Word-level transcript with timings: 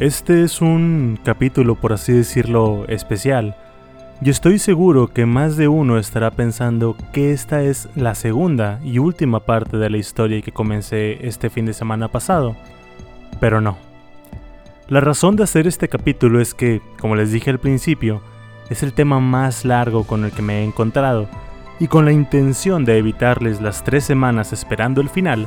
Este 0.00 0.44
es 0.44 0.62
un 0.62 1.20
capítulo, 1.22 1.74
por 1.74 1.92
así 1.92 2.14
decirlo, 2.14 2.86
especial. 2.88 3.54
Yo 4.22 4.30
estoy 4.30 4.58
seguro 4.58 5.08
que 5.08 5.26
más 5.26 5.58
de 5.58 5.68
uno 5.68 5.98
estará 5.98 6.30
pensando 6.30 6.96
que 7.12 7.32
esta 7.32 7.62
es 7.62 7.86
la 7.94 8.14
segunda 8.14 8.80
y 8.82 8.98
última 8.98 9.40
parte 9.40 9.76
de 9.76 9.90
la 9.90 9.98
historia 9.98 10.40
que 10.40 10.52
comencé 10.52 11.26
este 11.28 11.50
fin 11.50 11.66
de 11.66 11.74
semana 11.74 12.08
pasado. 12.08 12.56
Pero 13.40 13.60
no. 13.60 13.76
La 14.88 15.00
razón 15.00 15.36
de 15.36 15.42
hacer 15.42 15.66
este 15.66 15.90
capítulo 15.90 16.40
es 16.40 16.54
que, 16.54 16.80
como 16.98 17.14
les 17.14 17.30
dije 17.30 17.50
al 17.50 17.60
principio, 17.60 18.22
es 18.70 18.82
el 18.82 18.94
tema 18.94 19.20
más 19.20 19.66
largo 19.66 20.04
con 20.04 20.24
el 20.24 20.32
que 20.32 20.40
me 20.40 20.60
he 20.60 20.64
encontrado, 20.64 21.28
y 21.78 21.88
con 21.88 22.06
la 22.06 22.12
intención 22.12 22.86
de 22.86 22.96
evitarles 22.96 23.60
las 23.60 23.84
tres 23.84 24.04
semanas 24.04 24.54
esperando 24.54 25.02
el 25.02 25.10
final, 25.10 25.46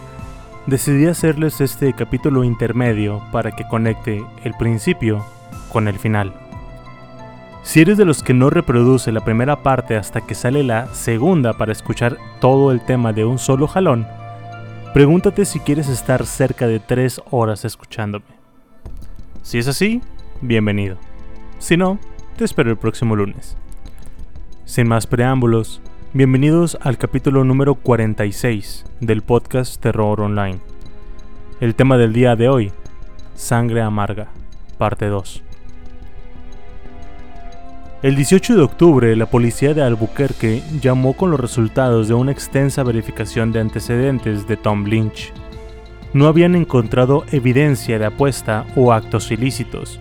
decidí 0.68 1.08
hacerles 1.08 1.62
este 1.62 1.94
capítulo 1.94 2.44
intermedio 2.44 3.22
para 3.32 3.52
que 3.52 3.68
conecte 3.68 4.24
el 4.44 4.54
principio 4.54 5.26
con 5.72 5.88
el 5.88 6.00
final. 6.00 6.34
Si 7.64 7.82
eres 7.82 7.98
de 7.98 8.06
los 8.06 8.24
que 8.24 8.34
no 8.34 8.50
reproduce 8.50 9.12
la 9.12 9.24
primera 9.24 9.64
parte 9.64 9.96
hasta 9.96 10.22
que 10.22 10.36
sale 10.36 10.64
la 10.64 10.94
segunda 10.94 11.54
para 11.54 11.72
escuchar 11.72 12.18
todo 12.40 12.72
el 12.72 12.82
tema 12.82 13.14
de 13.14 13.26
un 13.26 13.40
solo 13.40 13.68
jalón, 13.68 14.06
pregúntate 14.94 15.46
si 15.46 15.60
quieres 15.60 15.88
estar 15.88 16.26
cerca 16.26 16.68
de 16.68 16.80
tres 16.80 17.22
horas 17.32 17.64
escuchándome. 17.66 18.26
Si 19.42 19.60
es 19.60 19.68
así, 19.68 20.02
bienvenido. 20.42 20.98
Si 21.58 21.78
no, 21.78 22.00
te 22.38 22.44
espero 22.46 22.70
el 22.70 22.78
próximo 22.78 23.16
lunes. 23.16 23.58
Sin 24.66 24.88
más 24.88 25.08
preámbulos, 25.08 25.82
Bienvenidos 26.16 26.78
al 26.80 27.00
capítulo 27.00 27.44
número 27.44 27.74
46 27.74 28.86
del 29.00 29.24
podcast 29.24 29.82
Terror 29.82 30.22
Online. 30.22 30.60
El 31.60 31.74
tema 31.74 31.98
del 31.98 32.14
día 32.14 32.36
de 32.36 32.50
hoy, 32.50 32.72
Sangre 33.34 33.82
Amarga, 33.82 34.28
parte 34.78 35.08
2. 35.08 35.42
El 38.04 38.16
18 38.16 38.56
de 38.56 38.62
octubre, 38.62 39.16
la 39.16 39.26
policía 39.26 39.74
de 39.74 39.82
Albuquerque 39.82 40.62
llamó 40.80 41.14
con 41.14 41.32
los 41.32 41.40
resultados 41.40 42.08
de 42.08 42.14
una 42.14 42.32
extensa 42.32 42.84
verificación 42.84 43.52
de 43.52 43.62
antecedentes 43.62 44.48
de 44.48 44.56
Tom 44.56 44.86
Lynch. 44.86 45.34
No 46.14 46.28
habían 46.28 46.54
encontrado 46.54 47.24
evidencia 47.32 47.98
de 47.98 48.06
apuesta 48.06 48.68
o 48.76 48.94
actos 48.94 49.32
ilícitos, 49.32 50.00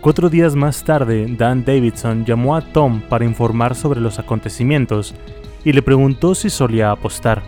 Cuatro 0.00 0.30
días 0.30 0.54
más 0.54 0.84
tarde, 0.84 1.26
Dan 1.36 1.64
Davidson 1.64 2.24
llamó 2.24 2.54
a 2.54 2.60
Tom 2.60 3.00
para 3.00 3.24
informar 3.24 3.74
sobre 3.74 4.00
los 4.00 4.20
acontecimientos 4.20 5.12
y 5.64 5.72
le 5.72 5.82
preguntó 5.82 6.36
si 6.36 6.50
solía 6.50 6.92
apostar. 6.92 7.42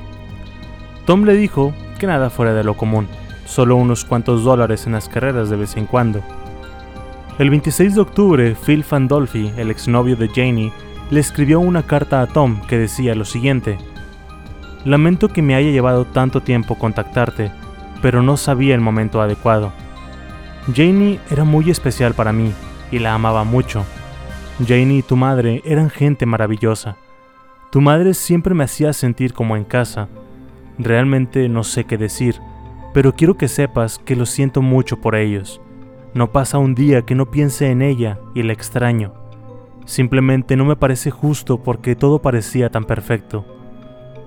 Tom 1.06 1.22
le 1.24 1.34
dijo 1.34 1.72
que 2.00 2.08
nada 2.08 2.28
fuera 2.28 2.52
de 2.52 2.64
lo 2.64 2.76
común, 2.76 3.06
solo 3.46 3.76
unos 3.76 4.04
cuantos 4.04 4.42
dólares 4.42 4.86
en 4.86 4.94
las 4.94 5.08
carreras 5.08 5.48
de 5.48 5.56
vez 5.56 5.76
en 5.76 5.86
cuando. 5.86 6.22
El 7.38 7.50
26 7.50 7.94
de 7.94 8.00
octubre, 8.00 8.56
Phil 8.66 8.82
Fandolfi, 8.82 9.52
el 9.56 9.70
exnovio 9.70 10.16
de 10.16 10.28
Janie, 10.28 10.72
le 11.10 11.20
escribió 11.20 11.60
una 11.60 11.84
carta 11.84 12.20
a 12.20 12.26
Tom 12.26 12.60
que 12.66 12.78
decía 12.78 13.14
lo 13.14 13.24
siguiente: 13.24 13.78
Lamento 14.84 15.28
que 15.28 15.40
me 15.40 15.54
haya 15.54 15.70
llevado 15.70 16.04
tanto 16.04 16.40
tiempo 16.40 16.74
contactarte, 16.74 17.52
pero 18.02 18.22
no 18.22 18.36
sabía 18.36 18.74
el 18.74 18.80
momento 18.80 19.22
adecuado. 19.22 19.72
Janie 20.66 21.18
era 21.30 21.44
muy 21.44 21.70
especial 21.70 22.14
para 22.14 22.32
mí 22.32 22.52
y 22.92 22.98
la 22.98 23.14
amaba 23.14 23.44
mucho. 23.44 23.84
Janie 24.66 24.98
y 24.98 25.02
tu 25.02 25.16
madre 25.16 25.62
eran 25.64 25.90
gente 25.90 26.26
maravillosa. 26.26 26.96
Tu 27.70 27.80
madre 27.80 28.14
siempre 28.14 28.54
me 28.54 28.64
hacía 28.64 28.92
sentir 28.92 29.32
como 29.32 29.56
en 29.56 29.64
casa. 29.64 30.08
Realmente 30.78 31.48
no 31.48 31.64
sé 31.64 31.84
qué 31.84 31.96
decir, 31.96 32.40
pero 32.92 33.14
quiero 33.14 33.36
que 33.36 33.48
sepas 33.48 33.98
que 33.98 34.16
lo 34.16 34.26
siento 34.26 34.60
mucho 34.60 35.00
por 35.00 35.14
ellos. 35.14 35.60
No 36.12 36.32
pasa 36.32 36.58
un 36.58 36.74
día 36.74 37.02
que 37.02 37.14
no 37.14 37.30
piense 37.30 37.70
en 37.70 37.80
ella 37.80 38.18
y 38.34 38.42
la 38.42 38.52
extraño. 38.52 39.14
Simplemente 39.86 40.56
no 40.56 40.64
me 40.64 40.76
parece 40.76 41.10
justo 41.10 41.62
porque 41.62 41.96
todo 41.96 42.20
parecía 42.20 42.70
tan 42.70 42.84
perfecto. 42.84 43.46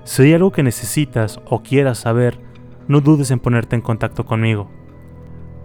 Si 0.03 0.23
hay 0.23 0.33
algo 0.33 0.51
que 0.51 0.63
necesitas 0.63 1.39
o 1.45 1.61
quieras 1.61 1.99
saber, 1.99 2.39
no 2.87 3.01
dudes 3.01 3.31
en 3.31 3.39
ponerte 3.39 3.75
en 3.75 3.81
contacto 3.81 4.25
conmigo. 4.25 4.69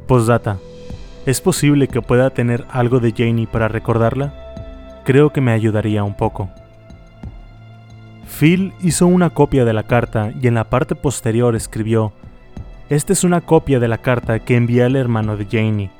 Postdata. 0.08 0.56
¿Es 1.26 1.42
posible 1.42 1.86
que 1.86 2.00
pueda 2.00 2.30
tener 2.30 2.64
algo 2.70 2.98
de 2.98 3.12
Janie 3.14 3.46
para 3.46 3.68
recordarla? 3.68 4.32
Creo 5.04 5.34
que 5.34 5.42
me 5.42 5.52
ayudaría 5.52 6.02
un 6.02 6.14
poco. 6.14 6.48
Phil 8.26 8.72
hizo 8.80 9.06
una 9.06 9.28
copia 9.28 9.66
de 9.66 9.74
la 9.74 9.82
carta 9.82 10.32
y 10.40 10.46
en 10.46 10.54
la 10.54 10.70
parte 10.70 10.94
posterior 10.94 11.54
escribió, 11.54 12.14
Esta 12.88 13.12
es 13.12 13.22
una 13.22 13.42
copia 13.42 13.80
de 13.80 13.88
la 13.88 13.98
carta 13.98 14.38
que 14.38 14.56
envié 14.56 14.84
al 14.84 14.96
hermano 14.96 15.36
de 15.36 15.44
Janie. 15.44 15.90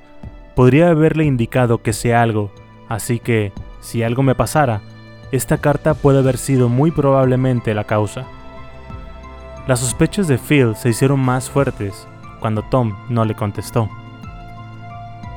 Podría 0.56 0.88
haberle 0.88 1.26
indicado 1.26 1.82
que 1.82 1.92
sé 1.92 2.14
algo, 2.14 2.50
así 2.88 3.18
que, 3.18 3.52
si 3.80 4.02
algo 4.02 4.22
me 4.22 4.34
pasara, 4.34 4.80
esta 5.32 5.58
carta 5.58 5.92
puede 5.92 6.20
haber 6.20 6.38
sido 6.38 6.70
muy 6.70 6.92
probablemente 6.92 7.74
la 7.74 7.84
causa. 7.84 8.24
Las 9.66 9.80
sospechas 9.80 10.28
de 10.28 10.38
Phil 10.38 10.74
se 10.76 10.88
hicieron 10.88 11.20
más 11.20 11.50
fuertes 11.50 12.08
cuando 12.38 12.62
Tom 12.62 12.94
no 13.08 13.24
le 13.24 13.34
contestó. 13.34 13.88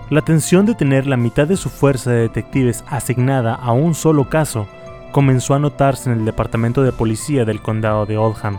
La 0.10 0.22
tensión 0.22 0.66
de 0.66 0.76
tener 0.76 1.08
la 1.08 1.18
mitad 1.18 1.48
de 1.48 1.56
su 1.56 1.70
fuerza 1.70 2.12
de 2.12 2.22
detectives 2.22 2.84
asignada 2.88 3.56
a 3.56 3.72
un 3.72 3.96
solo 3.96 4.30
caso 4.30 4.68
comenzó 5.12 5.54
a 5.54 5.60
notarse 5.60 6.12
en 6.12 6.20
el 6.20 6.26
departamento 6.26 6.84
de 6.84 6.92
policía 6.92 7.46
del 7.46 7.62
condado 7.62 8.06
de 8.06 8.18
Oldham, 8.18 8.58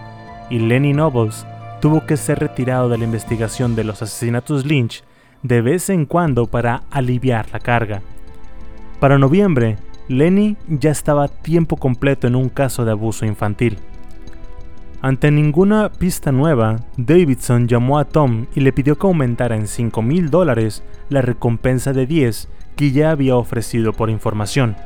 y 0.50 0.58
Lenny 0.58 0.92
Nobles 0.92 1.46
tuvo 1.80 2.06
que 2.06 2.16
ser 2.16 2.38
retirado 2.38 2.88
de 2.88 2.98
la 2.98 3.04
investigación 3.04 3.74
de 3.74 3.84
los 3.84 4.02
asesinatos 4.02 4.64
Lynch 4.64 5.04
de 5.42 5.60
vez 5.60 5.90
en 5.90 6.06
cuando 6.06 6.46
para 6.46 6.84
aliviar 6.90 7.46
la 7.52 7.58
carga. 7.58 8.02
Para 9.00 9.18
noviembre, 9.18 9.78
Lenny 10.08 10.56
ya 10.68 10.90
estaba 10.90 11.28
tiempo 11.28 11.76
completo 11.76 12.26
en 12.26 12.36
un 12.36 12.48
caso 12.48 12.84
de 12.84 12.92
abuso 12.92 13.26
infantil. 13.26 13.78
Ante 15.02 15.32
ninguna 15.32 15.88
pista 15.88 16.30
nueva, 16.30 16.76
Davidson 16.96 17.66
llamó 17.66 17.98
a 17.98 18.04
Tom 18.04 18.46
y 18.54 18.60
le 18.60 18.72
pidió 18.72 18.96
que 18.96 19.08
aumentara 19.08 19.56
en 19.56 19.66
5 19.66 20.00
mil 20.00 20.30
dólares 20.30 20.84
la 21.08 21.22
recompensa 21.22 21.92
de 21.92 22.06
10 22.06 22.48
que 22.76 22.92
ya 22.92 23.10
había 23.10 23.34
ofrecido 23.34 23.92
por 23.92 24.10
información. 24.10 24.76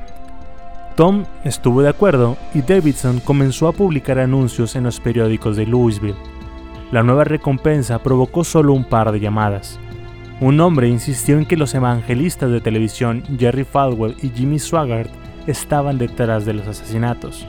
Tom 0.96 1.24
estuvo 1.44 1.82
de 1.82 1.90
acuerdo 1.90 2.38
y 2.54 2.62
Davidson 2.62 3.20
comenzó 3.20 3.68
a 3.68 3.72
publicar 3.72 4.18
anuncios 4.18 4.74
en 4.74 4.84
los 4.84 5.00
periódicos 5.00 5.54
de 5.54 5.66
Louisville. 5.66 6.16
La 6.92 7.02
nueva 7.02 7.24
recompensa 7.24 8.02
provocó 8.02 8.42
solo 8.42 8.72
un 8.72 8.84
par 8.84 9.12
de 9.12 9.20
llamadas. 9.20 9.78
Un 10.40 10.58
hombre 10.60 10.88
insistió 10.88 11.36
en 11.36 11.44
que 11.44 11.58
los 11.58 11.74
evangelistas 11.74 12.50
de 12.50 12.62
televisión 12.62 13.22
Jerry 13.38 13.64
Falwell 13.64 14.16
y 14.22 14.30
Jimmy 14.30 14.60
Swaggart 14.60 15.10
estaban 15.46 15.98
detrás 15.98 16.46
de 16.46 16.54
los 16.54 16.66
asesinatos. 16.66 17.46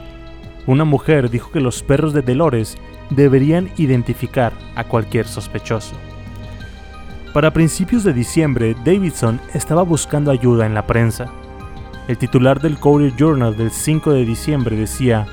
Una 0.68 0.84
mujer 0.84 1.30
dijo 1.30 1.50
que 1.50 1.60
los 1.60 1.82
perros 1.82 2.12
de 2.12 2.20
Dolores 2.20 2.76
deberían 3.08 3.70
identificar 3.78 4.52
a 4.74 4.84
cualquier 4.84 5.26
sospechoso. 5.26 5.94
Para 7.32 7.54
principios 7.54 8.04
de 8.04 8.12
diciembre, 8.12 8.76
Davidson 8.84 9.40
estaba 9.54 9.80
buscando 9.80 10.30
ayuda 10.30 10.66
en 10.66 10.74
la 10.74 10.86
prensa. 10.86 11.24
El 12.06 12.18
titular 12.18 12.60
del 12.60 12.78
Courier 12.78 13.16
Journal 13.16 13.56
del 13.56 13.70
5 13.70 14.12
de 14.12 14.26
diciembre 14.26 14.76
decía, 14.76 15.26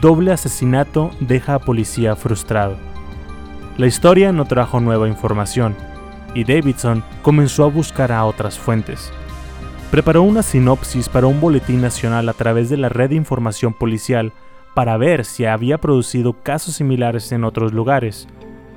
Doble 0.00 0.30
asesinato 0.30 1.10
deja 1.18 1.56
a 1.56 1.58
policía 1.58 2.14
frustrado. 2.14 2.76
La 3.76 3.88
historia 3.88 4.30
no 4.30 4.44
trajo 4.44 4.78
nueva 4.78 5.08
información, 5.08 5.74
y 6.32 6.44
Davidson 6.44 7.02
comenzó 7.22 7.64
a 7.64 7.70
buscar 7.70 8.12
a 8.12 8.24
otras 8.24 8.56
fuentes. 8.56 9.12
Preparó 9.90 10.22
una 10.22 10.44
sinopsis 10.44 11.08
para 11.08 11.26
un 11.26 11.40
boletín 11.40 11.80
nacional 11.80 12.28
a 12.28 12.34
través 12.34 12.70
de 12.70 12.76
la 12.76 12.88
red 12.88 13.10
de 13.10 13.16
información 13.16 13.72
policial 13.72 14.32
para 14.74 14.96
ver 14.96 15.24
si 15.24 15.44
había 15.44 15.78
producido 15.78 16.32
casos 16.32 16.76
similares 16.76 17.32
en 17.32 17.44
otros 17.44 17.72
lugares. 17.72 18.28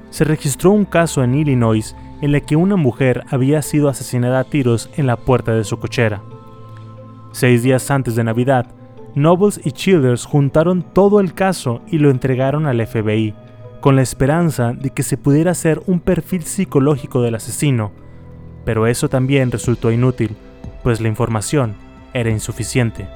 Se 0.09 0.23
registró 0.23 0.71
un 0.71 0.85
caso 0.85 1.23
en 1.23 1.35
Illinois 1.35 1.95
en 2.21 2.35
el 2.35 2.41
que 2.43 2.55
una 2.55 2.75
mujer 2.75 3.23
había 3.29 3.61
sido 3.61 3.89
asesinada 3.89 4.39
a 4.39 4.43
tiros 4.43 4.89
en 4.95 5.07
la 5.07 5.17
puerta 5.17 5.53
de 5.53 5.63
su 5.63 5.79
cochera. 5.79 6.21
Seis 7.31 7.63
días 7.63 7.89
antes 7.91 8.15
de 8.15 8.23
Navidad, 8.23 8.67
Nobles 9.15 9.59
y 9.63 9.71
Childers 9.71 10.25
juntaron 10.25 10.81
todo 10.81 11.19
el 11.19 11.33
caso 11.33 11.81
y 11.87 11.97
lo 11.97 12.09
entregaron 12.09 12.65
al 12.65 12.85
FBI, 12.85 13.35
con 13.81 13.95
la 13.95 14.01
esperanza 14.01 14.73
de 14.73 14.91
que 14.91 15.03
se 15.03 15.17
pudiera 15.17 15.51
hacer 15.51 15.81
un 15.85 15.99
perfil 15.99 16.43
psicológico 16.43 17.21
del 17.21 17.35
asesino, 17.35 17.91
pero 18.65 18.87
eso 18.87 19.09
también 19.09 19.51
resultó 19.51 19.91
inútil, 19.91 20.35
pues 20.83 21.01
la 21.01 21.09
información 21.09 21.75
era 22.13 22.29
insuficiente. 22.29 23.07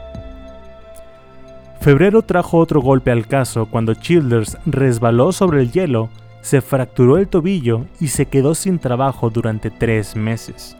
Febrero 1.81 2.21
trajo 2.21 2.57
otro 2.57 2.81
golpe 2.81 3.11
al 3.11 3.27
caso 3.27 3.67
cuando 3.67 3.93
Childers 3.93 4.57
resbaló 4.65 5.31
sobre 5.31 5.61
el 5.61 5.71
hielo, 5.71 6.09
se 6.41 6.61
fracturó 6.61 7.17
el 7.17 7.27
tobillo 7.27 7.85
y 7.99 8.07
se 8.07 8.25
quedó 8.25 8.55
sin 8.55 8.79
trabajo 8.79 9.29
durante 9.29 9.69
tres 9.69 10.15
meses. 10.15 10.75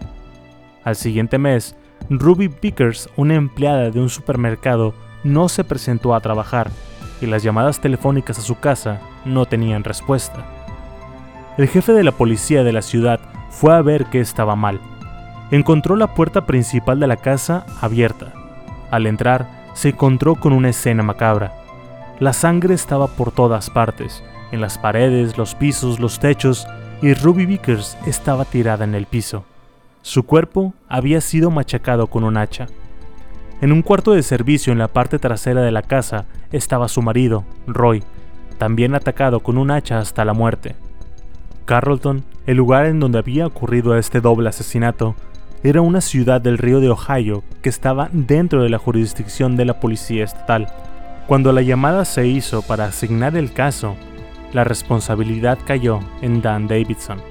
Al 0.83 0.95
siguiente 0.95 1.37
mes, 1.37 1.75
Ruby 2.09 2.47
Vickers, 2.47 3.09
una 3.15 3.35
empleada 3.35 3.89
de 3.91 3.99
un 3.99 4.09
supermercado, 4.09 4.93
no 5.23 5.49
se 5.49 5.63
presentó 5.63 6.15
a 6.15 6.21
trabajar 6.21 6.69
y 7.21 7.25
las 7.25 7.43
llamadas 7.43 7.81
telefónicas 7.81 8.39
a 8.39 8.41
su 8.41 8.59
casa 8.59 9.01
no 9.25 9.45
tenían 9.45 9.83
respuesta. 9.83 10.45
El 11.57 11.67
jefe 11.67 11.93
de 11.93 12.03
la 12.03 12.11
policía 12.11 12.63
de 12.63 12.71
la 12.71 12.81
ciudad 12.81 13.19
fue 13.49 13.75
a 13.75 13.81
ver 13.81 14.05
qué 14.05 14.19
estaba 14.19 14.55
mal. 14.55 14.79
Encontró 15.51 15.95
la 15.95 16.13
puerta 16.13 16.45
principal 16.45 16.99
de 16.99 17.07
la 17.07 17.17
casa 17.17 17.65
abierta. 17.81 18.33
Al 18.91 19.07
entrar, 19.07 19.56
se 19.77 19.89
encontró 19.89 20.33
con 20.33 20.53
una 20.53 20.69
escena 20.69 21.03
macabra. 21.03 21.53
La 22.19 22.33
sangre 22.33 22.73
estaba 22.73 23.05
por 23.05 23.31
todas 23.31 23.69
partes, 23.69 24.23
en 24.51 24.59
las 24.59 24.79
paredes, 24.79 25.37
los 25.37 25.53
pisos, 25.53 25.99
los 25.99 26.19
techos, 26.19 26.67
y 27.03 27.13
Ruby 27.13 27.45
Vickers 27.45 27.95
estaba 28.07 28.43
tirada 28.43 28.85
en 28.85 28.95
el 28.95 29.05
piso. 29.05 29.45
Su 30.01 30.23
cuerpo 30.23 30.73
había 30.89 31.21
sido 31.21 31.51
machacado 31.51 32.07
con 32.07 32.23
un 32.23 32.37
hacha. 32.37 32.65
En 33.61 33.71
un 33.71 33.83
cuarto 33.83 34.13
de 34.13 34.23
servicio 34.23 34.73
en 34.73 34.79
la 34.79 34.87
parte 34.87 35.19
trasera 35.19 35.61
de 35.61 35.71
la 35.71 35.83
casa 35.83 36.25
estaba 36.51 36.87
su 36.87 37.03
marido, 37.03 37.43
Roy, 37.67 38.03
también 38.57 38.95
atacado 38.95 39.41
con 39.41 39.59
un 39.59 39.69
hacha 39.69 39.99
hasta 39.99 40.25
la 40.25 40.33
muerte. 40.33 40.75
Carrollton, 41.65 42.23
el 42.47 42.57
lugar 42.57 42.87
en 42.87 42.99
donde 42.99 43.19
había 43.19 43.45
ocurrido 43.45 43.95
este 43.95 44.21
doble 44.21 44.49
asesinato, 44.49 45.15
era 45.69 45.81
una 45.81 45.99
ciudad 45.99 46.39
del 46.39 46.57
río 46.57 46.79
de 46.79 46.89
Ohio 46.89 47.43
que 47.61 47.67
estaba 47.67 48.09
dentro 48.13 48.63
de 48.63 48.69
la 48.69 48.77
jurisdicción 48.77 49.57
de 49.57 49.65
la 49.65 49.79
policía 49.81 50.23
estatal. 50.23 50.67
Cuando 51.27 51.51
la 51.51 51.61
llamada 51.61 52.05
se 52.05 52.25
hizo 52.25 52.61
para 52.61 52.85
asignar 52.85 53.35
el 53.35 53.51
caso, 53.51 53.95
la 54.53 54.63
responsabilidad 54.63 55.57
cayó 55.65 55.99
en 56.21 56.41
Dan 56.41 56.67
Davidson. 56.67 57.21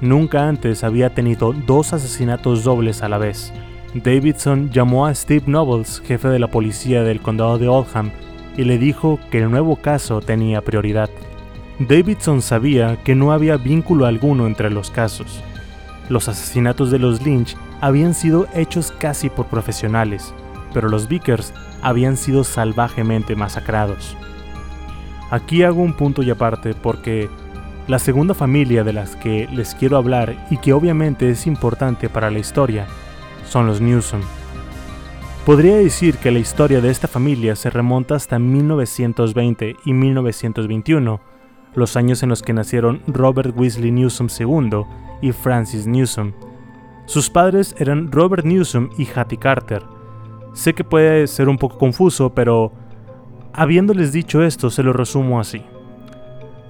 Nunca 0.00 0.48
antes 0.48 0.82
había 0.82 1.14
tenido 1.14 1.52
dos 1.52 1.92
asesinatos 1.92 2.64
dobles 2.64 3.02
a 3.02 3.08
la 3.08 3.18
vez. 3.18 3.52
Davidson 3.94 4.70
llamó 4.70 5.06
a 5.06 5.14
Steve 5.14 5.44
Nobles, 5.46 6.02
jefe 6.04 6.26
de 6.28 6.40
la 6.40 6.48
policía 6.48 7.04
del 7.04 7.20
condado 7.20 7.58
de 7.58 7.68
Oldham, 7.68 8.10
y 8.56 8.64
le 8.64 8.78
dijo 8.78 9.20
que 9.30 9.38
el 9.38 9.50
nuevo 9.50 9.76
caso 9.76 10.20
tenía 10.20 10.60
prioridad. 10.60 11.08
Davidson 11.78 12.42
sabía 12.42 12.96
que 13.04 13.14
no 13.14 13.32
había 13.32 13.56
vínculo 13.56 14.06
alguno 14.06 14.48
entre 14.48 14.70
los 14.70 14.90
casos. 14.90 15.42
Los 16.08 16.28
asesinatos 16.28 16.90
de 16.90 16.98
los 16.98 17.22
Lynch 17.22 17.56
habían 17.80 18.14
sido 18.14 18.46
hechos 18.54 18.92
casi 18.92 19.30
por 19.30 19.46
profesionales, 19.46 20.34
pero 20.72 20.88
los 20.88 21.08
Vickers 21.08 21.54
habían 21.82 22.16
sido 22.16 22.44
salvajemente 22.44 23.36
masacrados. 23.36 24.16
Aquí 25.30 25.62
hago 25.62 25.82
un 25.82 25.94
punto 25.94 26.22
y 26.22 26.30
aparte 26.30 26.74
porque 26.74 27.28
la 27.86 27.98
segunda 27.98 28.34
familia 28.34 28.84
de 28.84 28.92
las 28.92 29.16
que 29.16 29.48
les 29.52 29.74
quiero 29.74 29.96
hablar 29.96 30.46
y 30.50 30.58
que 30.58 30.72
obviamente 30.72 31.30
es 31.30 31.46
importante 31.46 32.08
para 32.08 32.30
la 32.30 32.38
historia 32.38 32.86
son 33.46 33.66
los 33.66 33.80
Newsom. 33.80 34.22
Podría 35.44 35.76
decir 35.76 36.16
que 36.16 36.30
la 36.30 36.38
historia 36.38 36.80
de 36.80 36.90
esta 36.90 37.08
familia 37.08 37.54
se 37.56 37.68
remonta 37.68 38.14
hasta 38.14 38.38
1920 38.38 39.76
y 39.84 39.92
1921, 39.92 41.20
los 41.74 41.96
años 41.96 42.22
en 42.22 42.28
los 42.28 42.42
que 42.42 42.52
nacieron 42.52 43.02
Robert 43.06 43.54
Weasley 43.56 43.90
Newsom 43.90 44.28
II 44.28 44.84
y 45.22 45.32
Francis 45.32 45.86
Newsom. 45.86 46.32
Sus 47.06 47.28
padres 47.30 47.74
eran 47.78 48.10
Robert 48.10 48.44
Newsom 48.44 48.90
y 48.96 49.06
Hattie 49.14 49.38
Carter. 49.38 49.82
Sé 50.52 50.74
que 50.74 50.84
puede 50.84 51.26
ser 51.26 51.48
un 51.48 51.58
poco 51.58 51.78
confuso, 51.78 52.34
pero 52.34 52.72
habiéndoles 53.52 54.12
dicho 54.12 54.42
esto 54.42 54.70
se 54.70 54.82
lo 54.82 54.92
resumo 54.92 55.40
así. 55.40 55.62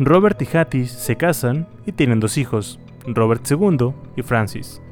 Robert 0.00 0.40
y 0.42 0.56
Hattie 0.56 0.86
se 0.86 1.16
casan 1.16 1.68
y 1.86 1.92
tienen 1.92 2.18
dos 2.18 2.36
hijos, 2.36 2.80
Robert 3.06 3.46
II 3.48 3.92
y 4.16 4.22
Francis. 4.22 4.82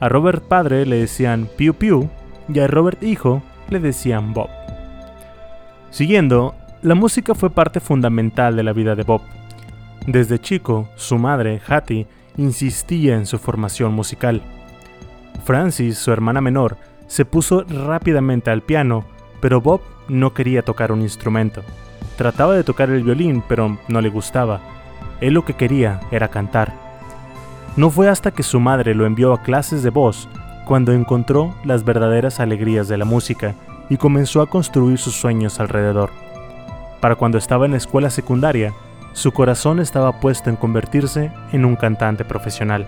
A 0.00 0.08
Robert 0.08 0.42
padre 0.44 0.86
le 0.86 0.96
decían 0.96 1.48
Piu 1.56 1.74
Piu 1.74 2.08
y 2.52 2.58
a 2.60 2.66
Robert 2.66 3.02
hijo 3.02 3.42
le 3.68 3.80
decían 3.80 4.32
Bob. 4.32 4.48
Siguiendo, 5.90 6.54
la 6.82 6.94
música 6.94 7.34
fue 7.34 7.50
parte 7.50 7.80
fundamental 7.80 8.56
de 8.56 8.62
la 8.62 8.72
vida 8.72 8.94
de 8.94 9.02
Bob. 9.02 9.22
Desde 10.08 10.38
chico, 10.38 10.88
su 10.96 11.18
madre, 11.18 11.60
Hattie, 11.68 12.06
insistía 12.38 13.14
en 13.16 13.26
su 13.26 13.38
formación 13.38 13.92
musical. 13.92 14.40
Francis, 15.44 15.98
su 15.98 16.10
hermana 16.10 16.40
menor, 16.40 16.78
se 17.08 17.26
puso 17.26 17.62
rápidamente 17.64 18.50
al 18.50 18.62
piano, 18.62 19.04
pero 19.42 19.60
Bob 19.60 19.82
no 20.08 20.32
quería 20.32 20.62
tocar 20.62 20.92
un 20.92 21.02
instrumento. 21.02 21.60
Trataba 22.16 22.54
de 22.54 22.64
tocar 22.64 22.88
el 22.88 23.02
violín, 23.02 23.44
pero 23.46 23.76
no 23.86 24.00
le 24.00 24.08
gustaba. 24.08 24.62
Él 25.20 25.34
lo 25.34 25.44
que 25.44 25.52
quería 25.52 26.00
era 26.10 26.28
cantar. 26.28 26.72
No 27.76 27.90
fue 27.90 28.08
hasta 28.08 28.30
que 28.30 28.42
su 28.42 28.60
madre 28.60 28.94
lo 28.94 29.04
envió 29.04 29.34
a 29.34 29.42
clases 29.42 29.82
de 29.82 29.90
voz 29.90 30.26
cuando 30.64 30.94
encontró 30.94 31.54
las 31.64 31.84
verdaderas 31.84 32.40
alegrías 32.40 32.88
de 32.88 32.96
la 32.96 33.04
música 33.04 33.54
y 33.90 33.98
comenzó 33.98 34.40
a 34.40 34.48
construir 34.48 34.96
sus 34.96 35.16
sueños 35.16 35.60
alrededor. 35.60 36.08
Para 37.00 37.16
cuando 37.16 37.36
estaba 37.36 37.66
en 37.66 37.72
la 37.72 37.76
escuela 37.76 38.08
secundaria, 38.08 38.72
su 39.12 39.32
corazón 39.32 39.80
estaba 39.80 40.20
puesto 40.20 40.50
en 40.50 40.56
convertirse 40.56 41.32
en 41.52 41.64
un 41.64 41.76
cantante 41.76 42.24
profesional. 42.24 42.86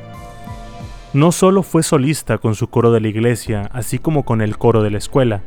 No 1.13 1.33
solo 1.33 1.63
fue 1.63 1.83
solista 1.83 2.39
con 2.39 2.55
su 2.55 2.69
coro 2.69 2.93
de 2.93 3.01
la 3.01 3.09
iglesia, 3.09 3.69
así 3.73 3.99
como 3.99 4.25
con 4.25 4.41
el 4.41 4.59
coro 4.59 4.83
de 4.83 4.91
la 4.91 4.99
escuela, 4.99 5.43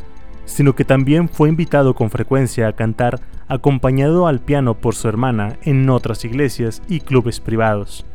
sino 0.45 0.75
que 0.75 0.83
también 0.83 1.29
fue 1.29 1.47
invitado 1.47 1.93
con 1.93 2.09
frecuencia 2.09 2.67
a 2.67 2.73
cantar 2.73 3.21
acompañado 3.47 4.27
al 4.27 4.39
piano 4.39 4.73
por 4.73 4.95
su 4.95 5.07
hermana 5.07 5.57
en 5.63 5.89
otras 5.89 6.25
iglesias 6.25 6.81
y 6.89 6.99
clubes 6.99 7.39
privados. 7.39 8.05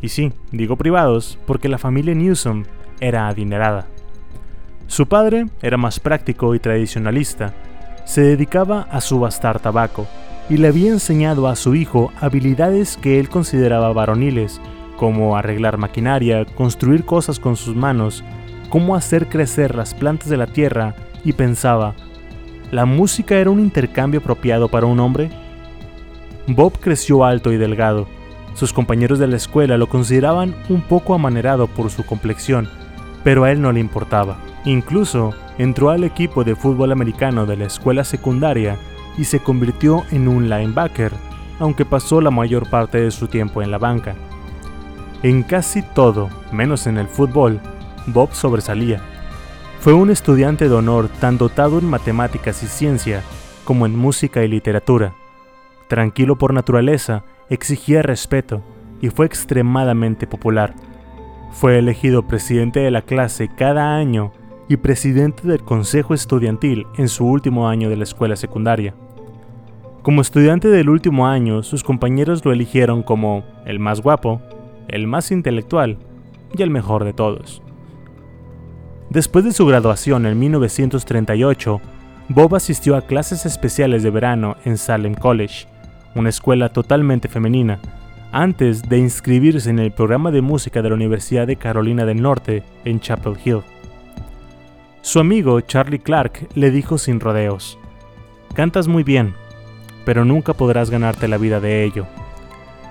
Y 0.00 0.10
sí, 0.10 0.32
digo 0.52 0.76
privados 0.76 1.38
porque 1.46 1.68
la 1.68 1.78
familia 1.78 2.14
Newsom 2.14 2.64
era 3.00 3.26
adinerada. 3.26 3.86
Su 4.86 5.06
padre 5.06 5.46
era 5.62 5.76
más 5.76 5.98
práctico 5.98 6.54
y 6.54 6.60
tradicionalista, 6.60 7.54
se 8.04 8.20
dedicaba 8.20 8.82
a 8.90 9.00
subastar 9.00 9.58
tabaco 9.58 10.06
y 10.48 10.56
le 10.56 10.68
había 10.68 10.90
enseñado 10.90 11.48
a 11.48 11.56
su 11.56 11.74
hijo 11.74 12.12
habilidades 12.20 12.96
que 12.96 13.18
él 13.18 13.28
consideraba 13.28 13.92
varoniles, 13.92 14.60
como 14.96 15.36
arreglar 15.36 15.78
maquinaria, 15.78 16.44
construir 16.44 17.04
cosas 17.04 17.38
con 17.40 17.56
sus 17.56 17.74
manos, 17.74 18.22
cómo 18.68 18.94
hacer 18.94 19.28
crecer 19.28 19.74
las 19.74 19.94
plantas 19.94 20.28
de 20.28 20.36
la 20.36 20.46
tierra 20.46 20.94
y 21.24 21.32
pensaba, 21.32 21.94
¿la 22.70 22.84
música 22.84 23.36
era 23.36 23.50
un 23.50 23.60
intercambio 23.60 24.20
apropiado 24.20 24.68
para 24.68 24.86
un 24.86 25.00
hombre? 25.00 25.30
Bob 26.46 26.78
creció 26.78 27.24
alto 27.24 27.52
y 27.52 27.56
delgado, 27.56 28.06
sus 28.54 28.72
compañeros 28.72 29.18
de 29.18 29.26
la 29.26 29.36
escuela 29.36 29.76
lo 29.76 29.88
consideraban 29.88 30.54
un 30.68 30.80
poco 30.80 31.14
amanerado 31.14 31.66
por 31.66 31.90
su 31.90 32.06
complexión, 32.06 32.68
pero 33.24 33.44
a 33.44 33.50
él 33.50 33.60
no 33.60 33.72
le 33.72 33.80
importaba. 33.80 34.38
Incluso 34.64 35.32
entró 35.58 35.90
al 35.90 36.04
equipo 36.04 36.44
de 36.44 36.54
fútbol 36.54 36.92
americano 36.92 37.46
de 37.46 37.56
la 37.56 37.64
escuela 37.64 38.04
secundaria 38.04 38.78
y 39.16 39.24
se 39.24 39.40
convirtió 39.40 40.04
en 40.10 40.28
un 40.28 40.48
linebacker, 40.48 41.12
aunque 41.58 41.84
pasó 41.84 42.20
la 42.20 42.30
mayor 42.30 42.68
parte 42.68 43.00
de 43.00 43.10
su 43.10 43.28
tiempo 43.28 43.62
en 43.62 43.70
la 43.70 43.78
banca. 43.78 44.14
En 45.22 45.42
casi 45.42 45.82
todo, 45.82 46.28
menos 46.52 46.86
en 46.86 46.98
el 46.98 47.08
fútbol, 47.08 47.60
Bob 48.06 48.34
sobresalía. 48.34 49.00
Fue 49.80 49.92
un 49.92 50.10
estudiante 50.10 50.68
de 50.68 50.74
honor 50.74 51.08
tan 51.08 51.38
dotado 51.38 51.78
en 51.78 51.88
matemáticas 51.88 52.62
y 52.62 52.66
ciencia 52.66 53.22
como 53.64 53.86
en 53.86 53.96
música 53.96 54.42
y 54.44 54.48
literatura. 54.48 55.14
Tranquilo 55.88 56.36
por 56.36 56.52
naturaleza, 56.54 57.24
exigía 57.50 58.02
respeto 58.02 58.62
y 59.00 59.10
fue 59.10 59.26
extremadamente 59.26 60.26
popular. 60.26 60.74
Fue 61.52 61.78
elegido 61.78 62.26
presidente 62.26 62.80
de 62.80 62.90
la 62.90 63.02
clase 63.02 63.48
cada 63.48 63.94
año 63.94 64.32
y 64.68 64.76
presidente 64.76 65.46
del 65.46 65.62
consejo 65.62 66.14
estudiantil 66.14 66.86
en 66.96 67.08
su 67.08 67.26
último 67.26 67.68
año 67.68 67.90
de 67.90 67.96
la 67.96 68.04
escuela 68.04 68.36
secundaria. 68.36 68.94
Como 70.02 70.20
estudiante 70.20 70.68
del 70.68 70.90
último 70.90 71.26
año, 71.26 71.62
sus 71.62 71.82
compañeros 71.82 72.44
lo 72.44 72.52
eligieron 72.52 73.02
como 73.02 73.44
el 73.64 73.78
más 73.78 74.00
guapo, 74.00 74.42
el 74.88 75.06
más 75.06 75.30
intelectual 75.30 75.98
y 76.56 76.62
el 76.62 76.70
mejor 76.70 77.04
de 77.04 77.12
todos. 77.12 77.62
Después 79.10 79.44
de 79.44 79.52
su 79.52 79.66
graduación 79.66 80.26
en 80.26 80.38
1938, 80.38 81.80
Bob 82.28 82.54
asistió 82.54 82.96
a 82.96 83.02
clases 83.02 83.46
especiales 83.46 84.02
de 84.02 84.10
verano 84.10 84.56
en 84.64 84.78
Salem 84.78 85.14
College, 85.14 85.66
una 86.14 86.30
escuela 86.30 86.70
totalmente 86.70 87.28
femenina, 87.28 87.80
antes 88.32 88.82
de 88.82 88.98
inscribirse 88.98 89.70
en 89.70 89.78
el 89.78 89.92
programa 89.92 90.30
de 90.30 90.42
música 90.42 90.82
de 90.82 90.88
la 90.88 90.96
Universidad 90.96 91.46
de 91.46 91.56
Carolina 91.56 92.04
del 92.04 92.20
Norte 92.20 92.62
en 92.84 92.98
Chapel 92.98 93.36
Hill. 93.44 93.62
Su 95.04 95.20
amigo 95.20 95.60
Charlie 95.60 95.98
Clark 95.98 96.48
le 96.54 96.70
dijo 96.70 96.96
sin 96.96 97.20
rodeos, 97.20 97.78
Cantas 98.54 98.88
muy 98.88 99.02
bien, 99.02 99.34
pero 100.06 100.24
nunca 100.24 100.54
podrás 100.54 100.88
ganarte 100.88 101.28
la 101.28 101.36
vida 101.36 101.60
de 101.60 101.84
ello. 101.84 102.06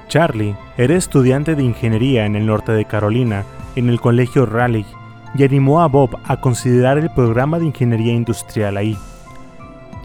Charlie 0.10 0.56
era 0.78 0.96
estudiante 0.96 1.56
de 1.56 1.64
ingeniería 1.64 2.28
en 2.28 2.36
el 2.36 2.46
norte 2.46 2.72
de 2.72 2.86
Carolina, 2.86 3.46
en 3.76 3.90
el 3.90 4.00
colegio 4.00 4.46
Raleigh, 4.46 4.86
y 5.34 5.44
animó 5.44 5.82
a 5.82 5.88
Bob 5.88 6.20
a 6.24 6.40
considerar 6.40 7.00
el 7.00 7.10
programa 7.10 7.58
de 7.58 7.66
ingeniería 7.66 8.14
industrial 8.14 8.78
ahí. 8.78 8.96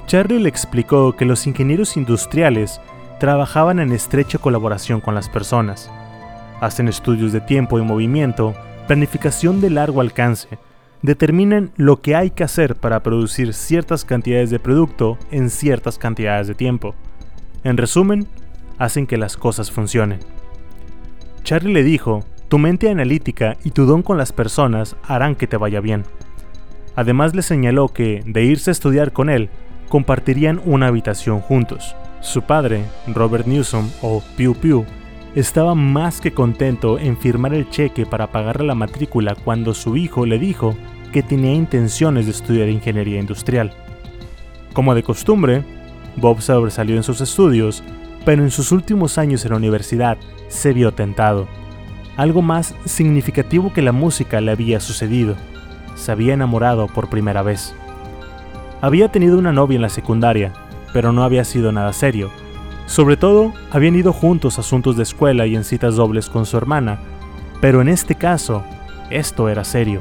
Charlie 0.07 0.41
le 0.41 0.49
explicó 0.49 1.15
que 1.15 1.27
los 1.27 1.47
ingenieros 1.47 1.99
industriales 1.99 2.81
trabajaban 3.21 3.81
en 3.81 3.93
estrecha 3.93 4.39
colaboración 4.39 5.03
con 5.03 5.15
las 5.15 5.29
personas. 5.29 5.91
Hacen 6.63 6.89
estudios 6.89 7.33
de 7.33 7.43
tiempo 7.43 7.79
y 7.79 7.83
movimiento, 7.83 8.55
planificación 8.87 9.61
de 9.61 9.69
largo 9.69 10.01
alcance, 10.01 10.59
determinan 11.03 11.71
lo 11.77 12.01
que 12.01 12.17
hay 12.17 12.31
que 12.31 12.45
hacer 12.45 12.77
para 12.77 13.03
producir 13.03 13.55
ciertas 13.55 14.05
cantidades 14.05 14.51
de 14.51 14.59
producto 14.59 15.19
en 15.31 15.51
ciertas 15.51 15.99
cantidades 15.99 16.49
de 16.49 16.55
tiempo. 16.55 16.95
En 17.65 17.77
resumen, 17.77 18.27
hacen 18.79 19.07
que 19.07 19.17
las 19.17 19.37
cosas 19.37 19.71
funcionen. 19.71 20.21
Charlie 21.43 21.73
le 21.73 21.83
dijo, 21.83 22.25
tu 22.49 22.59
mente 22.59 22.91
analítica 22.91 23.57
y 23.65 23.71
tu 23.71 23.85
don 23.85 24.03
con 24.03 24.19
las 24.19 24.33
personas 24.33 24.97
harán 25.07 25.35
que 25.35 25.47
te 25.47 25.57
vaya 25.57 25.81
bien. 25.81 26.05
Además 26.97 27.35
le 27.35 27.43
señaló 27.43 27.89
que, 27.89 28.23
de 28.27 28.45
irse 28.45 28.71
a 28.71 28.73
estudiar 28.73 29.13
con 29.13 29.31
él, 29.31 29.51
compartirían 29.89 30.61
una 30.65 30.89
habitación 30.89 31.41
juntos. 31.41 31.95
Su 32.21 32.43
padre, 32.43 32.83
Robert 33.07 33.47
Newsom 33.47 33.89
o 34.03 34.23
Pew 34.37 34.55
Pew, 34.55 34.85
estaba 35.39 35.75
más 35.75 36.21
que 36.21 36.33
contento 36.33 36.99
en 36.99 37.17
firmar 37.17 37.55
el 37.55 37.71
cheque 37.71 38.07
para 38.07 38.33
pagarle 38.33 38.67
la 38.67 38.75
matrícula 38.75 39.37
cuando 39.37 39.75
su 39.75 39.97
hijo 39.97 40.27
le 40.27 40.39
dijo 40.39 40.75
que 41.13 41.23
tenía 41.23 41.55
intenciones 41.55 42.27
de 42.27 42.33
estudiar 42.33 42.69
ingeniería 42.69 43.21
industrial. 43.21 43.73
Como 44.73 44.95
de 44.95 45.03
costumbre, 45.03 45.65
Bob 46.17 46.41
sobresalió 46.41 46.97
en 46.97 47.03
sus 47.03 47.21
estudios, 47.21 47.83
pero 48.25 48.43
en 48.43 48.51
sus 48.51 48.73
últimos 48.73 49.17
años 49.17 49.45
en 49.45 49.53
la 49.53 49.57
universidad 49.57 50.19
se 50.49 50.73
vio 50.73 50.93
tentado. 50.93 51.47
Algo 52.17 52.43
más 52.43 52.75
significativo 52.85 53.73
que 53.73 53.83
la 53.83 53.93
música 53.93 54.41
le 54.41 54.51
había 54.51 54.81
sucedido. 54.81 55.37
Se 55.95 56.11
había 56.11 56.35
enamorado 56.35 56.89
por 56.89 57.09
primera 57.09 57.43
vez. 57.43 57.75
Había 58.81 59.11
tenido 59.11 59.39
una 59.39 59.53
novia 59.53 59.77
en 59.77 59.83
la 59.83 59.89
secundaria, 59.89 60.53
pero 60.93 61.13
no 61.13 61.23
había 61.23 61.45
sido 61.45 61.71
nada 61.71 61.93
serio. 61.93 62.31
Sobre 62.89 63.19
todo, 63.19 63.53
habían 63.71 63.97
ido 63.97 64.15
juntos 64.15 64.57
a 64.57 64.63
asuntos 64.63 64.97
de 64.97 65.03
escuela 65.03 65.47
y 65.47 65.55
en 65.55 65.65
citas 65.65 65.97
dobles 65.97 66.31
con 66.31 66.47
su 66.47 66.57
hermana, 66.57 66.99
pero 67.61 67.83
en 67.83 67.89
este 67.89 68.15
caso, 68.15 68.65
esto 69.11 69.51
era 69.51 69.63
serio. 69.63 70.01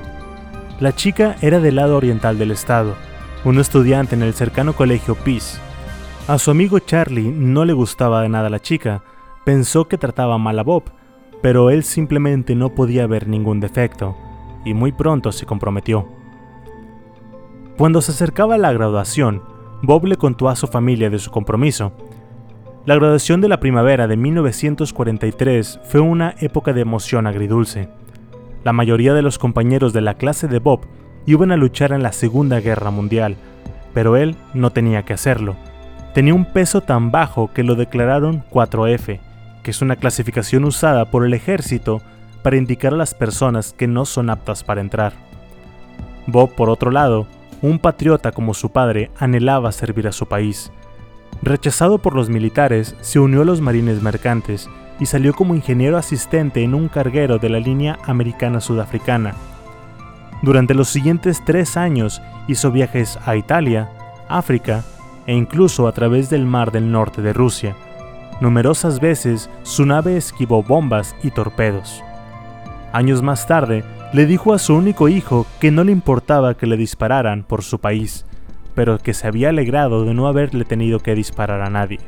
La 0.79 0.95
chica 0.95 1.35
era 1.41 1.59
del 1.59 1.75
lado 1.75 1.97
oriental 1.97 2.37
del 2.37 2.51
estado, 2.51 2.95
un 3.43 3.59
estudiante 3.59 4.15
en 4.15 4.23
el 4.23 4.33
cercano 4.33 4.71
colegio 4.71 5.15
Peace. 5.15 5.59
A 6.29 6.37
su 6.37 6.49
amigo 6.49 6.79
Charlie 6.79 7.29
no 7.29 7.65
le 7.65 7.73
gustaba 7.73 8.21
de 8.21 8.29
nada 8.29 8.49
la 8.49 8.61
chica, 8.61 9.03
pensó 9.43 9.89
que 9.89 9.97
trataba 9.97 10.37
mal 10.37 10.57
a 10.57 10.63
Bob, 10.63 10.83
pero 11.41 11.69
él 11.69 11.83
simplemente 11.83 12.55
no 12.55 12.73
podía 12.73 13.05
ver 13.05 13.27
ningún 13.27 13.59
defecto, 13.59 14.15
y 14.63 14.73
muy 14.73 14.93
pronto 14.93 15.33
se 15.33 15.45
comprometió. 15.45 16.07
Cuando 17.77 18.01
se 18.01 18.13
acercaba 18.13 18.57
la 18.57 18.71
graduación, 18.71 19.43
Bob 19.83 20.05
le 20.05 20.15
contó 20.15 20.47
a 20.47 20.55
su 20.55 20.67
familia 20.67 21.09
de 21.09 21.19
su 21.19 21.31
compromiso. 21.31 21.91
La 22.87 22.95
graduación 22.95 23.41
de 23.41 23.49
la 23.49 23.59
primavera 23.59 24.07
de 24.07 24.15
1943 24.15 25.81
fue 25.83 25.99
una 25.99 26.35
época 26.39 26.71
de 26.71 26.79
emoción 26.79 27.27
agridulce. 27.27 27.89
La 28.63 28.71
mayoría 28.71 29.13
de 29.13 29.21
los 29.21 29.37
compañeros 29.37 29.91
de 29.91 29.99
la 29.99 30.13
clase 30.13 30.47
de 30.47 30.59
Bob 30.59 30.85
iban 31.25 31.51
a 31.51 31.57
luchar 31.57 31.91
en 31.91 32.01
la 32.01 32.13
Segunda 32.13 32.61
Guerra 32.61 32.89
Mundial, 32.89 33.35
pero 33.93 34.15
él 34.15 34.37
no 34.53 34.69
tenía 34.69 35.03
que 35.03 35.11
hacerlo. 35.11 35.57
Tenía 36.13 36.33
un 36.33 36.45
peso 36.45 36.79
tan 36.79 37.11
bajo 37.11 37.51
que 37.51 37.63
lo 37.63 37.75
declararon 37.75 38.45
4F, 38.51 39.19
que 39.63 39.71
es 39.71 39.81
una 39.81 39.97
clasificación 39.97 40.63
usada 40.63 41.11
por 41.11 41.25
el 41.25 41.33
ejército 41.33 42.01
para 42.41 42.55
indicar 42.55 42.93
a 42.93 42.97
las 42.97 43.13
personas 43.13 43.73
que 43.73 43.87
no 43.87 44.05
son 44.05 44.29
aptas 44.29 44.63
para 44.63 44.79
entrar. 44.79 45.11
Bob, 46.25 46.55
por 46.55 46.69
otro 46.69 46.91
lado, 46.91 47.27
un 47.61 47.79
patriota 47.79 48.31
como 48.31 48.53
su 48.53 48.69
padre 48.69 49.11
anhelaba 49.19 49.73
servir 49.73 50.07
a 50.07 50.13
su 50.13 50.25
país. 50.25 50.71
Rechazado 51.41 51.97
por 51.99 52.15
los 52.15 52.29
militares, 52.29 52.95
se 53.01 53.19
unió 53.19 53.41
a 53.41 53.45
los 53.45 53.61
marines 53.61 54.01
mercantes 54.01 54.69
y 54.99 55.05
salió 55.05 55.33
como 55.33 55.55
ingeniero 55.55 55.97
asistente 55.97 56.63
en 56.63 56.73
un 56.73 56.87
carguero 56.87 57.37
de 57.37 57.49
la 57.49 57.59
línea 57.59 57.99
americana 58.05 58.59
sudafricana. 58.59 59.35
Durante 60.41 60.73
los 60.73 60.89
siguientes 60.89 61.43
tres 61.45 61.77
años 61.77 62.21
hizo 62.47 62.71
viajes 62.71 63.17
a 63.25 63.35
Italia, 63.35 63.89
África 64.29 64.83
e 65.25 65.33
incluso 65.33 65.87
a 65.87 65.91
través 65.91 66.29
del 66.29 66.45
mar 66.45 66.71
del 66.71 66.91
norte 66.91 67.21
de 67.21 67.33
Rusia. 67.33 67.75
Numerosas 68.39 68.99
veces 68.99 69.49
su 69.63 69.85
nave 69.85 70.15
esquivó 70.15 70.63
bombas 70.63 71.15
y 71.23 71.31
torpedos. 71.31 72.03
Años 72.93 73.21
más 73.21 73.47
tarde, 73.47 73.83
le 74.13 74.25
dijo 74.25 74.53
a 74.53 74.59
su 74.59 74.75
único 74.75 75.09
hijo 75.09 75.45
que 75.59 75.71
no 75.71 75.83
le 75.83 75.91
importaba 75.91 76.53
que 76.55 76.67
le 76.67 76.77
dispararan 76.77 77.43
por 77.43 77.63
su 77.63 77.79
país, 77.79 78.25
pero 78.77 78.99
que 78.99 79.13
se 79.13 79.25
había 79.27 79.49
alegrado 79.49 80.05
de 80.05 80.13
no 80.13 80.27
haberle 80.27 80.63
tenido 80.63 80.99
que 80.99 81.15
disparar 81.15 81.61
a 81.61 81.69
nadie. 81.69 81.99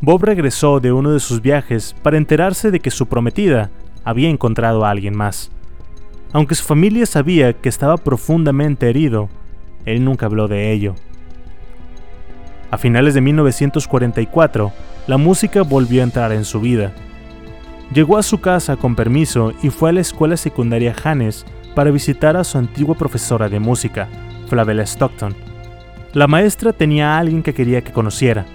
Bob 0.00 0.22
regresó 0.22 0.78
de 0.78 0.92
uno 0.92 1.10
de 1.10 1.18
sus 1.18 1.42
viajes 1.42 1.96
para 2.02 2.18
enterarse 2.18 2.70
de 2.70 2.78
que 2.78 2.92
su 2.92 3.06
prometida 3.06 3.70
había 4.04 4.28
encontrado 4.28 4.84
a 4.84 4.90
alguien 4.90 5.16
más. 5.16 5.50
Aunque 6.32 6.54
su 6.54 6.64
familia 6.64 7.06
sabía 7.06 7.54
que 7.54 7.70
estaba 7.70 7.96
profundamente 7.96 8.88
herido, 8.88 9.30
él 9.86 10.04
nunca 10.04 10.26
habló 10.26 10.46
de 10.46 10.72
ello. 10.72 10.94
A 12.70 12.76
finales 12.76 13.14
de 13.14 13.22
1944, 13.22 14.72
la 15.06 15.16
música 15.16 15.62
volvió 15.62 16.02
a 16.02 16.04
entrar 16.04 16.32
en 16.32 16.44
su 16.44 16.60
vida 16.60 16.92
Llegó 17.92 18.18
a 18.18 18.22
su 18.22 18.38
casa 18.38 18.76
con 18.76 18.94
permiso 18.94 19.54
y 19.62 19.70
fue 19.70 19.90
a 19.90 19.92
la 19.94 20.00
escuela 20.00 20.36
secundaria 20.36 20.94
Hannes 21.02 21.46
para 21.74 21.90
visitar 21.90 22.36
a 22.36 22.44
su 22.44 22.58
antigua 22.58 22.94
profesora 22.94 23.48
de 23.48 23.60
música, 23.60 24.08
Flavella 24.48 24.84
Stockton. 24.84 25.34
La 26.12 26.26
maestra 26.26 26.72
tenía 26.72 27.14
a 27.14 27.18
alguien 27.18 27.42
que 27.42 27.54
quería 27.54 27.82
que 27.82 27.92
conociera, 27.92 28.46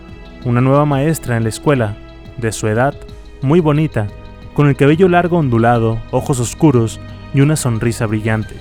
una 0.43 0.59
nueva 0.59 0.85
maestra 0.85 1.38
en 1.38 1.43
la 1.43 1.50
escuela, 1.50 1.95
de 2.38 2.51
su 2.51 2.67
edad, 2.67 2.95
muy 3.41 3.59
bonita, 3.59 4.07
con 4.53 4.67
el 4.67 4.75
cabello 4.75 5.07
largo 5.07 5.38
ondulado, 5.38 6.01
ojos 6.12 6.39
oscuros 6.39 7.00
y 7.33 7.41
una 7.41 7.55
sonrisa 7.55 8.05
brillante. 8.05 8.55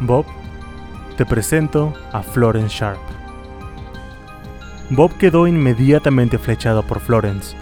Bob, 0.00 0.26
te 1.16 1.26
presento 1.26 1.94
a 2.12 2.22
Florence 2.22 2.76
Sharp. 2.76 3.00
Bob 4.90 5.16
quedó 5.16 5.46
inmediatamente 5.46 6.38
flechado 6.38 6.82
por 6.82 7.00
Florence, 7.00 7.56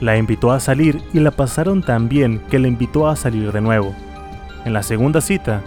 la 0.00 0.16
invitó 0.16 0.50
a 0.52 0.60
salir 0.60 1.02
y 1.12 1.20
la 1.20 1.30
pasaron 1.30 1.82
tan 1.82 2.08
bien 2.08 2.40
que 2.50 2.58
le 2.58 2.68
invitó 2.68 3.08
a 3.08 3.16
salir 3.16 3.52
de 3.52 3.60
nuevo. 3.60 3.94
En 4.64 4.72
la 4.72 4.82
segunda 4.82 5.20
cita, 5.20 5.62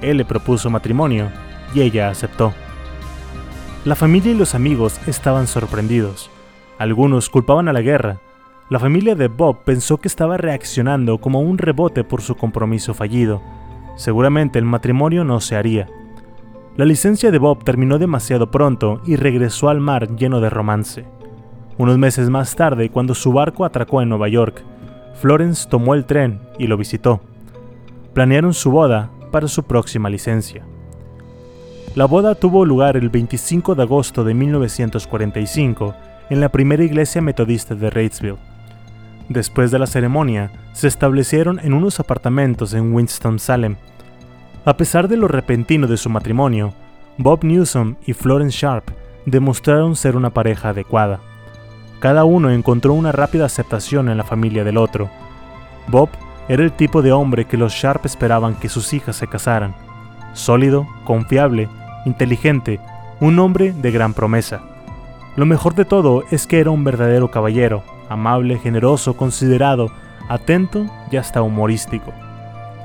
él 0.00 0.16
le 0.16 0.24
propuso 0.24 0.70
matrimonio 0.70 1.30
y 1.76 1.82
ella 1.82 2.08
aceptó. 2.08 2.54
La 3.84 3.94
familia 3.94 4.32
y 4.32 4.34
los 4.34 4.54
amigos 4.54 4.98
estaban 5.06 5.46
sorprendidos. 5.46 6.30
Algunos 6.78 7.28
culpaban 7.28 7.68
a 7.68 7.74
la 7.74 7.82
guerra. 7.82 8.18
La 8.70 8.78
familia 8.78 9.14
de 9.14 9.28
Bob 9.28 9.58
pensó 9.62 9.98
que 9.98 10.08
estaba 10.08 10.38
reaccionando 10.38 11.18
como 11.18 11.40
un 11.40 11.58
rebote 11.58 12.02
por 12.02 12.22
su 12.22 12.34
compromiso 12.34 12.94
fallido. 12.94 13.42
Seguramente 13.94 14.58
el 14.58 14.64
matrimonio 14.64 15.22
no 15.22 15.40
se 15.40 15.54
haría. 15.54 15.86
La 16.76 16.86
licencia 16.86 17.30
de 17.30 17.38
Bob 17.38 17.62
terminó 17.62 17.98
demasiado 17.98 18.50
pronto 18.50 19.02
y 19.04 19.16
regresó 19.16 19.68
al 19.68 19.80
mar 19.80 20.16
lleno 20.16 20.40
de 20.40 20.48
romance. 20.48 21.04
Unos 21.76 21.98
meses 21.98 22.30
más 22.30 22.56
tarde, 22.56 22.88
cuando 22.90 23.14
su 23.14 23.32
barco 23.34 23.66
atracó 23.66 24.00
en 24.00 24.08
Nueva 24.08 24.28
York, 24.28 24.62
Florence 25.14 25.68
tomó 25.68 25.94
el 25.94 26.06
tren 26.06 26.40
y 26.58 26.68
lo 26.68 26.78
visitó. 26.78 27.20
Planearon 28.14 28.54
su 28.54 28.70
boda 28.70 29.10
para 29.30 29.46
su 29.46 29.62
próxima 29.64 30.08
licencia. 30.08 30.64
La 31.96 32.04
boda 32.04 32.34
tuvo 32.34 32.66
lugar 32.66 32.98
el 32.98 33.08
25 33.08 33.74
de 33.74 33.82
agosto 33.82 34.22
de 34.22 34.34
1945 34.34 35.94
en 36.28 36.40
la 36.42 36.50
primera 36.50 36.84
iglesia 36.84 37.22
metodista 37.22 37.74
de 37.74 37.88
Reidsville. 37.88 38.36
Después 39.30 39.70
de 39.70 39.78
la 39.78 39.86
ceremonia, 39.86 40.50
se 40.74 40.88
establecieron 40.88 41.58
en 41.58 41.72
unos 41.72 41.98
apartamentos 41.98 42.74
en 42.74 42.92
Winston-Salem. 42.92 43.76
A 44.66 44.76
pesar 44.76 45.08
de 45.08 45.16
lo 45.16 45.26
repentino 45.26 45.86
de 45.86 45.96
su 45.96 46.10
matrimonio, 46.10 46.74
Bob 47.16 47.44
Newsom 47.44 47.96
y 48.04 48.12
Florence 48.12 48.58
Sharp 48.58 48.90
demostraron 49.24 49.96
ser 49.96 50.16
una 50.16 50.28
pareja 50.28 50.68
adecuada. 50.68 51.20
Cada 51.98 52.24
uno 52.24 52.50
encontró 52.50 52.92
una 52.92 53.10
rápida 53.10 53.46
aceptación 53.46 54.10
en 54.10 54.18
la 54.18 54.24
familia 54.24 54.64
del 54.64 54.76
otro. 54.76 55.08
Bob 55.88 56.10
era 56.46 56.62
el 56.62 56.72
tipo 56.72 57.00
de 57.00 57.12
hombre 57.12 57.46
que 57.46 57.56
los 57.56 57.72
Sharp 57.72 58.04
esperaban 58.04 58.54
que 58.54 58.68
sus 58.68 58.92
hijas 58.92 59.16
se 59.16 59.28
casaran. 59.28 59.74
Sólido, 60.34 60.86
confiable, 61.06 61.70
inteligente, 62.06 62.80
un 63.20 63.38
hombre 63.38 63.72
de 63.72 63.90
gran 63.90 64.14
promesa. 64.14 64.62
Lo 65.36 65.44
mejor 65.44 65.74
de 65.74 65.84
todo 65.84 66.24
es 66.30 66.46
que 66.46 66.60
era 66.60 66.70
un 66.70 66.84
verdadero 66.84 67.30
caballero, 67.30 67.82
amable, 68.08 68.58
generoso, 68.58 69.18
considerado, 69.18 69.90
atento 70.28 70.86
y 71.10 71.18
hasta 71.18 71.42
humorístico. 71.42 72.12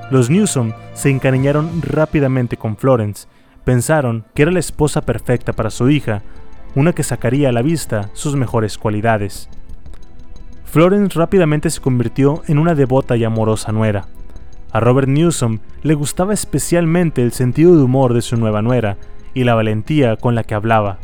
Los 0.10 0.30
Newsom 0.30 0.74
se 0.94 1.10
encariñaron 1.10 1.82
rápidamente 1.82 2.58
con 2.58 2.76
Florence, 2.76 3.28
pensaron 3.64 4.26
que 4.34 4.42
era 4.42 4.52
la 4.52 4.60
esposa 4.60 5.02
perfecta 5.02 5.54
para 5.54 5.70
su 5.70 5.90
hija, 5.90 6.24
una 6.76 6.94
que 6.94 7.04
sacaría 7.04 7.50
a 7.50 7.54
la 7.54 7.62
vista 7.62 8.10
sus 8.14 8.36
mejores 8.36 8.78
cualidades. 8.78 9.50
Florence 10.66 11.18
rápidamente 11.18 11.70
se 11.70 11.82
convirtió 11.82 12.44
en 12.48 12.58
una 12.58 12.76
devota 12.76 13.16
y 13.18 13.24
amorosa 13.24 13.72
nuera. 13.72 14.08
A 14.72 14.80
Robert 14.80 15.08
Newsom 15.08 15.60
le 15.84 15.94
gustaba 15.96 16.34
especialmente 16.34 17.22
el 17.22 17.34
sentido 17.34 17.76
de 17.76 17.84
humor 17.84 18.14
de 18.14 18.22
su 18.22 18.38
nueva 18.38 18.62
nuera 18.62 18.98
y 19.34 19.44
la 19.44 19.56
valentía 19.56 20.16
con 20.16 20.36
la 20.36 20.44
que 20.44 20.56
hablaba. 20.56 20.98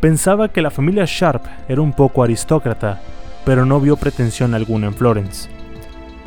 Pensaba 0.00 0.48
que 0.48 0.62
la 0.62 0.70
familia 0.70 1.04
Sharp 1.06 1.44
era 1.68 1.80
un 1.80 1.92
poco 1.92 2.22
aristócrata, 2.22 3.00
pero 3.44 3.66
no 3.66 3.80
vio 3.80 3.96
pretensión 3.96 4.54
alguna 4.54 4.88
en 4.88 4.94
Florence. 4.94 5.48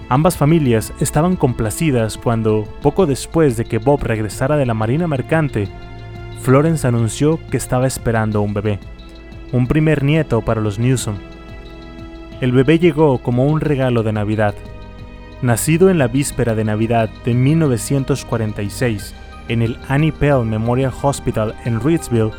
Ambas 0.09 0.37
familias 0.37 0.93
estaban 0.99 1.35
complacidas 1.35 2.17
cuando, 2.17 2.65
poco 2.81 3.05
después 3.05 3.57
de 3.57 3.65
que 3.65 3.77
Bob 3.77 4.03
regresara 4.03 4.55
de 4.55 4.65
la 4.65 4.73
marina 4.73 5.07
mercante, 5.07 5.67
Florence 6.41 6.87
anunció 6.87 7.39
que 7.49 7.57
estaba 7.57 7.87
esperando 7.87 8.41
un 8.41 8.53
bebé, 8.53 8.79
un 9.51 9.67
primer 9.67 10.03
nieto 10.03 10.41
para 10.41 10.61
los 10.61 10.79
Newsom. 10.79 11.15
El 12.39 12.51
bebé 12.51 12.79
llegó 12.79 13.17
como 13.17 13.45
un 13.45 13.59
regalo 13.59 14.03
de 14.03 14.13
Navidad. 14.13 14.55
Nacido 15.41 15.91
en 15.91 15.99
la 15.99 16.07
víspera 16.07 16.55
de 16.55 16.63
Navidad 16.63 17.09
de 17.23 17.35
1946 17.35 19.13
en 19.49 19.61
el 19.61 19.77
Annie 19.87 20.11
Pell 20.11 20.43
Memorial 20.43 20.91
Hospital 21.01 21.53
en 21.63 21.79
Reidsville, 21.79 22.31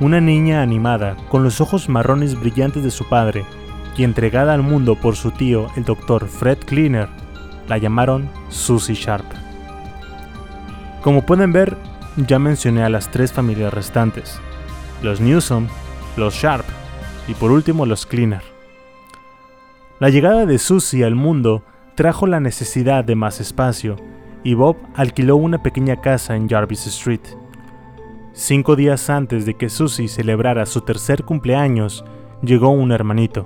una 0.00 0.22
niña 0.22 0.62
animada 0.62 1.16
con 1.28 1.44
los 1.44 1.60
ojos 1.60 1.90
marrones 1.90 2.40
brillantes 2.40 2.82
de 2.82 2.90
su 2.90 3.06
padre 3.08 3.44
y 3.94 4.04
entregada 4.04 4.54
al 4.54 4.62
mundo 4.62 4.94
por 4.94 5.16
su 5.16 5.32
tío, 5.32 5.66
el 5.76 5.84
Dr. 5.84 6.28
Fred 6.28 6.58
Cleaner, 6.64 7.08
la 7.68 7.76
llamaron 7.76 8.30
Susie 8.48 8.94
Sharp. 8.94 9.26
Como 11.02 11.26
pueden 11.26 11.52
ver, 11.52 11.76
ya 12.16 12.38
mencioné 12.38 12.82
a 12.82 12.88
las 12.88 13.10
tres 13.10 13.34
familias 13.34 13.74
restantes, 13.74 14.40
los 15.02 15.20
Newsom, 15.20 15.66
los 16.16 16.32
Sharp 16.34 16.64
y 17.28 17.34
por 17.34 17.50
último 17.50 17.84
los 17.84 18.06
Cleaner. 18.06 18.42
La 19.98 20.08
llegada 20.08 20.46
de 20.46 20.58
Susie 20.58 21.04
al 21.04 21.14
mundo 21.14 21.62
trajo 22.00 22.26
la 22.26 22.40
necesidad 22.40 23.04
de 23.04 23.14
más 23.14 23.42
espacio 23.42 23.96
y 24.42 24.54
Bob 24.54 24.78
alquiló 24.94 25.36
una 25.36 25.62
pequeña 25.62 26.00
casa 26.00 26.34
en 26.34 26.48
Jarvis 26.48 26.86
Street. 26.86 27.20
Cinco 28.32 28.74
días 28.74 29.10
antes 29.10 29.44
de 29.44 29.52
que 29.52 29.68
Susie 29.68 30.08
celebrara 30.08 30.64
su 30.64 30.80
tercer 30.80 31.24
cumpleaños, 31.24 32.02
llegó 32.40 32.70
un 32.70 32.90
hermanito, 32.90 33.44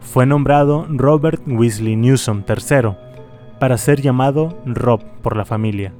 fue 0.00 0.26
nombrado 0.26 0.84
Robert 0.90 1.40
Weasley 1.46 1.94
Newsom 1.94 2.42
III, 2.48 2.96
para 3.60 3.78
ser 3.78 4.02
llamado 4.02 4.58
Rob 4.66 5.04
por 5.22 5.36
la 5.36 5.44
familia. 5.44 5.92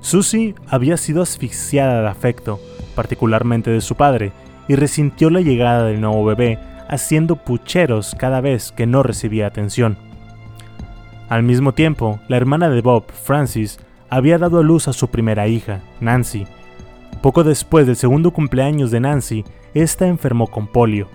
Susie 0.00 0.56
había 0.66 0.96
sido 0.96 1.22
asfixiada 1.22 2.02
de 2.02 2.08
afecto, 2.08 2.58
particularmente 2.96 3.70
de 3.70 3.82
su 3.82 3.94
padre, 3.94 4.32
y 4.66 4.74
resintió 4.74 5.30
la 5.30 5.42
llegada 5.42 5.84
del 5.84 6.00
nuevo 6.00 6.24
bebé, 6.24 6.58
haciendo 6.88 7.36
pucheros 7.36 8.16
cada 8.18 8.40
vez 8.40 8.72
que 8.72 8.88
no 8.88 9.04
recibía 9.04 9.46
atención. 9.46 10.10
Al 11.32 11.42
mismo 11.42 11.72
tiempo, 11.72 12.20
la 12.28 12.36
hermana 12.36 12.68
de 12.68 12.82
Bob, 12.82 13.04
Francis, 13.10 13.80
había 14.10 14.36
dado 14.36 14.58
a 14.58 14.62
luz 14.62 14.86
a 14.86 14.92
su 14.92 15.08
primera 15.08 15.48
hija, 15.48 15.80
Nancy. 15.98 16.46
Poco 17.22 17.42
después 17.42 17.86
del 17.86 17.96
segundo 17.96 18.32
cumpleaños 18.32 18.90
de 18.90 19.00
Nancy, 19.00 19.42
esta 19.72 20.06
enfermó 20.06 20.48
con 20.48 20.66
polio. 20.66 21.08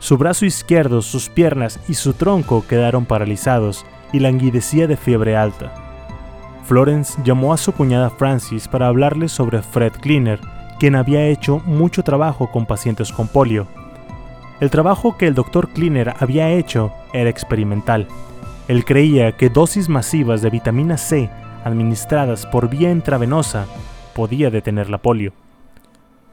Su 0.00 0.18
brazo 0.18 0.46
izquierdo, 0.46 1.00
sus 1.00 1.28
piernas 1.28 1.78
y 1.88 1.94
su 1.94 2.14
tronco 2.14 2.64
quedaron 2.66 3.06
paralizados 3.06 3.86
y 4.12 4.18
languidecía 4.18 4.88
de 4.88 4.96
fiebre 4.96 5.36
alta. 5.36 5.72
Florence 6.64 7.16
llamó 7.22 7.52
a 7.52 7.56
su 7.56 7.70
cuñada 7.70 8.10
Francis 8.10 8.66
para 8.66 8.88
hablarle 8.88 9.28
sobre 9.28 9.62
Fred 9.62 9.92
Cleaner, 9.92 10.40
quien 10.80 10.96
había 10.96 11.28
hecho 11.28 11.60
mucho 11.66 12.02
trabajo 12.02 12.50
con 12.50 12.66
pacientes 12.66 13.12
con 13.12 13.28
polio. 13.28 13.68
El 14.58 14.70
trabajo 14.70 15.16
que 15.16 15.28
el 15.28 15.36
Dr. 15.36 15.68
Cleaner 15.68 16.14
había 16.18 16.50
hecho 16.50 16.92
era 17.12 17.30
experimental. 17.30 18.08
Él 18.68 18.84
creía 18.84 19.32
que 19.32 19.50
dosis 19.50 19.88
masivas 19.88 20.42
de 20.42 20.50
vitamina 20.50 20.96
C 20.96 21.30
administradas 21.64 22.46
por 22.46 22.68
vía 22.68 22.90
intravenosa 22.90 23.66
podía 24.14 24.50
detener 24.50 24.90
la 24.90 24.98
polio. 24.98 25.32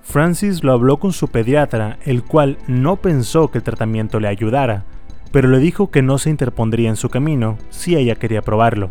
Francis 0.01 0.63
lo 0.63 0.73
habló 0.73 0.97
con 0.97 1.13
su 1.13 1.27
pediatra, 1.27 1.99
el 2.03 2.23
cual 2.23 2.57
no 2.67 2.95
pensó 2.95 3.51
que 3.51 3.59
el 3.59 3.63
tratamiento 3.63 4.19
le 4.19 4.27
ayudara, 4.27 4.85
pero 5.31 5.47
le 5.49 5.59
dijo 5.59 5.91
que 5.91 6.01
no 6.01 6.17
se 6.17 6.29
interpondría 6.29 6.89
en 6.89 6.95
su 6.95 7.09
camino 7.09 7.57
si 7.69 7.95
ella 7.95 8.15
quería 8.15 8.41
probarlo. 8.41 8.89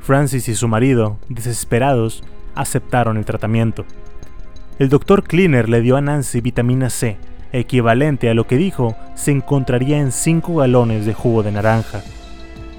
Francis 0.00 0.48
y 0.48 0.54
su 0.54 0.68
marido, 0.68 1.18
desesperados, 1.28 2.22
aceptaron 2.54 3.16
el 3.16 3.24
tratamiento. 3.24 3.84
El 4.78 4.88
doctor 4.88 5.24
Cleaner 5.24 5.68
le 5.68 5.80
dio 5.80 5.96
a 5.96 6.00
Nancy 6.00 6.40
vitamina 6.40 6.90
C, 6.90 7.18
equivalente 7.52 8.30
a 8.30 8.34
lo 8.34 8.46
que 8.46 8.56
dijo 8.56 8.96
se 9.14 9.30
encontraría 9.30 9.98
en 9.98 10.12
5 10.12 10.56
galones 10.56 11.04
de 11.06 11.14
jugo 11.14 11.42
de 11.42 11.52
naranja. 11.52 12.02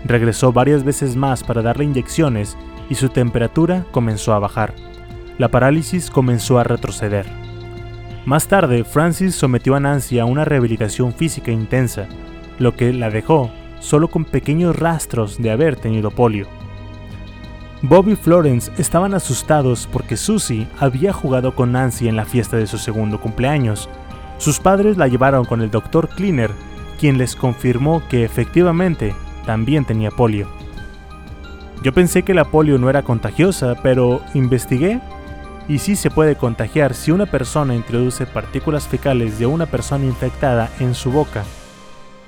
Regresó 0.06 0.52
varias 0.52 0.84
veces 0.84 1.16
más 1.16 1.44
para 1.44 1.62
darle 1.62 1.86
inyecciones 1.86 2.58
y 2.89 2.96
su 2.96 3.10
temperatura 3.10 3.86
comenzó 3.92 4.34
a 4.34 4.39
bajar 4.39 4.74
la 5.38 5.50
parálisis 5.50 6.10
comenzó 6.10 6.60
a 6.60 6.63
retroceder. 6.63 7.26
Más 8.26 8.48
tarde, 8.48 8.84
Francis 8.84 9.36
sometió 9.36 9.76
a 9.76 9.80
Nancy 9.80 10.20
a 10.20 10.26
una 10.26 10.46
rehabilitación 10.46 11.13
física 11.13 11.52
intensa, 11.52 12.08
lo 12.60 12.76
que 12.76 12.94
la 12.94 13.10
dejó 13.10 13.52
solo 13.80 14.08
con 14.08 14.24
pequeños 14.24 14.76
rastros 14.78 15.42
de 15.42 15.52
haber 15.52 15.76
tenido 15.76 16.12
polio. 16.12 16.48
Bob 17.82 18.08
y 18.08 18.16
Florence 18.16 18.72
estaban 18.78 19.13
asustados 19.13 19.89
porque 19.92 20.16
Susie 20.16 20.68
había 20.80 21.12
jugado 21.12 21.54
con 21.54 21.74
Nancy 21.74 22.08
en 22.08 22.16
la 22.16 22.24
fiesta 22.24 22.56
de 22.56 22.68
su 22.68 22.78
segundo 22.78 23.20
cumpleaños. 23.20 23.89
Sus 24.38 24.60
padres 24.60 24.96
la 24.96 25.10
llevaron 25.10 25.44
con 25.44 25.62
el 25.62 25.70
Dr. 25.70 26.08
Cleaner, 26.08 26.52
quien 26.98 27.18
les 27.18 27.36
confirmó 27.36 28.02
que 28.08 28.24
efectivamente 28.24 29.13
también 29.45 29.86
tenía 29.86 30.12
polio. 30.12 30.47
Yo 31.84 31.93
pensé 31.93 32.23
que 32.23 32.34
la 32.34 32.45
polio 32.45 32.77
no 32.77 32.89
era 32.89 33.03
contagiosa, 33.03 33.75
pero 33.84 34.21
investigué 34.34 35.01
y 35.67 35.79
sí 35.79 35.95
se 35.95 36.10
puede 36.10 36.36
contagiar 36.36 36.93
si 36.93 37.12
una 37.12 37.25
persona 37.25 37.75
introduce 37.75 38.25
partículas 38.25 38.88
fecales 38.88 39.39
de 39.39 39.45
una 39.45 39.65
persona 39.65 40.06
infectada 40.06 40.69
en 40.79 40.93
su 40.93 41.12
boca. 41.12 41.43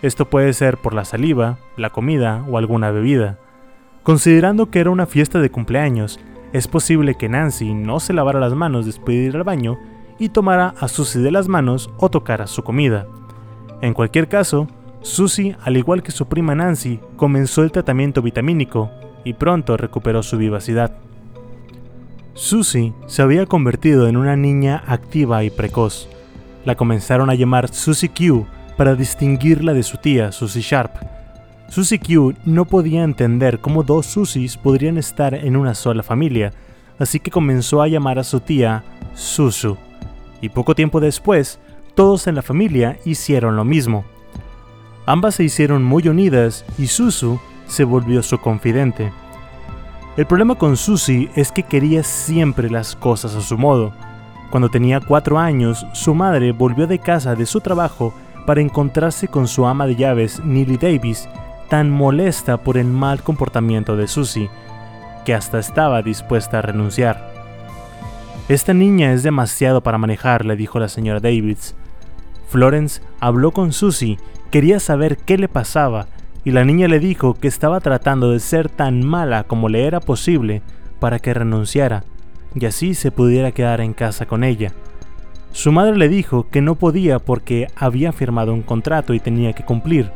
Esto 0.02 0.26
puede 0.30 0.54
ser 0.54 0.78
por 0.78 0.94
la 0.94 1.06
saliva, 1.06 1.58
la 1.78 1.90
comida 1.90 2.44
o 2.50 2.58
alguna 2.58 2.92
bebida. 2.92 3.38
Considerando 4.04 4.70
que 4.70 4.80
era 4.80 4.90
una 4.90 5.06
fiesta 5.06 5.40
de 5.40 5.50
cumpleaños, 5.50 6.20
es 6.54 6.68
posible 6.68 7.16
que 7.16 7.28
Nancy 7.28 7.74
no 7.74 8.00
se 8.00 8.14
lavara 8.14 8.40
las 8.40 8.54
manos 8.54 8.86
después 8.86 9.18
de 9.18 9.24
ir 9.24 9.36
al 9.36 9.44
baño 9.44 9.78
y 10.20 10.30
tomara 10.30 10.74
a 10.80 10.88
Susie 10.88 11.22
de 11.22 11.32
las 11.32 11.48
manos 11.48 11.90
o 11.98 12.10
tocara 12.10 12.48
su 12.48 12.64
comida. 12.64 13.08
En 13.82 13.94
cualquier 13.94 14.30
caso, 14.30 14.68
Susie, 15.06 15.56
al 15.62 15.78
igual 15.78 16.02
que 16.02 16.12
su 16.12 16.26
prima 16.26 16.56
Nancy, 16.56 17.00
comenzó 17.16 17.62
el 17.62 17.72
tratamiento 17.72 18.24
vitamínico 18.24 18.90
y 19.24 19.34
pronto 19.34 19.78
recuperó 19.78 20.24
su 20.24 20.36
vivacidad. 20.36 20.98
Susie 22.34 22.92
se 23.06 23.22
había 23.22 23.46
convertido 23.46 24.08
en 24.08 24.18
una 24.18 24.36
niña 24.36 24.84
activa 24.88 25.44
y 25.44 25.52
precoz. 25.52 26.10
La 26.66 26.74
comenzaron 26.74 27.30
a 27.30 27.36
llamar 27.36 27.72
Susie 27.72 28.10
Q 28.10 28.48
para 28.78 28.96
distinguirla 28.96 29.76
de 29.76 29.84
su 29.84 29.98
tía, 29.98 30.32
Susie 30.32 30.64
Sharp. 30.64 30.96
Susie 31.70 32.00
Q 32.00 32.34
no 32.44 32.66
podía 32.66 33.04
entender 33.04 33.60
cómo 33.60 33.84
dos 33.84 34.08
Susies 34.08 34.58
podrían 34.58 34.98
estar 34.98 35.36
en 35.36 35.56
una 35.56 35.76
sola 35.76 36.02
familia, 36.02 36.52
así 36.98 37.20
que 37.20 37.30
comenzó 37.30 37.84
a 37.84 37.88
llamar 37.88 38.18
a 38.18 38.24
su 38.24 38.40
tía 38.40 38.84
Susu. 39.14 39.78
Y 40.42 40.50
poco 40.50 40.74
tiempo 40.74 41.00
después, 41.00 41.60
todos 41.94 42.26
en 42.26 42.34
la 42.34 42.42
familia 42.42 42.98
hicieron 43.06 43.56
lo 43.56 43.64
mismo. 43.64 44.04
Ambas 45.06 45.36
se 45.36 45.44
hicieron 45.44 45.84
muy 45.84 46.08
unidas 46.08 46.66
y 46.78 46.88
Susu 46.88 47.40
se 47.68 47.84
volvió 47.84 48.24
su 48.24 48.40
confidente. 48.40 49.12
El 50.18 50.26
problema 50.26 50.56
con 50.56 50.78
Susie 50.78 51.30
es 51.36 51.52
que 51.52 51.64
quería 51.64 52.04
siempre 52.04 52.70
las 52.70 52.96
cosas 52.96 53.36
a 53.36 53.42
su 53.42 53.58
modo. 53.58 53.94
Cuando 54.50 54.70
tenía 54.70 55.02
cuatro 55.02 55.38
años, 55.38 55.86
su 55.94 56.16
madre 56.16 56.54
volvió 56.54 56.88
de 56.88 57.00
casa 57.00 57.36
de 57.36 57.46
su 57.46 57.60
trabajo 57.62 58.14
para 58.46 58.62
encontrarse 58.62 59.28
con 59.28 59.48
su 59.48 59.66
ama 59.66 59.86
de 59.86 59.96
llaves, 59.96 60.44
Neely 60.44 60.78
Davis, 60.78 61.28
tan 61.70 61.92
molesta 61.92 62.58
por 62.58 62.78
el 62.78 62.88
mal 62.88 63.22
comportamiento 63.24 63.98
de 63.98 64.08
Susie, 64.08 64.50
que 65.26 65.34
hasta 65.34 65.60
estaba 65.60 66.02
dispuesta 66.02 66.60
a 66.60 66.62
renunciar. 66.62 67.34
Esta 68.48 68.74
niña 68.74 69.12
es 69.12 69.24
demasiado 69.24 69.82
para 69.82 69.98
manejar, 69.98 70.46
le 70.46 70.56
dijo 70.56 70.80
la 70.80 70.88
señora 70.88 71.20
Davis. 71.20 71.76
Florence 72.48 73.02
habló 73.20 73.52
con 73.52 73.74
Susie, 73.74 74.20
quería 74.52 74.80
saber 74.80 75.18
qué 75.18 75.38
le 75.38 75.48
pasaba 75.48 76.08
y 76.44 76.52
la 76.52 76.64
niña 76.64 76.88
le 76.88 77.00
dijo 77.00 77.34
que 77.34 77.48
estaba 77.48 77.80
tratando 77.80 78.32
de 78.32 78.40
ser 78.40 78.70
tan 78.70 79.04
mala 79.04 79.44
como 79.44 79.70
le 79.70 79.86
era 79.86 80.00
posible 80.00 80.62
para 81.00 81.20
que 81.20 81.34
renunciara 81.34 82.04
y 82.54 82.66
así 82.66 82.94
se 82.94 83.12
pudiera 83.12 83.52
quedar 83.52 83.82
en 83.82 83.94
casa 83.94 84.26
con 84.26 84.44
ella. 84.44 84.72
Su 85.52 85.72
madre 85.72 85.98
le 85.98 86.10
dijo 86.10 86.48
que 86.50 86.62
no 86.62 86.76
podía 86.76 87.20
porque 87.20 87.68
había 87.76 88.12
firmado 88.12 88.54
un 88.54 88.62
contrato 88.62 89.14
y 89.14 89.20
tenía 89.20 89.54
que 89.54 89.64
cumplir. 89.64 90.12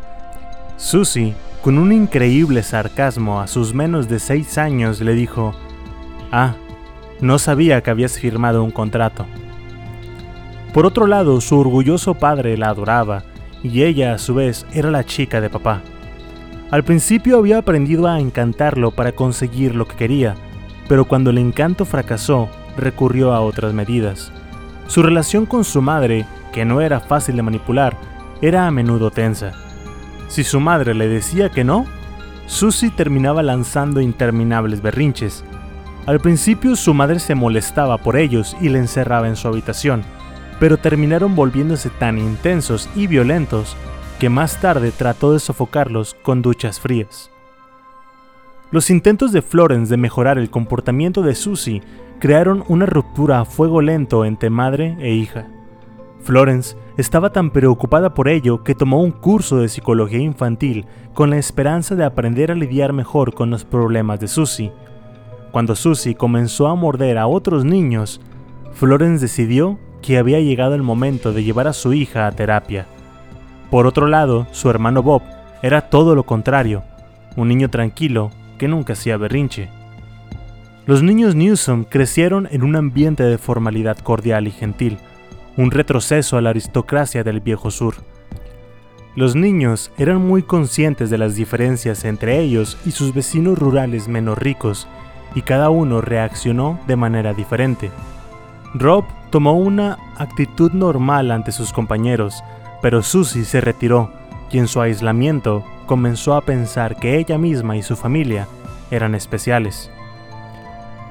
Susie, 0.77 1.33
con 1.61 1.77
un 1.77 1.91
increíble 1.91 2.63
sarcasmo 2.63 3.41
a 3.41 3.47
sus 3.47 3.73
menos 3.73 4.07
de 4.07 4.19
seis 4.19 4.57
años, 4.57 5.01
le 5.01 5.13
dijo, 5.13 5.53
Ah, 6.31 6.55
no 7.21 7.39
sabía 7.39 7.81
que 7.81 7.89
habías 7.89 8.17
firmado 8.17 8.63
un 8.63 8.71
contrato. 8.71 9.25
Por 10.73 10.85
otro 10.85 11.07
lado, 11.07 11.41
su 11.41 11.57
orgulloso 11.57 12.13
padre 12.13 12.57
la 12.57 12.69
adoraba, 12.69 13.23
y 13.63 13.83
ella 13.83 14.13
a 14.13 14.17
su 14.17 14.33
vez 14.33 14.65
era 14.73 14.91
la 14.91 15.03
chica 15.03 15.41
de 15.41 15.49
papá. 15.49 15.81
Al 16.71 16.83
principio 16.83 17.37
había 17.37 17.57
aprendido 17.57 18.07
a 18.07 18.19
encantarlo 18.19 18.91
para 18.91 19.11
conseguir 19.11 19.75
lo 19.75 19.87
que 19.87 19.95
quería, 19.95 20.35
pero 20.87 21.05
cuando 21.05 21.31
el 21.31 21.37
encanto 21.37 21.85
fracasó, 21.85 22.49
recurrió 22.77 23.33
a 23.33 23.41
otras 23.41 23.73
medidas. 23.73 24.31
Su 24.87 25.03
relación 25.03 25.45
con 25.45 25.63
su 25.63 25.81
madre, 25.81 26.25
que 26.51 26.65
no 26.65 26.81
era 26.81 26.99
fácil 26.99 27.35
de 27.35 27.43
manipular, 27.43 27.97
era 28.41 28.67
a 28.67 28.71
menudo 28.71 29.11
tensa. 29.11 29.51
Si 30.27 30.43
su 30.43 30.59
madre 30.59 30.93
le 30.93 31.07
decía 31.07 31.49
que 31.49 31.63
no, 31.63 31.85
Susie 32.45 32.89
terminaba 32.89 33.43
lanzando 33.43 34.01
interminables 34.01 34.81
berrinches. 34.81 35.43
Al 36.05 36.19
principio 36.19 36.75
su 36.75 36.93
madre 36.93 37.19
se 37.19 37.35
molestaba 37.35 37.97
por 37.97 38.17
ellos 38.17 38.55
y 38.59 38.69
le 38.69 38.79
encerraba 38.79 39.27
en 39.27 39.35
su 39.35 39.47
habitación, 39.47 40.03
pero 40.59 40.77
terminaron 40.77 41.35
volviéndose 41.35 41.89
tan 41.89 42.17
intensos 42.17 42.89
y 42.95 43.07
violentos 43.07 43.75
que 44.19 44.29
más 44.29 44.59
tarde 44.59 44.91
trató 44.91 45.33
de 45.33 45.39
sofocarlos 45.39 46.15
con 46.21 46.41
duchas 46.41 46.79
frías. 46.79 47.31
Los 48.71 48.89
intentos 48.89 49.31
de 49.31 49.41
Florence 49.41 49.89
de 49.89 49.97
mejorar 49.97 50.37
el 50.37 50.49
comportamiento 50.49 51.21
de 51.21 51.33
Susie 51.33 51.81
crearon 52.19 52.63
una 52.67 52.85
ruptura 52.85 53.39
a 53.39 53.45
fuego 53.45 53.81
lento 53.81 54.25
entre 54.25 54.49
madre 54.49 54.95
e 54.99 55.13
hija. 55.13 55.47
Florence 56.21 56.75
estaba 56.97 57.31
tan 57.31 57.49
preocupada 57.49 58.13
por 58.13 58.27
ello 58.27 58.63
que 58.63 58.75
tomó 58.75 59.01
un 59.01 59.11
curso 59.11 59.57
de 59.57 59.69
psicología 59.69 60.19
infantil 60.19 60.85
con 61.13 61.29
la 61.29 61.37
esperanza 61.37 61.95
de 61.95 62.03
aprender 62.03 62.51
a 62.51 62.55
lidiar 62.55 62.93
mejor 62.93 63.33
con 63.33 63.49
los 63.49 63.63
problemas 63.63 64.19
de 64.19 64.27
Susie. 64.27 64.73
Cuando 65.51 65.75
Susie 65.75 66.15
comenzó 66.15 66.67
a 66.67 66.75
morder 66.75 67.17
a 67.17 67.25
otros 67.25 67.63
niños, 67.63 68.21
Florence 68.73 69.21
decidió 69.21 69.79
que 70.01 70.17
había 70.17 70.39
llegado 70.39 70.75
el 70.75 70.83
momento 70.83 71.33
de 71.33 71.43
llevar 71.43 71.67
a 71.67 71.73
su 71.73 71.93
hija 71.93 72.27
a 72.27 72.31
terapia. 72.31 72.85
Por 73.69 73.87
otro 73.87 74.07
lado, 74.07 74.47
su 74.51 74.69
hermano 74.69 75.03
Bob 75.03 75.21
era 75.61 75.89
todo 75.89 76.15
lo 76.15 76.23
contrario, 76.23 76.83
un 77.35 77.47
niño 77.47 77.69
tranquilo 77.69 78.31
que 78.57 78.67
nunca 78.67 78.93
hacía 78.93 79.17
berrinche. 79.17 79.69
Los 80.85 81.03
niños 81.03 81.35
Newsom 81.35 81.83
crecieron 81.83 82.47
en 82.51 82.63
un 82.63 82.75
ambiente 82.75 83.23
de 83.23 83.37
formalidad 83.37 83.97
cordial 83.99 84.47
y 84.47 84.51
gentil, 84.51 84.97
un 85.55 85.71
retroceso 85.71 86.37
a 86.37 86.41
la 86.41 86.49
aristocracia 86.51 87.23
del 87.23 87.41
viejo 87.41 87.69
sur. 87.69 87.95
Los 89.15 89.35
niños 89.35 89.91
eran 89.97 90.25
muy 90.25 90.43
conscientes 90.43 91.09
de 91.09 91.17
las 91.17 91.35
diferencias 91.35 92.05
entre 92.05 92.39
ellos 92.39 92.77
y 92.85 92.91
sus 92.91 93.13
vecinos 93.13 93.59
rurales 93.59 94.07
menos 94.07 94.37
ricos, 94.37 94.87
y 95.35 95.41
cada 95.41 95.69
uno 95.69 96.01
reaccionó 96.01 96.79
de 96.87 96.95
manera 96.95 97.33
diferente. 97.33 97.91
Rob 98.73 99.03
tomó 99.29 99.53
una 99.53 99.97
actitud 100.17 100.71
normal 100.71 101.31
ante 101.31 101.51
sus 101.51 101.73
compañeros, 101.73 102.43
pero 102.81 103.03
Susie 103.03 103.45
se 103.45 103.61
retiró 103.61 104.11
y 104.51 104.57
en 104.57 104.67
su 104.67 104.81
aislamiento 104.81 105.63
comenzó 105.85 106.35
a 106.35 106.41
pensar 106.41 106.97
que 106.97 107.17
ella 107.17 107.37
misma 107.37 107.77
y 107.77 107.81
su 107.81 107.95
familia 107.95 108.47
eran 108.91 109.15
especiales. 109.15 109.91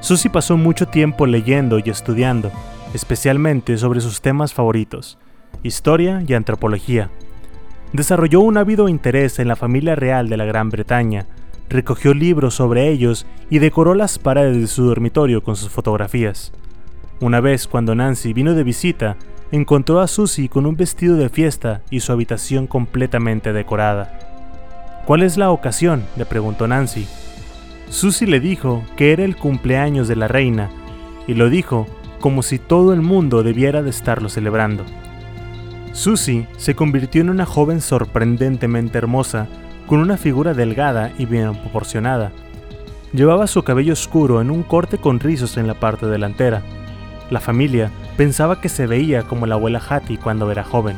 Susie 0.01 0.31
pasó 0.31 0.57
mucho 0.57 0.87
tiempo 0.87 1.27
leyendo 1.27 1.79
y 1.79 1.91
estudiando, 1.91 2.51
especialmente 2.95 3.77
sobre 3.79 4.01
sus 4.01 4.21
temas 4.21 4.55
favoritos, 4.55 5.19
historia 5.63 6.23
y 6.27 6.35
antropología. 6.35 7.11
Desarrolló 7.93 8.41
un 8.41 8.57
ávido 8.57 8.89
interés 8.89 9.39
en 9.39 9.49
la 9.49 9.57
familia 9.57 9.97
real 9.97 10.29
de 10.29 10.37
la 10.37 10.45
Gran 10.45 10.71
Bretaña, 10.71 11.27
recogió 11.69 12.15
libros 12.15 12.55
sobre 12.55 12.89
ellos 12.89 13.27
y 13.51 13.59
decoró 13.59 13.95
las 13.95 14.19
paredes 14.19 14.61
de 14.61 14.67
su 14.67 14.85
dormitorio 14.85 15.43
con 15.43 15.57
sus 15.57 15.71
fotografías. 15.71 16.53
Una 17.21 17.41
vez 17.41 17.67
cuando 17.67 17.95
Nancy 17.95 18.33
vino 18.33 18.55
de 18.55 18.63
visita, 18.63 19.17
encontró 19.51 20.01
a 20.01 20.07
Susie 20.07 20.49
con 20.49 20.67
un 20.67 20.77
vestido 20.77 21.17
de 21.17 21.29
fiesta 21.29 21.83
y 21.91 22.01
su 22.01 22.13
habitación 22.13 22.67
completamente 22.67 23.53
decorada. 23.53 25.03
¿Cuál 25.05 25.23
es 25.23 25.37
la 25.37 25.51
ocasión? 25.51 26.05
le 26.17 26.27
preguntó 26.27 26.69
Nancy. 26.69 27.09
Susie 27.89 28.29
le 28.29 28.41
dijo 28.41 28.85
que 28.97 29.13
era 29.13 29.25
el 29.25 29.37
cumpleaños 29.37 30.07
de 30.07 30.17
la 30.17 30.29
reina, 30.29 30.71
y 31.27 31.35
lo 31.35 31.49
dijo 31.51 31.87
como 32.21 32.43
si 32.43 32.59
todo 32.59 32.93
el 32.93 33.01
mundo 33.01 33.43
debiera 33.43 33.83
de 33.83 33.91
estarlo 33.91 34.29
celebrando. 34.29 34.85
Susie 35.93 36.47
se 36.57 36.75
convirtió 36.75 37.23
en 37.23 37.31
una 37.31 37.47
joven 37.47 37.81
sorprendentemente 37.81 38.99
hermosa, 38.99 39.49
con 39.87 39.99
una 39.99 40.17
figura 40.19 40.55
delgada 40.55 41.13
y 41.19 41.25
bien 41.25 41.55
proporcionada. 41.55 42.31
Llevaba 43.13 43.47
su 43.47 43.63
cabello 43.63 43.95
oscuro 43.95 44.41
en 44.41 44.51
un 44.51 44.63
corte 44.63 44.99
con 44.99 45.19
rizos 45.19 45.57
en 45.57 45.67
la 45.67 45.75
parte 45.75 46.07
delantera. 46.07 46.63
La 47.31 47.41
familia 47.41 47.91
pensaba 48.17 48.61
que 48.61 48.69
se 48.69 48.87
veía 48.87 49.23
como 49.23 49.47
la 49.47 49.55
abuela 49.55 49.83
Hattie 49.87 50.19
cuando 50.19 50.51
era 50.51 50.65
joven. 50.65 50.97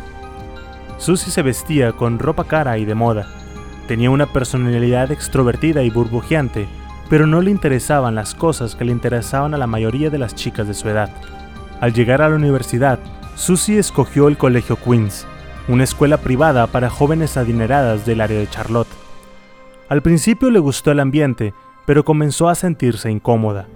Susie 0.99 1.33
se 1.33 1.43
vestía 1.43 1.93
con 1.93 2.19
ropa 2.19 2.45
cara 2.45 2.79
y 2.79 2.85
de 2.85 2.95
moda. 2.95 3.27
Tenía 3.89 4.11
una 4.11 4.27
personalidad 4.27 5.11
extrovertida 5.11 5.83
y 5.83 5.91
burbujeante, 5.91 6.69
pero 7.09 7.27
no 7.27 7.41
le 7.41 7.51
interesaban 7.51 8.15
las 8.15 8.35
cosas 8.35 8.77
que 8.77 8.85
le 8.85 8.93
interesaban 8.93 9.55
a 9.55 9.59
la 9.59 9.67
mayoría 9.67 10.11
de 10.11 10.19
las 10.19 10.35
chicas 10.35 10.69
de 10.69 10.75
su 10.75 10.89
edad. 10.89 11.11
Al 11.81 11.93
llegar 11.93 12.23
a 12.23 12.29
la 12.29 12.37
universidad, 12.37 13.01
Susie 13.35 13.79
escogió 13.79 14.29
el 14.29 14.37
Colegio 14.37 14.77
Queens, 14.77 15.27
una 15.67 15.85
escuela 15.85 16.19
privada 16.19 16.67
para 16.67 16.91
jóvenes 16.91 17.37
adineradas 17.37 18.05
del 18.05 18.21
área 18.21 18.39
de 18.39 18.49
Charlotte. 18.49 18.89
Al 19.89 20.03
principio 20.03 20.51
le 20.51 20.59
gustó 20.61 20.93
el 20.93 21.01
ambiente, 21.01 21.55
pero 21.87 22.05
comenzó 22.05 22.49
a 22.49 22.55
sentirse 22.55 23.11
incómoda. 23.11 23.67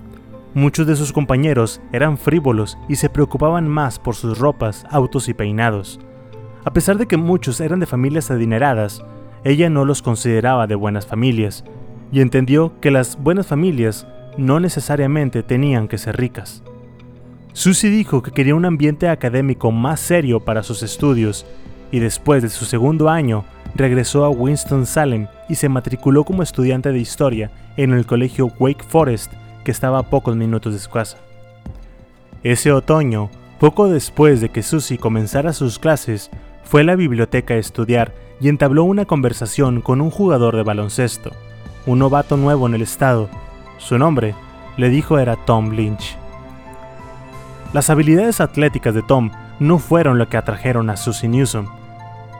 Muchos 0.55 0.87
de 0.87 0.95
sus 0.95 1.13
compañeros 1.13 1.81
eran 1.93 2.17
frívolos 2.17 2.79
y 2.89 2.95
se 2.95 3.11
preocupaban 3.11 3.67
más 3.67 3.99
por 3.99 4.15
sus 4.15 4.39
ropas, 4.39 4.87
autos 4.89 5.29
y 5.29 5.35
peinados. 5.35 5.99
A 6.65 6.73
pesar 6.73 6.97
de 6.97 7.07
que 7.07 7.17
muchos 7.17 7.61
eran 7.61 7.81
de 7.81 7.87
familias 7.87 8.31
adineradas, 8.31 9.05
ella 9.43 9.69
no 9.69 9.85
los 9.85 10.01
consideraba 10.01 10.69
de 10.69 10.77
buenas 10.77 11.07
familias 11.07 11.65
y 12.13 12.21
entendió 12.21 12.81
que 12.81 12.93
las 12.93 13.21
buenas 13.21 13.49
familias 13.49 14.07
no 14.39 14.61
necesariamente 14.61 15.43
tenían 15.43 15.89
que 15.89 15.99
ser 15.99 16.17
ricas. 16.17 16.63
Susie 17.53 17.91
dijo 17.91 18.23
que 18.23 18.31
quería 18.31 18.55
un 18.55 18.65
ambiente 18.65 19.09
académico 19.09 19.73
más 19.73 19.99
serio 19.99 20.39
para 20.39 20.63
sus 20.63 20.85
estudios 20.85 21.47
y 21.91 21.99
después 21.99 22.45
de 22.45 22.49
su 22.49 22.65
segundo 22.65 23.09
año 23.11 23.45
regresó 23.75 24.25
a 24.25 24.31
Winston-Salem 24.31 25.27
y 25.49 25.57
se 25.57 25.69
matriculó 25.69 26.23
como 26.23 26.45
estudiante 26.45 26.93
de 26.93 27.01
historia 27.01 27.51
en 27.77 27.93
el 27.93 28.07
colegio 28.07 28.53
Wake 28.61 28.85
Forest 28.89 29.33
que 29.65 29.71
estaba 29.71 29.99
a 29.99 30.11
pocos 30.11 30.37
minutos 30.37 30.73
de 30.73 30.79
su 30.79 30.91
casa. 30.91 31.17
Ese 32.43 32.71
otoño, 32.71 33.31
poco 33.59 33.89
después 33.89 34.41
de 34.41 34.51
que 34.51 34.63
Susie 34.63 34.99
comenzara 34.99 35.53
sus 35.53 35.79
clases, 35.79 36.31
fue 36.63 36.83
a 36.83 36.85
la 36.85 36.95
biblioteca 36.95 37.55
a 37.55 37.59
estudiar 37.59 38.15
y 38.41 38.49
entabló 38.49 38.85
una 38.85 39.07
conversación 39.07 39.81
con 39.81 40.01
un 40.01 40.11
jugador 40.11 40.57
de 40.57 40.63
baloncesto 40.63 41.31
un 41.87 41.99
novato 41.99 42.37
nuevo 42.37 42.67
en 42.67 42.75
el 42.75 42.83
estado. 42.83 43.29
Su 43.79 43.99
nombre, 43.99 44.35
le 44.77 44.89
dijo, 44.89 45.19
era 45.19 45.37
Tom 45.37 45.71
Lynch. 45.71 46.17
Las 47.73 47.91
habilidades 47.91 48.41
atléticas 48.41 48.95
de 48.95 49.03
Tom 49.03 49.31
no 49.59 49.79
fueron 49.79 50.19
lo 50.19 50.29
que 50.29 50.37
atrajeron 50.37 50.91
a 50.91 50.97
Susie 50.97 51.29
Newsom. 51.29 51.67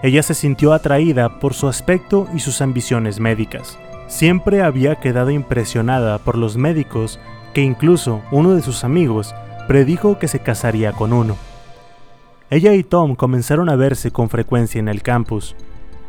Ella 0.03 0.23
se 0.23 0.35
sintió 0.35 0.73
atraída 0.73 1.41
por 1.41 1.55
su 1.55 1.69
aspecto 1.69 2.29
y 2.35 2.41
sus 2.41 2.61
ambiciones 2.61 3.21
médicas. 3.21 3.79
Siempre 4.15 4.63
había 4.63 4.95
quedado 4.95 5.31
impresionada 5.31 6.19
por 6.19 6.39
los 6.39 6.57
médicos 6.57 7.19
que 7.53 7.63
incluso 7.63 8.23
uno 8.31 8.55
de 8.55 8.63
sus 8.63 8.85
amigos 8.85 9.35
predijo 9.67 10.21
que 10.21 10.29
se 10.29 10.39
casaría 10.39 10.93
con 10.93 11.13
uno. 11.13 11.37
Ella 12.49 12.75
y 12.75 12.85
Tom 12.85 13.17
comenzaron 13.17 13.69
a 13.69 13.75
verse 13.75 14.13
con 14.13 14.31
frecuencia 14.31 14.79
en 14.79 14.87
el 14.87 15.03
campus. 15.03 15.57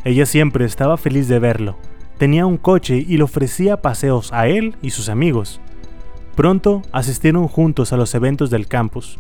Ella 0.04 0.28
siempre 0.28 0.65
estaba 0.65 0.98
feliz 0.98 1.28
de 1.28 1.39
verlo, 1.39 1.78
tenía 2.20 2.46
un 2.46 2.58
coche 2.58 2.98
y 2.98 3.18
le 3.18 3.24
ofrecía 3.24 3.82
paseos 3.82 4.32
a 4.32 4.46
él 4.46 4.76
y 4.84 4.91
sus 4.91 5.10
amigos. 5.10 5.60
Pronto 6.36 6.84
asistieron 6.91 7.48
juntos 7.48 7.91
a 7.91 7.98
los 7.98 8.13
eventos 8.13 8.52
del 8.52 8.68
campus. 8.68 9.18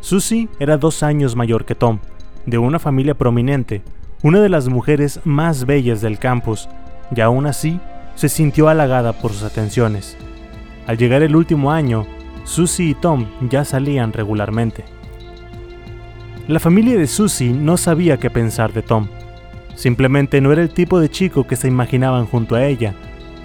Susie 0.00 0.48
era 0.58 0.78
dos 0.78 1.02
años 1.02 1.36
mayor 1.36 1.66
que 1.66 1.74
Tom, 1.74 1.98
de 2.46 2.56
una 2.56 2.78
familia 2.78 3.12
prominente, 3.12 3.82
una 4.22 4.40
de 4.40 4.48
las 4.48 4.66
mujeres 4.68 5.20
más 5.24 5.66
bellas 5.66 6.00
del 6.00 6.18
campus, 6.18 6.70
y 7.14 7.20
aún 7.20 7.44
así 7.44 7.78
se 8.18 8.28
sintió 8.28 8.68
halagada 8.68 9.12
por 9.12 9.32
sus 9.32 9.44
atenciones. 9.44 10.16
Al 10.88 10.98
llegar 10.98 11.22
el 11.22 11.36
último 11.36 11.70
año, 11.70 12.04
Susie 12.42 12.86
y 12.86 12.94
Tom 12.94 13.26
ya 13.48 13.64
salían 13.64 14.12
regularmente. 14.12 14.82
La 16.48 16.58
familia 16.58 16.98
de 16.98 17.06
Susie 17.06 17.52
no 17.52 17.76
sabía 17.76 18.16
qué 18.16 18.28
pensar 18.28 18.72
de 18.72 18.82
Tom. 18.82 19.06
Simplemente 19.76 20.40
no 20.40 20.50
era 20.50 20.62
el 20.62 20.70
tipo 20.70 20.98
de 20.98 21.08
chico 21.08 21.46
que 21.46 21.54
se 21.54 21.68
imaginaban 21.68 22.26
junto 22.26 22.56
a 22.56 22.64
ella. 22.64 22.92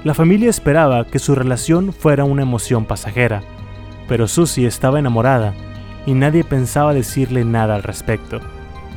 La 0.04 0.16
familia 0.16 0.50
esperaba 0.50 1.06
que 1.06 1.20
su 1.20 1.36
relación 1.36 1.94
fuera 1.94 2.24
una 2.24 2.42
emoción 2.42 2.86
pasajera, 2.86 3.44
pero 4.08 4.28
Susie 4.28 4.66
estaba 4.66 4.98
enamorada 4.98 5.54
y 6.08 6.16
nadie 6.16 6.44
pensaba 6.44 6.96
decirle 6.96 7.46
nada 7.46 7.76
al 7.76 7.84
respecto. 7.84 8.40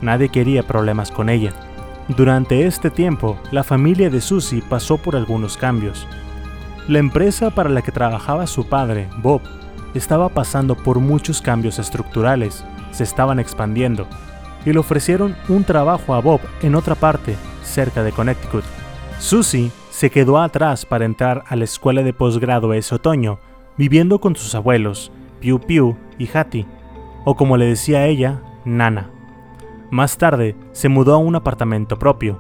Nadie 0.01 0.31
quería 0.31 0.63
problemas 0.63 1.11
con 1.11 1.29
ella. 1.29 1.53
Durante 2.09 2.67
este 2.67 2.91
tiempo, 2.91 3.37
la 3.51 3.65
familia 3.65 4.11
de 4.11 4.21
Susie 4.21 4.63
pasó 4.69 4.97
por 4.97 5.17
algunos 5.17 5.57
cambios. 5.57 6.07
La 6.87 7.01
empresa 7.01 7.51
para 7.51 7.69
la 7.69 7.83
que 7.83 7.91
trabajaba 7.91 8.47
su 8.47 8.69
padre, 8.69 9.09
Bob, 9.19 9.43
estaba 9.93 10.29
pasando 10.29 10.77
por 10.77 11.01
muchos 11.01 11.43
cambios 11.43 11.81
estructurales, 11.81 12.65
se 12.93 13.03
estaban 13.03 13.41
expandiendo 13.41 14.07
y 14.65 14.73
le 14.73 14.79
ofrecieron 14.79 15.35
un 15.49 15.65
trabajo 15.65 16.15
a 16.15 16.21
Bob 16.21 16.41
en 16.63 16.77
otra 16.77 16.95
parte, 16.95 17.35
cerca 17.63 18.05
de 18.05 18.13
Connecticut. 18.13 18.65
Susie 19.19 19.73
se 19.91 20.11
quedó 20.11 20.39
atrás 20.39 20.87
para 20.87 21.07
entrar 21.07 21.43
a 21.49 21.57
la 21.57 21.65
escuela 21.65 22.03
de 22.03 22.13
posgrado 22.13 22.73
ese 22.73 22.95
otoño, 22.95 23.41
viviendo 23.77 24.21
con 24.21 24.37
sus 24.37 24.55
abuelos, 24.55 25.11
Piu 25.41 25.59
Piu 25.59 25.97
y 26.19 26.29
Hattie, 26.33 26.67
o 27.25 27.35
como 27.35 27.57
le 27.57 27.67
decía 27.67 28.07
ella, 28.07 28.43
Nana. 28.65 29.16
Más 29.97 30.19
tarde 30.19 30.55
se 30.73 30.91
mudó 30.91 31.15
a 31.15 31.17
un 31.17 31.37
apartamento 31.37 31.99
propio. 31.99 32.39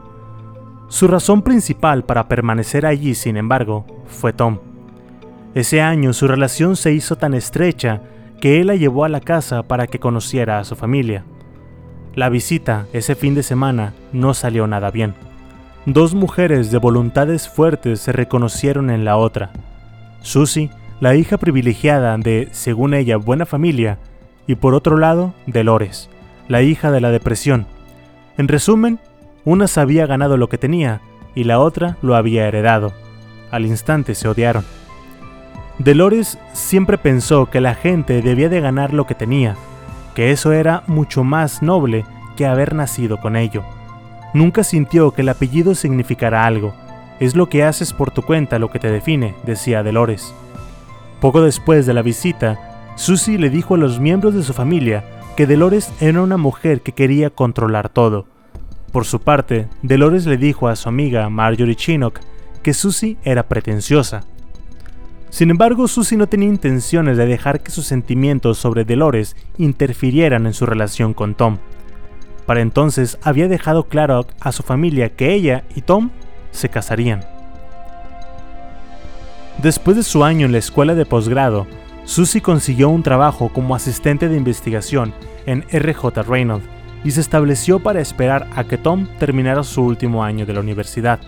Su 0.88 1.08
razón 1.08 1.40
principal 1.40 2.04
para 2.04 2.28
permanecer 2.28 2.84
allí, 2.84 3.14
sin 3.14 3.38
embargo, 3.38 3.86
fue 4.04 4.34
Tom. 4.34 4.58
Ese 5.54 5.80
año 5.80 6.12
su 6.12 6.28
relación 6.28 6.76
se 6.76 6.92
hizo 6.92 7.16
tan 7.16 7.32
estrecha 7.32 8.02
que 8.42 8.60
él 8.60 8.66
la 8.66 8.74
llevó 8.74 9.06
a 9.06 9.08
la 9.08 9.20
casa 9.20 9.62
para 9.62 9.86
que 9.86 9.98
conociera 9.98 10.58
a 10.58 10.64
su 10.64 10.76
familia. 10.76 11.24
La 12.14 12.28
visita 12.28 12.88
ese 12.92 13.14
fin 13.14 13.34
de 13.34 13.42
semana 13.42 13.94
no 14.12 14.34
salió 14.34 14.66
nada 14.66 14.90
bien. 14.90 15.14
Dos 15.86 16.14
mujeres 16.14 16.70
de 16.70 16.76
voluntades 16.76 17.48
fuertes 17.48 18.00
se 18.00 18.12
reconocieron 18.12 18.90
en 18.90 19.06
la 19.06 19.16
otra. 19.16 19.52
Susie, 20.20 20.68
la 21.00 21.14
hija 21.14 21.38
privilegiada 21.38 22.18
de, 22.18 22.48
según 22.50 22.92
ella, 22.92 23.16
buena 23.16 23.46
familia, 23.46 23.98
y 24.46 24.56
por 24.56 24.74
otro 24.74 24.98
lado, 24.98 25.32
Dolores, 25.46 26.10
la 26.48 26.62
hija 26.62 26.90
de 26.90 27.00
la 27.00 27.10
depresión. 27.10 27.66
En 28.38 28.48
resumen, 28.48 28.98
una 29.44 29.68
se 29.68 29.80
había 29.80 30.06
ganado 30.06 30.36
lo 30.36 30.48
que 30.48 30.58
tenía 30.58 31.00
y 31.34 31.44
la 31.44 31.58
otra 31.58 31.96
lo 32.02 32.16
había 32.16 32.46
heredado. 32.46 32.92
Al 33.50 33.66
instante 33.66 34.14
se 34.14 34.28
odiaron. 34.28 34.64
Dolores 35.78 36.38
siempre 36.52 36.98
pensó 36.98 37.46
que 37.46 37.60
la 37.60 37.74
gente 37.74 38.22
debía 38.22 38.48
de 38.48 38.60
ganar 38.60 38.92
lo 38.92 39.06
que 39.06 39.14
tenía, 39.14 39.56
que 40.14 40.30
eso 40.30 40.52
era 40.52 40.82
mucho 40.86 41.22
más 41.22 41.62
noble 41.62 42.04
que 42.36 42.46
haber 42.46 42.74
nacido 42.74 43.18
con 43.18 43.36
ello. 43.36 43.62
Nunca 44.32 44.64
sintió 44.64 45.12
que 45.12 45.22
el 45.22 45.28
apellido 45.28 45.74
significara 45.74 46.46
algo. 46.46 46.74
Es 47.20 47.36
lo 47.36 47.48
que 47.48 47.64
haces 47.64 47.92
por 47.92 48.10
tu 48.10 48.22
cuenta 48.22 48.58
lo 48.58 48.70
que 48.70 48.78
te 48.78 48.90
define, 48.90 49.34
decía 49.44 49.82
Dolores. 49.82 50.34
Poco 51.20 51.42
después 51.42 51.86
de 51.86 51.94
la 51.94 52.02
visita, 52.02 52.92
Susie 52.96 53.38
le 53.38 53.50
dijo 53.50 53.74
a 53.74 53.78
los 53.78 54.00
miembros 54.00 54.34
de 54.34 54.42
su 54.42 54.52
familia 54.52 55.04
que 55.36 55.46
Dolores 55.46 55.92
era 56.00 56.22
una 56.22 56.36
mujer 56.36 56.80
que 56.80 56.92
quería 56.92 57.30
controlar 57.30 57.88
todo. 57.88 58.26
Por 58.92 59.04
su 59.04 59.20
parte, 59.20 59.68
Dolores 59.82 60.26
le 60.26 60.36
dijo 60.36 60.68
a 60.68 60.76
su 60.76 60.88
amiga 60.88 61.28
Marjorie 61.28 61.76
Chinook 61.76 62.20
que 62.62 62.72
Susie 62.72 63.16
era 63.22 63.46
pretenciosa, 63.46 64.24
sin 65.36 65.50
embargo, 65.50 65.86
Susie 65.86 66.16
no 66.16 66.28
tenía 66.28 66.48
intenciones 66.48 67.18
de 67.18 67.26
dejar 67.26 67.60
que 67.60 67.70
sus 67.70 67.84
sentimientos 67.84 68.56
sobre 68.56 68.86
Dolores 68.86 69.36
interfirieran 69.58 70.46
en 70.46 70.54
su 70.54 70.64
relación 70.64 71.14
con 71.14 71.34
Tom. 71.34 71.58
Para 72.46 72.62
entonces 72.62 73.18
había 73.22 73.46
dejado 73.46 73.84
claro 73.84 74.26
a 74.40 74.52
su 74.52 74.62
familia 74.62 75.14
que 75.14 75.34
ella 75.34 75.64
y 75.74 75.82
Tom 75.82 76.10
se 76.52 76.68
casarían. 76.68 77.20
Después 79.58 79.96
de 79.96 80.04
su 80.04 80.24
año 80.24 80.46
en 80.46 80.52
la 80.52 80.58
escuela 80.58 80.94
de 80.94 81.04
posgrado, 81.04 81.66
Susie 82.06 82.40
consiguió 82.40 82.88
un 82.88 83.02
trabajo 83.02 83.48
como 83.48 83.74
asistente 83.74 84.28
de 84.28 84.36
investigación 84.36 85.12
en 85.44 85.64
RJ 85.72 86.22
Reynolds 86.22 86.64
y 87.04 87.10
se 87.10 87.20
estableció 87.20 87.80
para 87.80 88.00
esperar 88.00 88.48
a 88.54 88.62
que 88.64 88.78
Tom 88.78 89.08
terminara 89.18 89.64
su 89.64 89.82
último 89.82 90.22
año 90.22 90.46
de 90.46 90.52
la 90.52 90.60
universidad. 90.60 91.18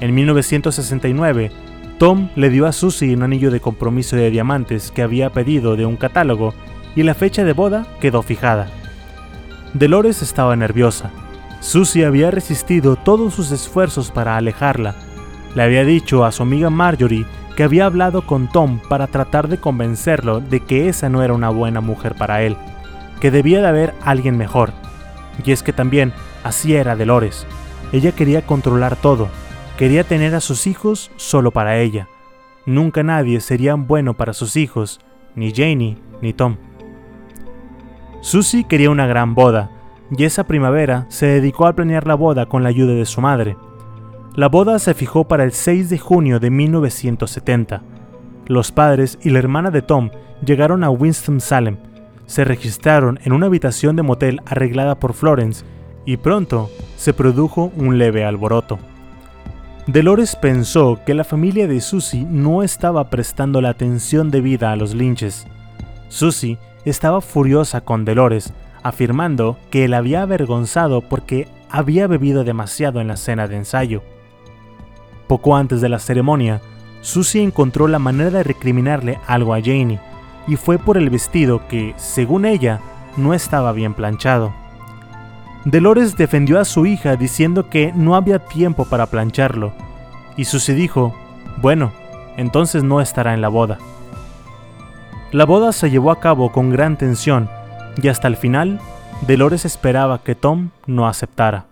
En 0.00 0.14
1969, 0.14 1.52
Tom 1.98 2.30
le 2.34 2.48
dio 2.48 2.66
a 2.66 2.72
Susie 2.72 3.14
un 3.14 3.22
anillo 3.22 3.50
de 3.50 3.60
compromiso 3.60 4.16
de 4.16 4.30
diamantes 4.30 4.90
que 4.90 5.02
había 5.02 5.30
pedido 5.30 5.76
de 5.76 5.84
un 5.84 5.96
catálogo 5.96 6.54
y 6.96 7.02
la 7.02 7.14
fecha 7.14 7.44
de 7.44 7.52
boda 7.52 7.86
quedó 8.00 8.22
fijada. 8.22 8.68
Dolores 9.74 10.22
estaba 10.22 10.56
nerviosa. 10.56 11.10
Susie 11.60 12.06
había 12.06 12.30
resistido 12.30 12.96
todos 12.96 13.34
sus 13.34 13.50
esfuerzos 13.50 14.10
para 14.10 14.38
alejarla. 14.38 14.94
Le 15.54 15.62
había 15.62 15.84
dicho 15.84 16.24
a 16.24 16.32
su 16.32 16.42
amiga 16.42 16.70
Marjorie 16.70 17.26
que 17.58 17.64
había 17.64 17.86
hablado 17.86 18.22
con 18.22 18.46
Tom 18.46 18.78
para 18.88 19.08
tratar 19.08 19.48
de 19.48 19.58
convencerlo 19.58 20.38
de 20.38 20.60
que 20.60 20.88
esa 20.88 21.08
no 21.08 21.24
era 21.24 21.34
una 21.34 21.48
buena 21.48 21.80
mujer 21.80 22.14
para 22.14 22.42
él, 22.42 22.56
que 23.18 23.32
debía 23.32 23.60
de 23.60 23.66
haber 23.66 23.94
alguien 24.00 24.38
mejor. 24.38 24.70
Y 25.44 25.50
es 25.50 25.64
que 25.64 25.72
también 25.72 26.12
así 26.44 26.76
era 26.76 26.94
Dolores. 26.94 27.48
Ella 27.90 28.12
quería 28.12 28.46
controlar 28.46 28.94
todo, 28.94 29.28
Quería 29.76 30.04
tener 30.04 30.36
a 30.36 30.40
sus 30.40 30.68
hijos 30.68 31.10
solo 31.16 31.50
para 31.50 31.78
ella. 31.78 32.08
Nunca 32.64 33.02
nadie 33.02 33.40
sería 33.40 33.74
bueno 33.74 34.14
para 34.14 34.34
sus 34.34 34.54
hijos, 34.54 35.00
ni 35.34 35.52
Janie 35.52 35.98
ni 36.22 36.32
Tom. 36.32 36.58
Susie 38.20 38.68
quería 38.68 38.90
una 38.90 39.08
gran 39.08 39.34
boda, 39.34 39.70
y 40.16 40.22
esa 40.22 40.44
primavera 40.44 41.06
se 41.10 41.26
dedicó 41.26 41.66
a 41.66 41.72
planear 41.72 42.06
la 42.06 42.14
boda 42.14 42.46
con 42.46 42.62
la 42.62 42.68
ayuda 42.68 42.94
de 42.94 43.04
su 43.04 43.20
madre. 43.20 43.56
La 44.38 44.48
boda 44.48 44.78
se 44.78 44.94
fijó 44.94 45.26
para 45.26 45.42
el 45.42 45.50
6 45.50 45.90
de 45.90 45.98
junio 45.98 46.38
de 46.38 46.48
1970. 46.50 47.82
Los 48.46 48.70
padres 48.70 49.18
y 49.20 49.30
la 49.30 49.40
hermana 49.40 49.72
de 49.72 49.82
Tom 49.82 50.10
llegaron 50.46 50.84
a 50.84 50.90
Winston-Salem, 50.90 51.76
se 52.26 52.44
registraron 52.44 53.18
en 53.24 53.32
una 53.32 53.46
habitación 53.46 53.96
de 53.96 54.04
motel 54.04 54.40
arreglada 54.46 55.00
por 55.00 55.14
Florence 55.14 55.64
y 56.06 56.18
pronto 56.18 56.70
se 56.96 57.12
produjo 57.12 57.72
un 57.74 57.98
leve 57.98 58.24
alboroto. 58.24 58.78
Dolores 59.88 60.36
pensó 60.36 61.00
que 61.04 61.14
la 61.14 61.24
familia 61.24 61.66
de 61.66 61.80
Susie 61.80 62.24
no 62.24 62.62
estaba 62.62 63.10
prestando 63.10 63.60
la 63.60 63.70
atención 63.70 64.30
debida 64.30 64.70
a 64.70 64.76
los 64.76 64.94
linches. 64.94 65.48
Susie 66.10 66.58
estaba 66.84 67.20
furiosa 67.22 67.80
con 67.80 68.04
Dolores, 68.04 68.52
afirmando 68.84 69.58
que 69.70 69.88
la 69.88 69.96
había 69.96 70.22
avergonzado 70.22 71.00
porque 71.00 71.48
había 71.70 72.06
bebido 72.06 72.44
demasiado 72.44 73.00
en 73.00 73.08
la 73.08 73.16
cena 73.16 73.48
de 73.48 73.56
ensayo. 73.56 74.04
Poco 75.28 75.54
antes 75.54 75.80
de 75.80 75.88
la 75.88 75.98
ceremonia, 75.98 76.60
Susie 77.00 77.42
encontró 77.42 77.86
la 77.86 77.98
manera 77.98 78.30
de 78.30 78.42
recriminarle 78.42 79.20
algo 79.26 79.54
a 79.54 79.60
Janie, 79.60 80.00
y 80.48 80.56
fue 80.56 80.78
por 80.78 80.96
el 80.96 81.10
vestido 81.10 81.68
que, 81.68 81.94
según 81.96 82.46
ella, 82.46 82.80
no 83.16 83.34
estaba 83.34 83.72
bien 83.72 83.94
planchado. 83.94 84.52
Dolores 85.64 86.16
defendió 86.16 86.58
a 86.58 86.64
su 86.64 86.86
hija 86.86 87.16
diciendo 87.16 87.68
que 87.68 87.92
no 87.94 88.16
había 88.16 88.38
tiempo 88.38 88.86
para 88.86 89.06
plancharlo, 89.06 89.72
y 90.36 90.46
Susie 90.46 90.74
dijo, 90.74 91.14
bueno, 91.60 91.92
entonces 92.36 92.82
no 92.82 93.00
estará 93.00 93.34
en 93.34 93.42
la 93.42 93.48
boda. 93.48 93.78
La 95.30 95.44
boda 95.44 95.72
se 95.72 95.90
llevó 95.90 96.10
a 96.10 96.20
cabo 96.20 96.52
con 96.52 96.70
gran 96.70 96.96
tensión 96.96 97.50
y 98.02 98.08
hasta 98.08 98.28
el 98.28 98.36
final, 98.36 98.80
Dolores 99.26 99.64
esperaba 99.64 100.22
que 100.22 100.34
Tom 100.34 100.70
no 100.86 101.06
aceptara. 101.06 101.66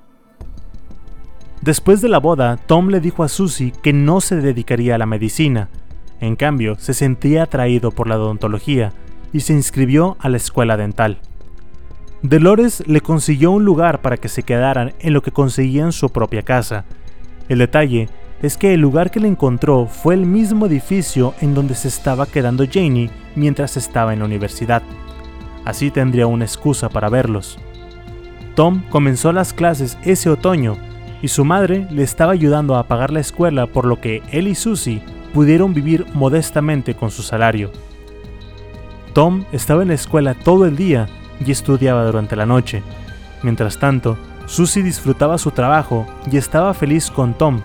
Después 1.67 2.01
de 2.01 2.09
la 2.09 2.21
boda, 2.21 2.59
Tom 2.59 2.91
le 2.91 3.01
dijo 3.01 3.25
a 3.25 3.29
Susie 3.29 3.73
que 3.83 3.93
no 3.93 4.21
se 4.21 4.37
dedicaría 4.37 4.95
a 4.95 4.99
la 4.99 5.07
medicina, 5.07 5.69
en 6.21 6.37
cambio 6.37 6.77
se 6.79 6.95
sentía 6.95 7.43
atraído 7.43 7.91
por 7.91 8.07
la 8.07 8.17
odontología 8.17 8.93
y 9.33 9.41
se 9.41 9.53
inscribió 9.53 10.17
a 10.21 10.29
la 10.29 10.37
escuela 10.37 10.77
dental. 10.77 11.19
Dolores 12.23 12.85
le 12.87 13.01
consiguió 13.01 13.51
un 13.51 13.65
lugar 13.65 14.01
para 14.01 14.17
que 14.17 14.29
se 14.29 14.45
quedaran 14.45 14.95
en 15.01 15.13
lo 15.13 15.23
que 15.23 15.33
conseguían 15.33 15.91
su 15.91 16.09
propia 16.11 16.43
casa. 16.43 16.85
El 17.49 17.59
detalle 17.59 18.09
es 18.43 18.57
que 18.57 18.73
el 18.73 18.81
lugar 18.81 19.11
que 19.11 19.19
le 19.19 19.27
encontró 19.27 19.87
fue 19.87 20.15
el 20.15 20.25
mismo 20.25 20.67
edificio 20.67 21.35
en 21.41 21.53
donde 21.53 21.75
se 21.75 21.89
estaba 21.89 22.27
quedando 22.27 22.65
Janie 22.73 23.11
mientras 23.35 23.77
estaba 23.77 24.13
en 24.13 24.21
la 24.21 24.27
universidad. 24.27 24.85
Así 25.65 25.91
tendría 25.91 26.29
una 26.29 26.45
excusa 26.45 26.89
para 26.89 27.09
verlos. 27.09 27.59
Tom 28.55 28.85
comenzó 28.89 29.33
las 29.33 29.53
clases 29.53 29.99
ese 30.05 30.31
otoño 30.31 30.77
y 31.27 31.29
su 31.29 31.45
madre 31.45 31.89
le 31.91 32.05
estaba 32.05 32.31
ayudando 32.31 32.77
a 32.77 32.87
pagar 32.87 33.11
la 33.11 33.19
escuela 33.19 33.67
por 33.67 33.85
lo 33.85 34.01
que 34.01 34.23
él 34.31 34.47
y 34.47 34.55
Susie 34.55 35.03
pudieron 35.35 35.75
vivir 35.75 36.07
modestamente 36.15 36.95
con 36.95 37.11
su 37.11 37.25
salario. 37.25 37.73
Tom 39.13 39.45
estaba 39.51 39.83
en 39.83 39.89
la 39.89 39.95
escuela 39.95 40.35
todo 40.35 40.67
el 40.67 40.77
día 40.77 41.09
y 41.45 41.51
estudiaba 41.51 42.05
durante 42.05 42.37
la 42.37 42.47
noche. 42.47 42.85
Mientras 43.43 43.79
tanto, 43.81 44.17
Susie 44.47 44.85
disfrutaba 44.85 45.37
su 45.37 45.51
trabajo 45.51 46.07
y 46.31 46.37
estaba 46.37 46.73
feliz 46.75 47.11
con 47.11 47.35
Tom, 47.35 47.61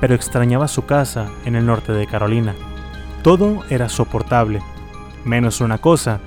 pero 0.00 0.14
extrañaba 0.14 0.66
su 0.66 0.86
casa 0.86 1.26
en 1.44 1.54
el 1.54 1.66
norte 1.66 1.92
de 1.92 2.06
Carolina. 2.06 2.54
Todo 3.20 3.60
era 3.68 3.90
soportable, 3.90 4.62
menos 5.26 5.60
una 5.60 5.76
cosa, 5.76 6.18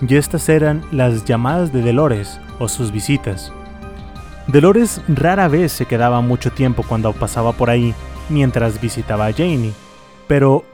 y 0.00 0.16
estas 0.16 0.48
eran 0.48 0.82
las 0.90 1.24
llamadas 1.24 1.72
de 1.72 1.82
Dolores 1.82 2.40
o 2.58 2.68
sus 2.68 2.90
visitas. 2.90 3.52
Dolores 4.46 5.00
rara 5.08 5.48
vez 5.48 5.72
se 5.72 5.86
quedaba 5.86 6.20
mucho 6.20 6.52
tiempo 6.52 6.84
cuando 6.86 7.12
pasaba 7.12 7.52
por 7.52 7.70
ahí 7.70 7.94
mientras 8.28 8.80
visitaba 8.80 9.26
a 9.26 9.32
Janie, 9.32 9.72
pero 10.26 10.64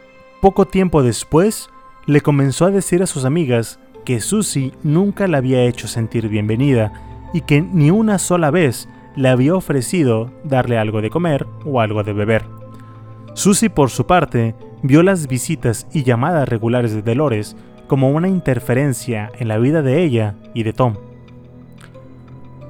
poco 0.41 0.67
tiempo 0.67 1.03
después 1.03 1.71
le 2.07 2.21
comenzó 2.21 2.65
a 2.65 2.71
decir 2.71 3.03
a 3.03 3.07
sus 3.07 3.25
amigas 3.25 3.79
que 4.05 4.21
Susie 4.21 4.73
nunca 4.83 5.29
la 5.29 5.39
había 5.39 5.63
hecho 5.65 5.87
sentir 5.87 6.29
bienvenida 6.29 6.93
y 7.33 7.43
que 7.43 7.61
ni 7.61 7.91
una 7.91 8.19
sola 8.19 8.51
vez 8.51 8.89
le 9.15 9.29
había 9.29 9.55
ofrecido 9.55 10.33
darle 10.43 10.79
algo 10.79 11.01
de 11.01 11.11
comer 11.11 11.47
o 11.65 11.81
algo 11.81 12.03
de 12.03 12.13
beber. 12.13 12.45
Susie, 13.35 13.71
por 13.71 13.91
su 13.91 14.07
parte, 14.07 14.55
vio 14.83 15.03
las 15.03 15.29
visitas 15.29 15.87
y 15.93 16.03
llamadas 16.03 16.49
regulares 16.49 16.93
de 16.93 17.03
Dolores 17.03 17.57
como 17.87 18.11
una 18.11 18.29
interferencia 18.29 19.31
en 19.39 19.49
la 19.49 19.59
vida 19.59 19.83
de 19.83 20.03
ella 20.03 20.35
y 20.55 20.65
de 20.65 20.73
Tom. 20.73 20.95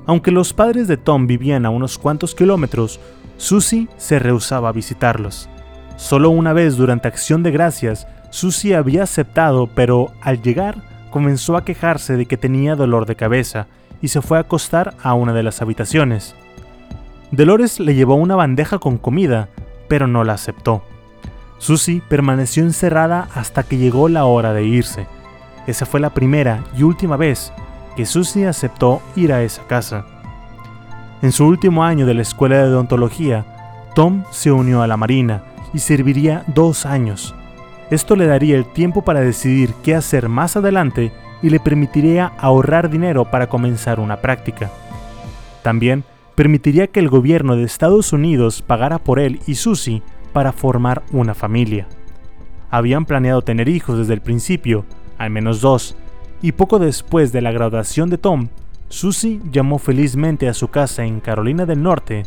Aunque 0.07 0.31
los 0.31 0.53
padres 0.53 0.89
de 0.89 0.97
Tom 0.97 1.27
vivían 1.27 1.67
a 1.67 1.71
unos 1.71 1.99
cuantos 1.99 2.35
kilómetros, 2.35 3.01
Susie 3.37 3.89
se 3.97 4.19
rehusaba 4.19 4.69
a 4.69 4.73
visitarlos. 4.73 5.49
Solo 5.97 6.31
una 6.31 6.53
vez 6.53 6.77
durante 6.77 7.09
Acción 7.09 7.43
de 7.43 7.51
Gracias, 7.51 8.07
Susie 8.31 8.75
había 8.75 9.03
aceptado, 9.03 9.67
pero 9.67 10.13
al 10.21 10.43
llegar 10.43 10.83
comenzó 11.11 11.57
a 11.57 11.65
quejarse 11.65 12.17
de 12.17 12.27
que 12.27 12.37
tenía 12.37 12.77
dolor 12.77 13.07
de 13.07 13.17
cabeza 13.17 13.67
y 14.01 14.09
se 14.09 14.23
fue 14.23 14.39
a 14.39 14.43
acostar 14.43 14.95
a 15.03 15.15
una 15.15 15.33
de 15.33 15.43
las 15.43 15.61
habitaciones. 15.61 16.35
Dolores 17.33 17.81
le 17.81 17.95
llevó 17.95 18.15
una 18.15 18.37
bandeja 18.37 18.79
con 18.79 18.99
comida, 18.99 19.49
pero 19.89 20.07
no 20.07 20.25
la 20.25 20.35
aceptó. 20.35 20.83
Susie 21.59 22.03
permaneció 22.09 22.63
encerrada 22.63 23.29
hasta 23.35 23.63
que 23.63 23.77
llegó 23.77 24.09
la 24.09 24.25
hora 24.25 24.53
de 24.53 24.65
irse. 24.65 25.07
Esa 25.67 25.85
fue 25.85 26.01
la 26.01 26.11
primera 26.11 26.65
y 26.77 26.83
última 26.85 27.17
vez 27.17 27.53
que 27.97 28.07
Susie 28.07 28.47
aceptó 28.47 29.03
ir 29.17 29.33
a 29.33 29.43
esa 29.43 29.67
casa. 29.67 30.07
En 31.23 31.33
su 31.33 31.47
último 31.47 31.85
año 31.85 32.07
de 32.07 32.15
la 32.15 32.23
escuela 32.23 32.57
de 32.59 32.65
odontología, 32.65 33.45
Tom 33.95 34.25
se 34.31 34.51
unió 34.51 34.83
a 34.83 34.87
la 34.87 34.97
Marina 34.97 35.43
y 35.75 35.79
serviría 35.81 36.45
dos 36.47 36.87
años. 36.87 37.35
Esto 37.91 38.17
le 38.17 38.27
daría 38.27 38.57
el 38.57 38.65
tiempo 38.65 39.03
para 39.03 39.21
decidir 39.21 39.75
qué 39.83 39.95
hacer 39.95 40.29
más 40.29 40.57
adelante 40.57 41.13
y 41.43 41.51
le 41.51 41.61
permitiría 41.61 42.33
ahorrar 42.39 42.89
dinero 42.91 43.25
para 43.25 43.49
comenzar 43.49 44.01
una 44.01 44.17
práctica. 44.17 44.71
También 45.63 46.05
permitiría 46.35 46.87
que 46.87 47.01
el 47.01 47.09
gobierno 47.09 47.57
de 47.57 47.65
Estados 47.65 48.13
Unidos 48.13 48.63
pagara 48.63 48.99
por 48.99 49.19
él 49.19 49.41
y 49.47 49.57
Susie 49.57 50.03
para 50.33 50.53
formar 50.53 51.03
una 51.13 51.35
familia. 51.35 51.87
Habían 52.71 53.05
planeado 53.05 53.43
tener 53.43 53.69
hijos 53.69 53.99
desde 53.99 54.15
el 54.15 54.23
principio, 54.23 54.85
al 55.19 55.31
menos 55.31 55.61
dos, 55.61 55.97
y 56.43 56.53
poco 56.53 56.79
después 56.79 57.33
de 57.33 57.41
la 57.41 57.53
graduación 57.53 58.11
de 58.11 58.19
Tom, 58.19 58.49
Susie 58.89 59.41
llamó 59.51 59.79
felizmente 59.79 60.49
a 60.49 60.55
su 60.55 60.69
casa 60.69 61.05
en 61.05 61.21
Carolina 61.21 61.67
del 61.67 61.83
Norte 61.83 62.25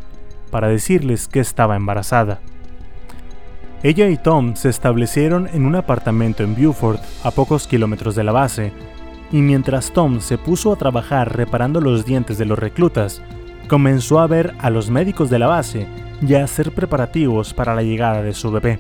para 0.52 0.67
decirles 0.67 1.28
que 1.28 1.39
estaba 1.39 1.76
embarazada. 1.76 2.39
Ella 3.82 4.08
y 4.08 4.17
Tom 4.17 4.56
se 4.56 4.69
establecieron 4.69 5.49
en 5.52 5.65
un 5.65 5.76
apartamento 5.76 6.43
en 6.43 6.56
Beaufort, 6.56 7.02
a 7.23 7.32
pocos 7.32 7.67
kilómetros 7.67 8.15
de 8.15 8.23
la 8.23 8.32
base, 8.32 8.71
y 9.32 9.41
mientras 9.41 9.91
Tom 9.91 10.21
se 10.21 10.38
puso 10.38 10.71
a 10.71 10.78
trabajar 10.78 11.36
reparando 11.36 11.82
los 11.82 12.06
dientes 12.06 12.38
de 12.38 12.45
los 12.45 12.58
reclutas, 12.58 13.21
comenzó 13.67 14.19
a 14.19 14.28
ver 14.28 14.54
a 14.60 14.69
los 14.69 14.89
médicos 14.89 15.30
de 15.30 15.39
la 15.39 15.47
base 15.47 15.88
y 16.21 16.36
a 16.36 16.43
hacer 16.43 16.71
preparativos 16.71 17.54
para 17.54 17.76
la 17.76 17.84
llegada 17.84 18.21
de 18.21 18.34
su 18.34 18.52
bebé. 18.52 18.80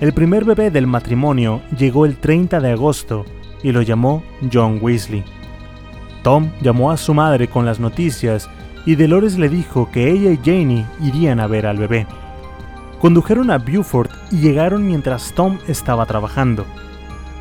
El 0.00 0.12
primer 0.12 0.44
bebé 0.44 0.72
del 0.72 0.88
matrimonio 0.88 1.60
llegó 1.78 2.06
el 2.06 2.16
30 2.16 2.58
de 2.58 2.72
agosto 2.72 3.24
y 3.62 3.72
lo 3.72 3.82
llamó 3.82 4.22
John 4.52 4.78
Weasley. 4.80 5.24
Tom 6.22 6.50
llamó 6.60 6.90
a 6.90 6.96
su 6.96 7.14
madre 7.14 7.48
con 7.48 7.64
las 7.64 7.80
noticias 7.80 8.48
y 8.86 8.94
Dolores 8.94 9.38
le 9.38 9.48
dijo 9.48 9.90
que 9.90 10.10
ella 10.10 10.30
y 10.30 10.38
Janie 10.38 10.86
irían 11.00 11.40
a 11.40 11.46
ver 11.46 11.66
al 11.66 11.78
bebé. 11.78 12.06
Condujeron 13.00 13.50
a 13.50 13.58
Beaufort 13.58 14.10
y 14.30 14.38
llegaron 14.38 14.86
mientras 14.86 15.32
Tom 15.32 15.58
estaba 15.66 16.06
trabajando. 16.06 16.64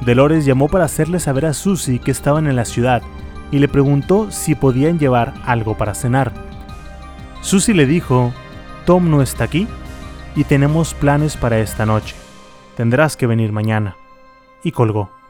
Dolores 0.06 0.46
llamó 0.46 0.68
para 0.68 0.86
hacerle 0.86 1.20
saber 1.20 1.46
a 1.46 1.54
Susie 1.54 2.00
que 2.00 2.12
estaban 2.12 2.48
en 2.48 2.56
la 2.56 2.66
ciudad 2.66 3.04
y 3.52 3.60
le 3.60 3.68
preguntó 3.68 4.32
si 4.32 4.56
podían 4.56 4.98
llevar 4.98 5.34
algo 5.46 5.78
para 5.78 5.94
cenar. 5.94 6.32
Susie 7.42 7.76
le 7.76 7.86
dijo, 7.86 8.34
Tom 8.86 9.12
no 9.12 9.22
está 9.22 9.44
aquí 9.44 9.68
y 10.36 10.44
tenemos 10.44 10.94
planes 10.94 11.38
para 11.38 11.60
esta 11.60 11.86
noche. 11.86 12.16
Tendrás 12.76 13.16
que 13.16 13.28
venir 13.28 13.52
mañana. 13.52 13.96
Y 14.64 14.72
colgó. 14.72 15.21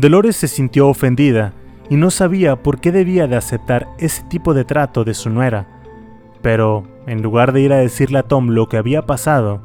Dolores 0.00 0.36
se 0.36 0.46
sintió 0.46 0.86
ofendida 0.86 1.54
y 1.90 1.96
no 1.96 2.12
sabía 2.12 2.62
por 2.62 2.78
qué 2.78 2.92
debía 2.92 3.26
de 3.26 3.34
aceptar 3.34 3.88
ese 3.98 4.22
tipo 4.22 4.54
de 4.54 4.64
trato 4.64 5.02
de 5.02 5.12
su 5.12 5.28
nuera, 5.28 5.66
pero 6.40 6.84
en 7.08 7.20
lugar 7.20 7.50
de 7.50 7.62
ir 7.62 7.72
a 7.72 7.78
decirle 7.78 8.20
a 8.20 8.22
Tom 8.22 8.50
lo 8.50 8.68
que 8.68 8.76
había 8.76 9.06
pasado, 9.06 9.60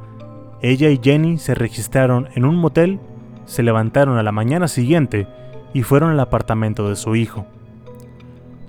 ella 0.64 0.90
y 0.90 1.00
Jenny 1.00 1.38
se 1.38 1.54
registraron 1.54 2.30
en 2.34 2.46
un 2.46 2.56
motel, 2.56 3.00
se 3.46 3.62
levantaron 3.62 4.18
a 4.18 4.24
la 4.24 4.32
mañana 4.32 4.68
siguiente 4.68 5.28
y 5.72 5.84
fueron 5.84 6.10
al 6.10 6.20
apartamento 6.20 6.90
de 6.90 6.96
su 6.96 7.16
hijo. 7.16 7.46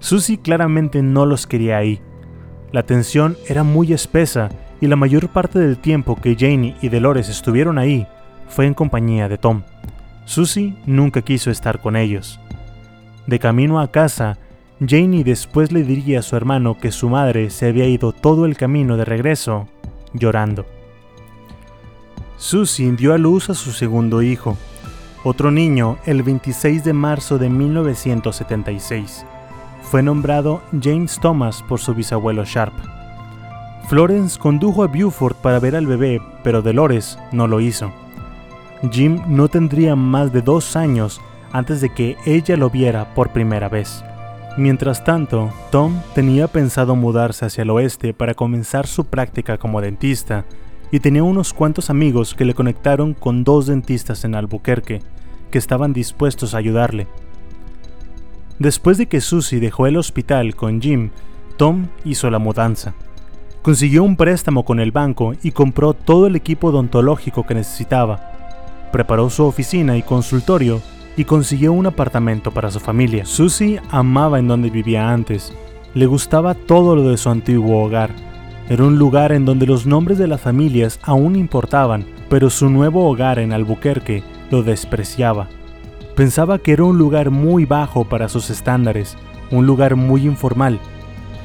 Susie 0.01 0.43
claramente 0.43 1.01
no 1.01 1.25
los 1.25 1.47
quería 1.47 1.79
ahí. 1.79 2.03
La 2.73 2.83
tensión 2.83 3.39
era 3.49 3.63
muy 3.63 3.95
espesa 3.95 4.51
y 4.83 4.87
la 4.87 4.97
mayor 4.97 5.31
parte 5.31 5.61
del 5.61 5.79
tiempo 5.79 6.17
que 6.17 6.37
Janie 6.39 6.77
y 6.83 6.91
Dolores 6.91 7.31
estuvieron 7.31 7.79
ahí 7.79 8.07
fue 8.49 8.67
en 8.67 8.75
compañía 8.75 9.31
de 9.31 9.39
Tom. 9.39 9.63
Susie 10.25 10.75
nunca 10.87 11.23
quiso 11.23 11.51
estar 11.51 11.81
con 11.81 11.97
ellos. 11.97 12.41
De 13.27 13.39
camino 13.39 13.81
a 13.81 13.91
casa, 13.91 14.39
Janie 14.87 15.25
después 15.25 15.73
le 15.73 15.83
diría 15.83 16.21
a 16.21 16.23
su 16.23 16.37
hermano 16.37 16.79
que 16.79 16.93
su 16.93 17.09
madre 17.09 17.51
se 17.51 17.69
había 17.69 17.87
ido 17.87 18.13
todo 18.13 18.45
el 18.47 18.57
camino 18.57 18.97
de 18.97 19.05
regreso 19.05 19.69
llorando. 20.13 20.67
Susie 22.37 22.93
dio 22.93 23.15
a 23.15 23.19
luz 23.19 23.51
a 23.51 23.55
su 23.55 23.73
segundo 23.73 24.23
hijo, 24.23 24.57
otro 25.23 25.51
niño, 25.51 25.97
el 26.05 26.23
26 26.23 26.85
de 26.85 26.93
marzo 26.93 27.39
de 27.39 27.49
1976. 27.49 29.25
Fue 29.83 30.03
nombrado 30.03 30.61
James 30.83 31.19
Thomas 31.21 31.63
por 31.63 31.81
su 31.81 31.95
bisabuelo 31.95 32.45
Sharp. 32.45 32.75
Florence 33.89 34.39
condujo 34.39 34.83
a 34.83 34.89
Beaufort 34.89 35.37
para 35.39 35.61
ver 35.61 35.77
al 35.77 35.87
bebé, 35.87 36.21
pero 36.43 36.61
Dolores 36.61 37.19
no 37.33 37.47
lo 37.47 37.61
hizo. 37.61 37.93
Jim 38.93 39.21
no 39.29 39.49
tendría 39.49 39.97
más 39.97 40.33
de 40.33 40.43
dos 40.43 40.77
años 40.77 41.21
antes 41.53 41.81
de 41.81 41.91
que 41.91 42.17
ella 42.27 42.57
lo 42.57 42.71
viera 42.71 43.15
por 43.15 43.31
primera 43.31 43.69
vez. 43.69 44.05
Mientras 44.57 45.05
tanto, 45.05 45.51
Tom 45.71 46.01
tenía 46.15 46.49
pensado 46.49 46.95
mudarse 46.95 47.45
hacia 47.45 47.63
el 47.63 47.71
oeste 47.71 48.15
para 48.15 48.35
comenzar 48.35 48.87
su 48.87 49.05
práctica 49.05 49.59
como 49.59 49.81
dentista 49.81 50.45
y 50.93 51.01
tenía 51.01 51.25
unos 51.25 51.53
cuantos 51.53 51.91
amigos 51.91 52.35
que 52.35 52.45
le 52.45 52.55
conectaron 52.55 53.15
con 53.15 53.43
dos 53.43 53.67
dentistas 53.67 54.25
en 54.25 54.35
Albuquerque 54.35 55.01
que 55.51 55.59
estaban 55.59 55.93
dispuestos 55.93 56.55
a 56.55 56.59
ayudarle. 56.59 57.09
Después 58.59 58.99
de 58.99 59.07
que 59.07 59.21
Susie 59.21 59.59
dejó 59.59 59.87
el 59.87 59.97
hospital 59.97 60.55
con 60.55 60.81
Jim, 60.81 61.11
Tom 61.57 61.89
hizo 62.05 62.31
la 62.31 62.39
mudanza. 62.39 62.95
Consiguió 63.63 64.05
un 64.05 64.17
préstamo 64.17 64.65
con 64.65 64.79
el 64.79 64.93
banco 64.93 65.35
y 65.43 65.51
compró 65.51 65.95
todo 65.95 66.27
el 66.27 66.37
equipo 66.37 66.69
odontológico 66.69 67.45
que 67.45 67.55
necesitaba. 67.55 68.34
Preparó 68.95 69.29
su 69.29 69.43
oficina 69.43 69.97
y 69.97 70.03
consultorio 70.03 70.81
y 71.17 71.25
consiguió 71.25 71.73
un 71.73 71.85
apartamento 71.85 72.53
para 72.53 72.71
su 72.71 72.79
familia. 72.79 73.27
Susie 73.27 73.83
amaba 73.91 74.39
en 74.39 74.47
donde 74.47 74.71
vivía 74.71 75.11
antes. 75.11 75.53
Le 75.95 76.07
gustaba 76.07 76.55
todo 76.55 76.95
lo 76.95 77.03
de 77.09 77.17
su 77.17 77.29
antiguo 77.29 77.83
hogar. 77.83 78.11
Era 78.69 78.85
un 78.85 78.97
lugar 78.97 79.33
en 79.33 79.47
donde 79.47 79.67
los 79.67 79.85
nombres 79.85 80.17
de 80.17 80.29
las 80.29 80.41
familias 80.41 81.01
aún 81.03 81.35
importaban, 81.35 82.07
pero 82.29 82.51
su 82.51 82.71
nuevo 82.71 83.11
hogar 83.11 83.41
en 83.41 83.53
Albuquerque 83.53 84.23
lo 84.53 84.63
despreciaba. 84.63 85.49
Pensaba 86.15 86.61
que 86.61 86.71
era 86.71 86.85
un 86.85 86.97
lugar 86.97 87.31
muy 87.31 87.65
bajo 87.65 88.05
para 88.05 88.29
sus 88.29 88.49
estándares, 88.49 89.17
un 89.51 89.67
lugar 89.67 89.97
muy 89.97 90.25
informal. 90.25 90.79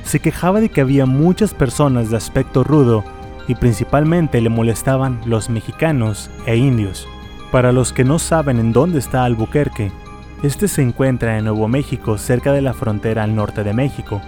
Se 0.04 0.20
quejaba 0.20 0.62
de 0.62 0.70
que 0.70 0.82
había 0.82 1.08
muchas 1.08 1.56
personas 1.56 2.12
de 2.12 2.18
aspecto 2.18 2.64
rudo 2.64 3.04
y 3.48 3.56
principalmente 3.56 4.40
le 4.40 4.50
molestaban 4.50 5.20
los 5.26 5.50
mexicanos 5.50 6.30
e 6.46 6.56
indios. 6.56 7.08
Para 7.52 7.72
los 7.72 7.94
que 7.94 8.04
no 8.04 8.20
saben 8.20 8.60
en 8.60 8.74
dónde 8.74 9.00
está 9.00 9.24
Albuquerque, 9.24 9.92
este 10.44 10.68
se 10.68 10.84
encuentra 10.84 11.38
en 11.38 11.46
Nuevo 11.46 11.68
México 11.68 12.20
cerca 12.20 12.54
de 12.54 12.62
la 12.62 12.76
frontera 12.76 13.24
al 13.24 13.36
norte 13.36 13.64
de 13.64 13.74
México. 13.74 14.22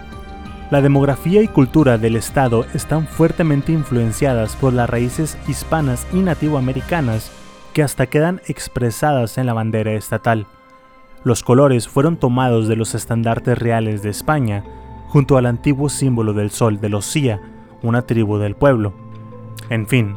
La 0.72 0.82
demografía 0.82 1.40
y 1.40 1.46
cultura 1.46 1.98
del 1.98 2.16
estado 2.16 2.66
están 2.74 3.06
fuertemente 3.06 3.70
influenciadas 3.70 4.56
por 4.56 4.72
las 4.72 4.90
raíces 4.90 5.38
hispanas 5.46 6.04
y 6.12 6.16
nativoamericanas 6.16 7.30
que 7.72 7.84
hasta 7.84 8.06
quedan 8.06 8.40
expresadas 8.48 9.38
en 9.38 9.46
la 9.46 9.52
bandera 9.52 9.92
estatal. 9.92 10.46
Los 11.22 11.44
colores 11.44 11.86
fueron 11.86 12.16
tomados 12.16 12.66
de 12.66 12.74
los 12.74 12.96
estandartes 12.96 13.56
reales 13.56 14.02
de 14.02 14.10
España, 14.10 14.64
junto 15.06 15.36
al 15.36 15.46
antiguo 15.46 15.88
símbolo 15.88 16.32
del 16.32 16.50
sol 16.50 16.80
de 16.80 16.88
los 16.88 17.04
Sia, 17.04 17.40
una 17.82 18.02
tribu 18.02 18.38
del 18.38 18.56
pueblo. 18.56 18.94
En 19.70 19.86
fin, 19.86 20.16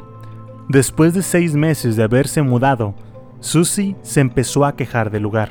Después 0.68 1.14
de 1.14 1.22
seis 1.22 1.54
meses 1.54 1.96
de 1.96 2.02
haberse 2.02 2.42
mudado, 2.42 2.96
Susie 3.46 3.96
se 4.02 4.22
empezó 4.22 4.66
a 4.66 4.76
quejar 4.76 5.12
del 5.12 5.22
lugar. 5.22 5.50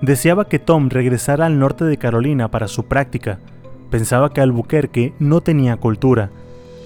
Deseaba 0.00 0.48
que 0.48 0.58
Tom 0.58 0.88
regresara 0.88 1.44
al 1.44 1.58
norte 1.58 1.84
de 1.84 1.98
Carolina 1.98 2.50
para 2.50 2.68
su 2.68 2.86
práctica. 2.86 3.38
Pensaba 3.90 4.32
que 4.32 4.40
Albuquerque 4.40 5.12
no 5.18 5.42
tenía 5.42 5.76
cultura. 5.76 6.30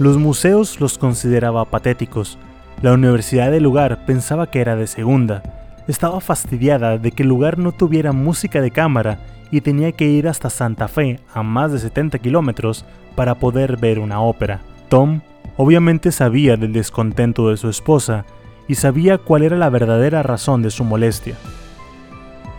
Los 0.01 0.19
museos 0.19 0.81
los 0.81 0.99
consideraba 0.99 1.65
patéticos. 1.67 2.41
La 2.83 2.93
universidad 2.93 3.53
del 3.53 3.63
lugar 3.63 4.05
pensaba 4.05 4.51
que 4.51 4.61
era 4.61 4.75
de 4.75 4.89
segunda. 4.89 5.45
Estaba 5.87 6.21
fastidiada 6.21 6.99
de 6.99 7.13
que 7.13 7.23
el 7.23 7.29
lugar 7.29 7.59
no 7.59 7.71
tuviera 7.71 8.11
música 8.11 8.61
de 8.61 8.73
cámara 8.73 9.21
y 9.53 9.61
tenía 9.61 9.93
que 9.93 10.07
ir 10.07 10.27
hasta 10.27 10.51
Santa 10.51 10.89
Fe, 10.89 11.21
a 11.33 11.45
más 11.45 11.71
de 11.71 11.79
70 11.79 12.19
kilómetros, 12.19 12.85
para 13.15 13.37
poder 13.37 13.77
ver 13.77 14.01
una 14.01 14.21
ópera. 14.21 14.61
Tom 14.89 15.21
Obviamente 15.57 16.13
sabía 16.13 16.57
del 16.57 16.73
descontento 16.73 17.51
de 17.51 17.57
su 17.57 17.69
esposa 17.69 18.25
y 18.73 18.75
sabía 18.75 19.19
cuál 19.19 19.43
era 19.43 19.59
la 19.59 19.69
verdadera 19.69 20.23
razón 20.23 20.63
de 20.63 20.71
su 20.71 20.83
molestia. 20.83 21.37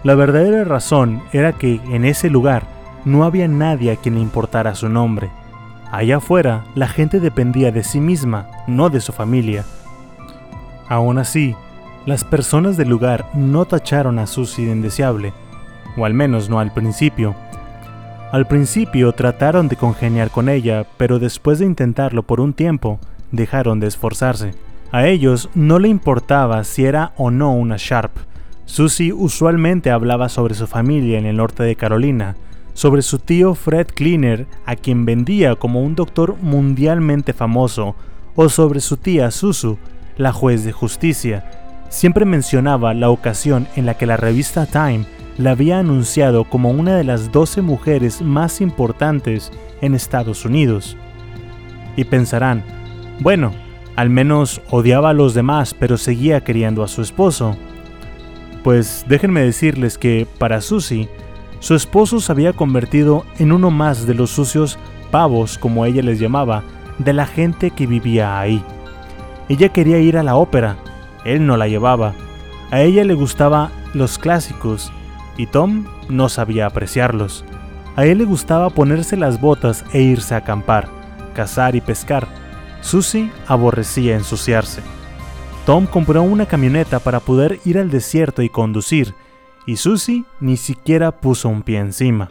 La 0.04 0.14
verdadera 0.14 0.64
razón 0.64 1.24
era 1.34 1.54
que 1.54 1.82
en 1.90 2.06
ese 2.06 2.30
lugar 2.30 2.68
no 3.04 3.24
había 3.24 3.48
nadie 3.48 3.92
a 3.92 3.96
quien 3.96 4.20
importara 4.20 4.76
su 4.76 4.90
nombre. 4.90 5.32
Allá 5.92 6.18
afuera, 6.18 6.66
la 6.76 6.88
gente 6.88 7.20
dependía 7.20 7.72
de 7.72 7.84
sí 7.84 8.00
misma, 8.00 8.48
no 8.68 8.92
de 8.92 9.02
su 9.02 9.12
familia. 9.12 9.66
Aún 10.88 11.18
así, 11.18 11.56
las 12.06 12.24
personas 12.24 12.78
del 12.78 12.90
lugar 12.90 13.26
no 13.34 13.66
tacharon 13.66 14.20
a 14.20 14.28
Susie 14.28 14.68
de 14.68 14.74
indeseable, 14.74 15.34
o 15.98 16.06
al 16.06 16.14
menos 16.14 16.48
no 16.48 16.60
al 16.60 16.72
principio. 16.72 17.34
Al 18.32 18.46
principio 18.46 19.14
trataron 19.14 19.68
de 19.68 19.78
congeniar 19.78 20.30
con 20.30 20.48
ella, 20.48 20.86
pero 20.98 21.18
después 21.18 21.58
de 21.58 21.66
intentarlo 21.66 22.22
por 22.22 22.40
un 22.40 22.54
tiempo, 22.54 23.00
dejaron 23.32 23.80
de 23.80 23.88
esforzarse. 23.88 24.54
A 24.94 25.08
ellos 25.08 25.50
no 25.56 25.80
le 25.80 25.88
importaba 25.88 26.64
si 26.64 26.86
era 26.86 27.14
o 27.18 27.32
no 27.32 27.52
una 27.52 27.78
Sharp. 27.80 28.12
Susie 28.66 29.12
usualmente 29.12 29.90
hablaba 29.90 30.30
sobre 30.30 30.54
su 30.54 30.68
familia 30.68 31.18
en 31.18 31.26
el 31.26 31.38
norte 31.38 31.64
de 31.64 31.76
Carolina, 31.76 32.36
sobre 32.76 33.02
su 33.02 33.18
tío 33.18 33.56
Fred 33.56 33.88
Cleaner, 33.88 34.46
a 34.68 34.76
quien 34.76 35.04
vendía 35.04 35.56
como 35.56 35.82
un 35.82 35.96
doctor 35.96 36.36
mundialmente 36.40 37.34
famoso, 37.34 37.96
o 38.36 38.50
sobre 38.50 38.82
su 38.82 38.98
tía 38.98 39.32
Susu, 39.32 39.80
la 40.16 40.32
juez 40.32 40.64
de 40.64 40.74
justicia. 40.74 41.44
Siempre 41.90 42.24
mencionaba 42.24 42.94
la 42.94 43.10
ocasión 43.10 43.68
en 43.76 43.88
la 43.88 43.96
que 43.96 44.06
la 44.06 44.18
revista 44.18 44.68
Time 44.68 45.08
la 45.40 45.52
había 45.52 45.80
anunciado 45.80 46.44
como 46.44 46.70
una 46.70 46.96
de 46.96 47.04
las 47.04 47.32
12 47.32 47.64
mujeres 47.64 48.22
más 48.22 48.62
importantes 48.62 49.52
en 49.82 49.96
Estados 49.96 50.46
Unidos. 50.46 50.98
Y 51.96 52.04
pensarán, 52.04 52.64
bueno, 53.22 53.54
al 53.96 54.10
menos 54.10 54.62
odiaba 54.70 55.10
a 55.10 55.14
los 55.14 55.34
demás 55.34 55.74
pero 55.74 55.98
seguía 55.98 56.44
queriendo 56.44 56.84
a 56.84 56.88
su 56.88 57.02
esposo. 57.02 57.56
Pues 58.64 59.06
déjenme 59.08 59.42
decirles 59.42 59.98
que, 59.98 60.26
para 60.38 60.62
Susie, 60.62 61.10
su 61.60 61.76
esposo 61.76 62.20
se 62.20 62.32
había 62.32 62.54
convertido 62.54 63.26
en 63.40 63.52
uno 63.52 63.72
más 63.72 64.06
de 64.06 64.14
los 64.14 64.32
sucios 64.32 64.78
pavos, 65.12 65.58
como 65.58 65.86
ella 65.86 66.02
les 66.02 66.20
llamaba, 66.20 66.64
de 66.98 67.14
la 67.14 67.26
gente 67.26 67.72
que 67.72 67.88
vivía 67.88 68.40
ahí. 68.40 68.64
Ella 69.50 69.70
quería 69.70 70.00
ir 70.00 70.18
a 70.18 70.24
la 70.24 70.36
ópera, 70.36 70.78
él 71.26 71.46
no 71.46 71.58
la 71.58 71.68
llevaba. 71.68 72.14
A 72.72 72.82
ella 72.82 73.04
le 73.04 73.14
gustaba 73.14 73.70
los 73.94 74.18
clásicos 74.18 74.92
y 75.38 75.46
Tom 75.48 75.86
no 76.10 76.30
sabía 76.30 76.66
apreciarlos. 76.66 77.46
A 77.96 78.06
él 78.06 78.20
le 78.20 78.26
gustaba 78.26 78.70
ponerse 78.70 79.18
las 79.18 79.40
botas 79.40 79.86
e 79.94 80.02
irse 80.02 80.34
a 80.34 80.40
acampar, 80.40 80.88
cazar 81.34 81.76
y 81.76 81.82
pescar. 81.82 82.28
Susie 82.84 83.32
aborrecía 83.48 84.16
ensuciarse. 84.16 84.82
Tom 85.66 85.88
compró 85.88 86.22
una 86.22 86.46
camioneta 86.46 87.00
para 87.00 87.22
poder 87.22 87.60
ir 87.66 87.80
al 87.80 87.90
desierto 87.90 88.42
y 88.42 88.50
conducir, 88.50 89.16
y 89.66 89.78
Susie 89.78 90.26
ni 90.42 90.58
siquiera 90.58 91.12
puso 91.12 91.48
un 91.48 91.64
pie 91.64 91.80
encima. 91.80 92.30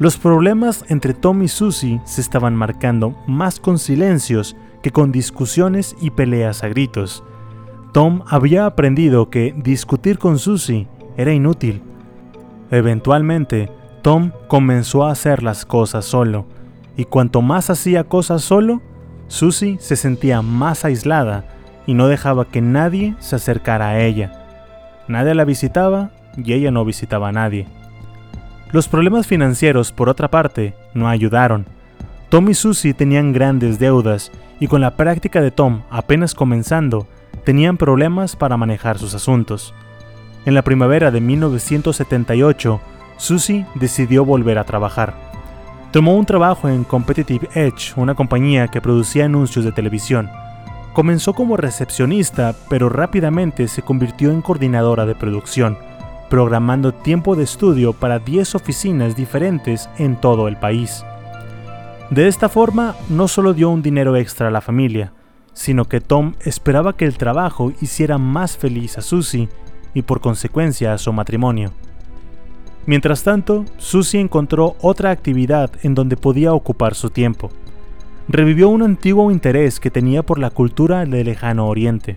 Los 0.00 0.18
problemas 0.18 0.84
entre 0.88 1.14
Tom 1.14 1.42
y 1.42 1.48
Susie 1.48 2.00
se 2.04 2.20
estaban 2.20 2.56
marcando 2.56 3.14
más 3.28 3.60
con 3.60 3.78
silencios 3.78 4.56
que 4.82 4.90
con 4.90 5.12
discusiones 5.12 5.94
y 6.00 6.10
peleas 6.10 6.64
a 6.64 6.68
gritos. 6.68 7.22
Tom 7.92 8.22
había 8.26 8.66
aprendido 8.66 9.30
que 9.30 9.54
discutir 9.56 10.18
con 10.18 10.40
Susie 10.40 10.88
era 11.16 11.32
inútil. 11.32 11.80
Eventualmente, 12.72 13.70
Tom 14.02 14.32
comenzó 14.48 15.04
a 15.04 15.12
hacer 15.12 15.44
las 15.44 15.64
cosas 15.64 16.04
solo, 16.04 16.46
y 16.96 17.04
cuanto 17.04 17.40
más 17.40 17.70
hacía 17.70 18.02
cosas 18.02 18.42
solo, 18.42 18.82
Susie 19.28 19.78
se 19.80 19.96
sentía 19.96 20.42
más 20.42 20.84
aislada 20.84 21.44
y 21.86 21.94
no 21.94 22.08
dejaba 22.08 22.46
que 22.46 22.60
nadie 22.60 23.14
se 23.18 23.36
acercara 23.36 23.88
a 23.88 24.00
ella. 24.00 24.32
Nadie 25.08 25.34
la 25.34 25.44
visitaba 25.44 26.10
y 26.36 26.52
ella 26.52 26.70
no 26.70 26.84
visitaba 26.84 27.28
a 27.28 27.32
nadie. 27.32 27.66
Los 28.72 28.88
problemas 28.88 29.26
financieros, 29.26 29.92
por 29.92 30.08
otra 30.08 30.30
parte, 30.30 30.74
no 30.94 31.08
ayudaron. 31.08 31.66
Tom 32.28 32.48
y 32.48 32.54
Susie 32.54 32.94
tenían 32.94 33.32
grandes 33.32 33.78
deudas 33.78 34.32
y 34.58 34.66
con 34.66 34.80
la 34.80 34.96
práctica 34.96 35.40
de 35.40 35.50
Tom 35.50 35.82
apenas 35.90 36.34
comenzando, 36.34 37.06
tenían 37.44 37.76
problemas 37.76 38.34
para 38.36 38.56
manejar 38.56 38.98
sus 38.98 39.14
asuntos. 39.14 39.74
En 40.44 40.54
la 40.54 40.62
primavera 40.62 41.10
de 41.10 41.20
1978, 41.20 42.80
Susie 43.16 43.66
decidió 43.74 44.24
volver 44.24 44.58
a 44.58 44.64
trabajar. 44.64 45.23
Tomó 45.94 46.16
un 46.16 46.26
trabajo 46.26 46.68
en 46.68 46.82
Competitive 46.82 47.48
Edge, 47.54 47.92
una 47.94 48.16
compañía 48.16 48.66
que 48.66 48.80
producía 48.80 49.26
anuncios 49.26 49.64
de 49.64 49.70
televisión. 49.70 50.28
Comenzó 50.92 51.34
como 51.34 51.56
recepcionista, 51.56 52.52
pero 52.68 52.88
rápidamente 52.88 53.68
se 53.68 53.82
convirtió 53.82 54.32
en 54.32 54.42
coordinadora 54.42 55.06
de 55.06 55.14
producción 55.14 55.78
programando 56.28 56.92
tiempo 56.92 57.36
de 57.36 57.44
estudio 57.44 57.92
para 57.92 58.18
10 58.18 58.56
oficinas 58.56 59.14
diferentes 59.14 59.88
en 59.96 60.16
todo 60.16 60.48
el 60.48 60.56
país. 60.56 61.04
De 62.10 62.26
esta 62.26 62.48
forma, 62.48 62.96
no 63.08 63.28
solo 63.28 63.54
dio 63.54 63.70
un 63.70 63.80
dinero 63.80 64.16
extra 64.16 64.48
a 64.48 64.50
la 64.50 64.60
familia, 64.60 65.12
sino 65.52 65.84
que 65.84 66.00
Tom 66.00 66.34
esperaba 66.40 66.96
que 66.96 67.04
el 67.04 67.18
trabajo 67.18 67.72
hiciera 67.80 68.18
más 68.18 68.56
feliz 68.56 68.98
a 68.98 69.00
Susie 69.00 69.48
y 69.94 70.02
por 70.02 70.20
consecuencia 70.20 70.92
a 70.92 70.98
su 70.98 71.12
matrimonio. 71.12 71.70
Mientras 72.86 73.22
tanto, 73.22 73.64
Susie 73.78 74.20
encontró 74.20 74.76
otra 74.80 75.10
actividad 75.10 75.70
en 75.82 75.94
donde 75.94 76.16
podía 76.16 76.52
ocupar 76.52 76.94
su 76.94 77.10
tiempo. 77.10 77.50
Revivió 78.28 78.68
un 78.68 78.82
antiguo 78.82 79.30
interés 79.30 79.80
que 79.80 79.90
tenía 79.90 80.22
por 80.22 80.38
la 80.38 80.50
cultura 80.50 81.04
del 81.04 81.26
lejano 81.26 81.68
oriente, 81.68 82.16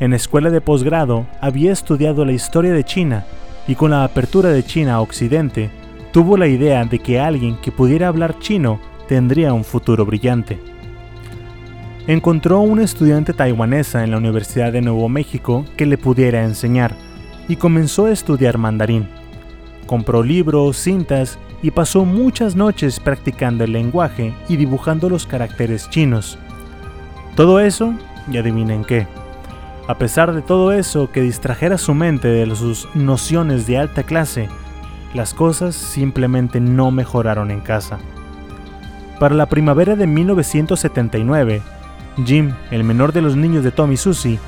en 0.00 0.14
escuela 0.14 0.48
de 0.48 0.62
posgrado 0.62 1.26
había 1.42 1.72
estudiado 1.72 2.24
la 2.24 2.32
historia 2.32 2.72
de 2.72 2.84
China 2.84 3.26
y 3.68 3.74
con 3.74 3.90
la 3.90 4.02
apertura 4.02 4.48
de 4.48 4.64
China 4.64 4.94
a 4.94 5.00
Occidente, 5.02 5.70
tuvo 6.10 6.38
la 6.38 6.48
idea 6.48 6.82
de 6.86 7.00
que 7.00 7.20
alguien 7.20 7.58
que 7.60 7.70
pudiera 7.70 8.08
hablar 8.08 8.38
chino 8.38 8.80
tendría 9.08 9.52
un 9.52 9.62
futuro 9.62 10.06
brillante. 10.06 10.58
Encontró 12.06 12.60
una 12.60 12.82
estudiante 12.82 13.34
taiwanesa 13.34 14.02
en 14.02 14.12
la 14.12 14.16
Universidad 14.16 14.72
de 14.72 14.80
Nuevo 14.80 15.10
México 15.10 15.66
que 15.76 15.84
le 15.84 15.98
pudiera 15.98 16.44
enseñar 16.44 16.96
y 17.46 17.56
comenzó 17.56 18.06
a 18.06 18.12
estudiar 18.12 18.56
mandarín. 18.56 19.06
Compró 19.90 20.22
libros, 20.22 20.76
cintas 20.76 21.36
y 21.64 21.72
pasó 21.72 22.04
muchas 22.04 22.54
noches 22.54 23.00
practicando 23.00 23.64
el 23.64 23.72
lenguaje 23.72 24.32
y 24.48 24.56
dibujando 24.56 25.10
los 25.10 25.26
caracteres 25.26 25.90
chinos. 25.90 26.38
Todo 27.34 27.58
eso, 27.58 27.92
y 28.30 28.38
adivinen 28.38 28.84
qué, 28.84 29.08
a 29.88 29.98
pesar 29.98 30.32
de 30.32 30.42
todo 30.42 30.70
eso 30.70 31.10
que 31.10 31.22
distrajera 31.22 31.76
su 31.76 31.92
mente 31.92 32.28
de 32.28 32.54
sus 32.54 32.86
nociones 32.94 33.66
de 33.66 33.78
alta 33.78 34.04
clase, 34.04 34.48
las 35.12 35.34
cosas 35.34 35.74
simplemente 35.74 36.60
no 36.60 36.92
mejoraron 36.92 37.50
en 37.50 37.58
casa. 37.58 37.98
Para 39.18 39.34
la 39.34 39.46
primavera 39.46 39.96
de 39.96 40.06
1979, 40.06 41.62
Jim, 42.24 42.54
el 42.70 42.84
menor 42.84 43.12
de 43.12 43.22
los 43.22 43.34
niños 43.34 43.64
de 43.64 43.72
Tom 43.72 43.90
y 43.90 43.96
Susie, 43.96 44.38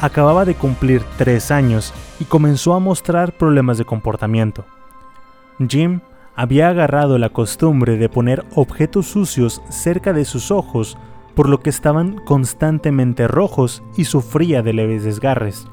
acababa 0.00 0.44
de 0.44 0.54
cumplir 0.54 1.02
tres 1.18 1.50
años 1.50 1.92
y 2.20 2.24
comenzó 2.24 2.74
a 2.74 2.78
mostrar 2.78 3.32
problemas 3.32 3.78
de 3.78 3.84
comportamiento. 3.84 4.64
Jim 5.68 6.00
había 6.34 6.68
agarrado 6.68 7.18
la 7.18 7.28
costumbre 7.28 7.98
de 7.98 8.08
poner 8.08 8.44
objetos 8.54 9.06
sucios 9.06 9.62
cerca 9.68 10.12
de 10.12 10.24
sus 10.24 10.50
ojos 10.50 10.96
por 11.34 11.48
lo 11.48 11.60
que 11.60 11.70
estaban 11.70 12.16
constantemente 12.24 13.28
rojos 13.28 13.82
y 13.96 14.04
sufría 14.04 14.62
de 14.62 14.72
leves 14.72 15.04
desgarres. 15.04 15.66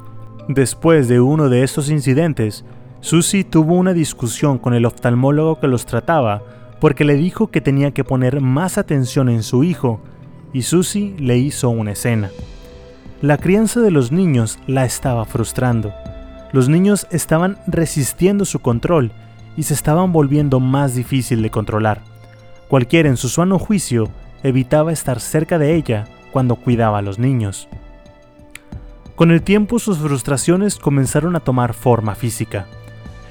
Después 0.48 1.08
de 1.08 1.20
uno 1.20 1.50
de 1.50 1.64
estos 1.64 1.90
incidentes, 1.90 2.66
Susie 3.02 3.44
tuvo 3.44 3.76
una 3.76 3.94
discusión 3.94 4.58
con 4.58 4.74
el 4.74 4.86
oftalmólogo 4.86 5.60
que 5.60 5.68
los 5.68 5.86
trataba 5.86 6.42
porque 6.80 7.04
le 7.04 7.16
dijo 7.16 7.48
que 7.48 7.62
tenía 7.62 7.92
que 7.92 8.04
poner 8.04 8.42
más 8.42 8.78
atención 8.78 9.30
en 9.30 9.44
su 9.44 9.64
hijo 9.64 10.00
y 10.54 10.64
Susie 10.64 11.16
le 11.20 11.38
hizo 11.38 11.70
una 11.70 11.92
escena. 11.92 12.32
La 13.22 13.38
crianza 13.38 13.82
de 13.82 13.92
los 13.92 14.12
niños 14.12 14.60
la 14.66 14.86
estaba 14.86 15.26
frustrando. 15.26 15.94
Los 16.52 16.70
niños 16.70 17.06
estaban 17.12 17.58
resistiendo 17.68 18.46
su 18.46 18.60
control 18.60 19.12
y 19.60 19.64
se 19.64 19.74
estaban 19.74 20.14
volviendo 20.14 20.62
más 20.62 20.96
difícil 20.96 21.42
de 21.42 21.50
controlar. 21.50 22.00
Cualquiera 22.70 23.10
en 23.10 23.18
su 23.18 23.28
sano 23.28 23.60
juicio 23.60 24.08
evitaba 24.42 24.94
estar 24.94 25.20
cerca 25.20 25.60
de 25.60 25.76
ella 25.76 26.08
cuando 26.32 26.56
cuidaba 26.56 27.00
a 27.00 27.02
los 27.02 27.20
niños. 27.20 27.68
Con 29.18 29.32
el 29.32 29.42
tiempo 29.42 29.78
sus 29.78 29.98
frustraciones 29.98 30.78
comenzaron 30.78 31.36
a 31.36 31.42
tomar 31.42 31.74
forma 31.74 32.16
física. 32.16 32.68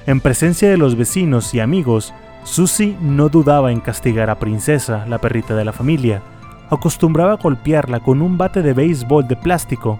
En 0.05 0.21
presencia 0.21 0.69
de 0.69 0.77
los 0.77 0.95
vecinos 0.95 1.51
y 1.55 1.61
amigos, 1.61 2.13
Susie 2.43 2.95
no 3.01 3.29
dudaba 3.29 3.71
en 3.71 3.79
castigar 3.79 4.29
a 4.29 4.37
Princesa, 4.37 5.07
la 5.07 5.17
perrita 5.17 5.55
de 5.55 5.65
la 5.65 5.73
familia. 5.73 6.21
Acostumbraba 6.69 7.33
a 7.33 7.37
golpearla 7.37 8.01
con 8.01 8.21
un 8.21 8.37
bate 8.37 8.61
de 8.61 8.73
béisbol 8.73 9.27
de 9.27 9.35
plástico, 9.35 9.99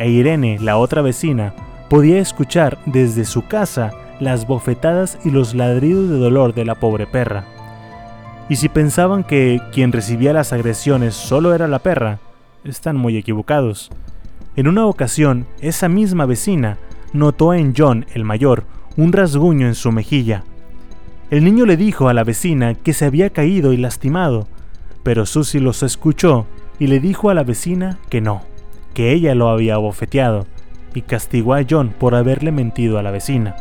e 0.00 0.10
Irene, 0.10 0.58
la 0.58 0.76
otra 0.76 1.02
vecina, 1.02 1.54
podía 1.88 2.18
escuchar 2.18 2.78
desde 2.84 3.24
su 3.24 3.46
casa 3.46 3.92
las 4.20 4.46
bofetadas 4.46 5.18
y 5.24 5.30
los 5.30 5.54
ladridos 5.54 6.08
de 6.08 6.18
dolor 6.18 6.54
de 6.54 6.64
la 6.64 6.74
pobre 6.74 7.06
perra. 7.06 7.44
Y 8.48 8.56
si 8.56 8.68
pensaban 8.68 9.24
que 9.24 9.60
quien 9.72 9.92
recibía 9.92 10.32
las 10.32 10.52
agresiones 10.52 11.14
solo 11.14 11.54
era 11.54 11.68
la 11.68 11.80
perra, 11.80 12.18
están 12.64 12.96
muy 12.96 13.16
equivocados. 13.16 13.90
En 14.56 14.68
una 14.68 14.86
ocasión, 14.86 15.46
esa 15.60 15.88
misma 15.88 16.26
vecina 16.26 16.78
notó 17.12 17.54
en 17.54 17.74
John, 17.76 18.06
el 18.14 18.24
mayor, 18.24 18.64
un 18.96 19.12
rasguño 19.12 19.66
en 19.66 19.74
su 19.74 19.92
mejilla. 19.92 20.44
El 21.30 21.44
niño 21.44 21.66
le 21.66 21.76
dijo 21.76 22.08
a 22.08 22.14
la 22.14 22.24
vecina 22.24 22.74
que 22.74 22.94
se 22.94 23.04
había 23.04 23.30
caído 23.30 23.72
y 23.72 23.76
lastimado, 23.76 24.48
pero 25.02 25.26
Susie 25.26 25.60
los 25.60 25.82
escuchó 25.82 26.46
y 26.78 26.86
le 26.86 27.00
dijo 27.00 27.30
a 27.30 27.34
la 27.34 27.44
vecina 27.44 27.98
que 28.08 28.20
no, 28.20 28.42
que 28.94 29.12
ella 29.12 29.34
lo 29.34 29.48
había 29.48 29.74
abofeteado 29.74 30.46
y 30.94 31.02
castigó 31.02 31.54
a 31.54 31.64
John 31.68 31.94
por 31.98 32.14
haberle 32.14 32.50
mentido 32.50 32.98
a 32.98 33.02
la 33.02 33.10
vecina. 33.10 33.56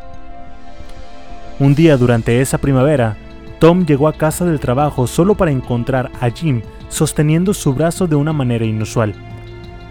Un 1.59 1.73
día 1.73 1.97
durante 1.97 2.39
esa 2.39 2.59
primavera, 2.59 3.17
Tom 3.59 3.85
llegó 3.85 4.07
a 4.07 4.13
casa 4.13 4.45
del 4.45 4.59
trabajo 4.59 5.07
solo 5.07 5.35
para 5.35 5.49
encontrar 5.49 6.11
a 6.21 6.29
Jim 6.29 6.61
sosteniendo 6.89 7.53
su 7.53 7.73
brazo 7.73 8.05
de 8.07 8.15
una 8.15 8.31
manera 8.31 8.63
inusual. 8.63 9.15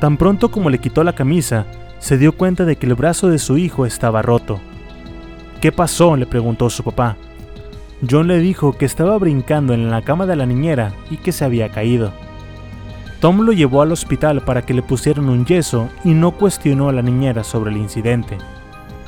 Tan 0.00 0.16
pronto 0.16 0.50
como 0.50 0.70
le 0.70 0.78
quitó 0.78 1.02
la 1.02 1.14
camisa, 1.14 1.66
se 1.98 2.18
dio 2.18 2.32
cuenta 2.32 2.64
de 2.64 2.76
que 2.76 2.86
el 2.86 2.94
brazo 2.94 3.28
de 3.28 3.38
su 3.38 3.58
hijo 3.58 3.84
estaba 3.84 4.22
roto. 4.22 4.60
¿Qué 5.60 5.72
pasó? 5.72 6.16
le 6.16 6.26
preguntó 6.26 6.70
su 6.70 6.84
papá. 6.84 7.16
John 8.08 8.28
le 8.28 8.38
dijo 8.38 8.74
que 8.74 8.84
estaba 8.84 9.18
brincando 9.18 9.74
en 9.74 9.90
la 9.90 10.02
cama 10.02 10.26
de 10.26 10.36
la 10.36 10.46
niñera 10.46 10.92
y 11.10 11.16
que 11.16 11.32
se 11.32 11.44
había 11.44 11.70
caído. 11.70 12.12
Tom 13.20 13.40
lo 13.40 13.52
llevó 13.52 13.82
al 13.82 13.92
hospital 13.92 14.42
para 14.42 14.62
que 14.62 14.74
le 14.74 14.82
pusieran 14.82 15.28
un 15.28 15.46
yeso 15.46 15.88
y 16.04 16.10
no 16.10 16.32
cuestionó 16.32 16.90
a 16.90 16.92
la 16.92 17.02
niñera 17.02 17.42
sobre 17.42 17.70
el 17.70 17.78
incidente. 17.78 18.36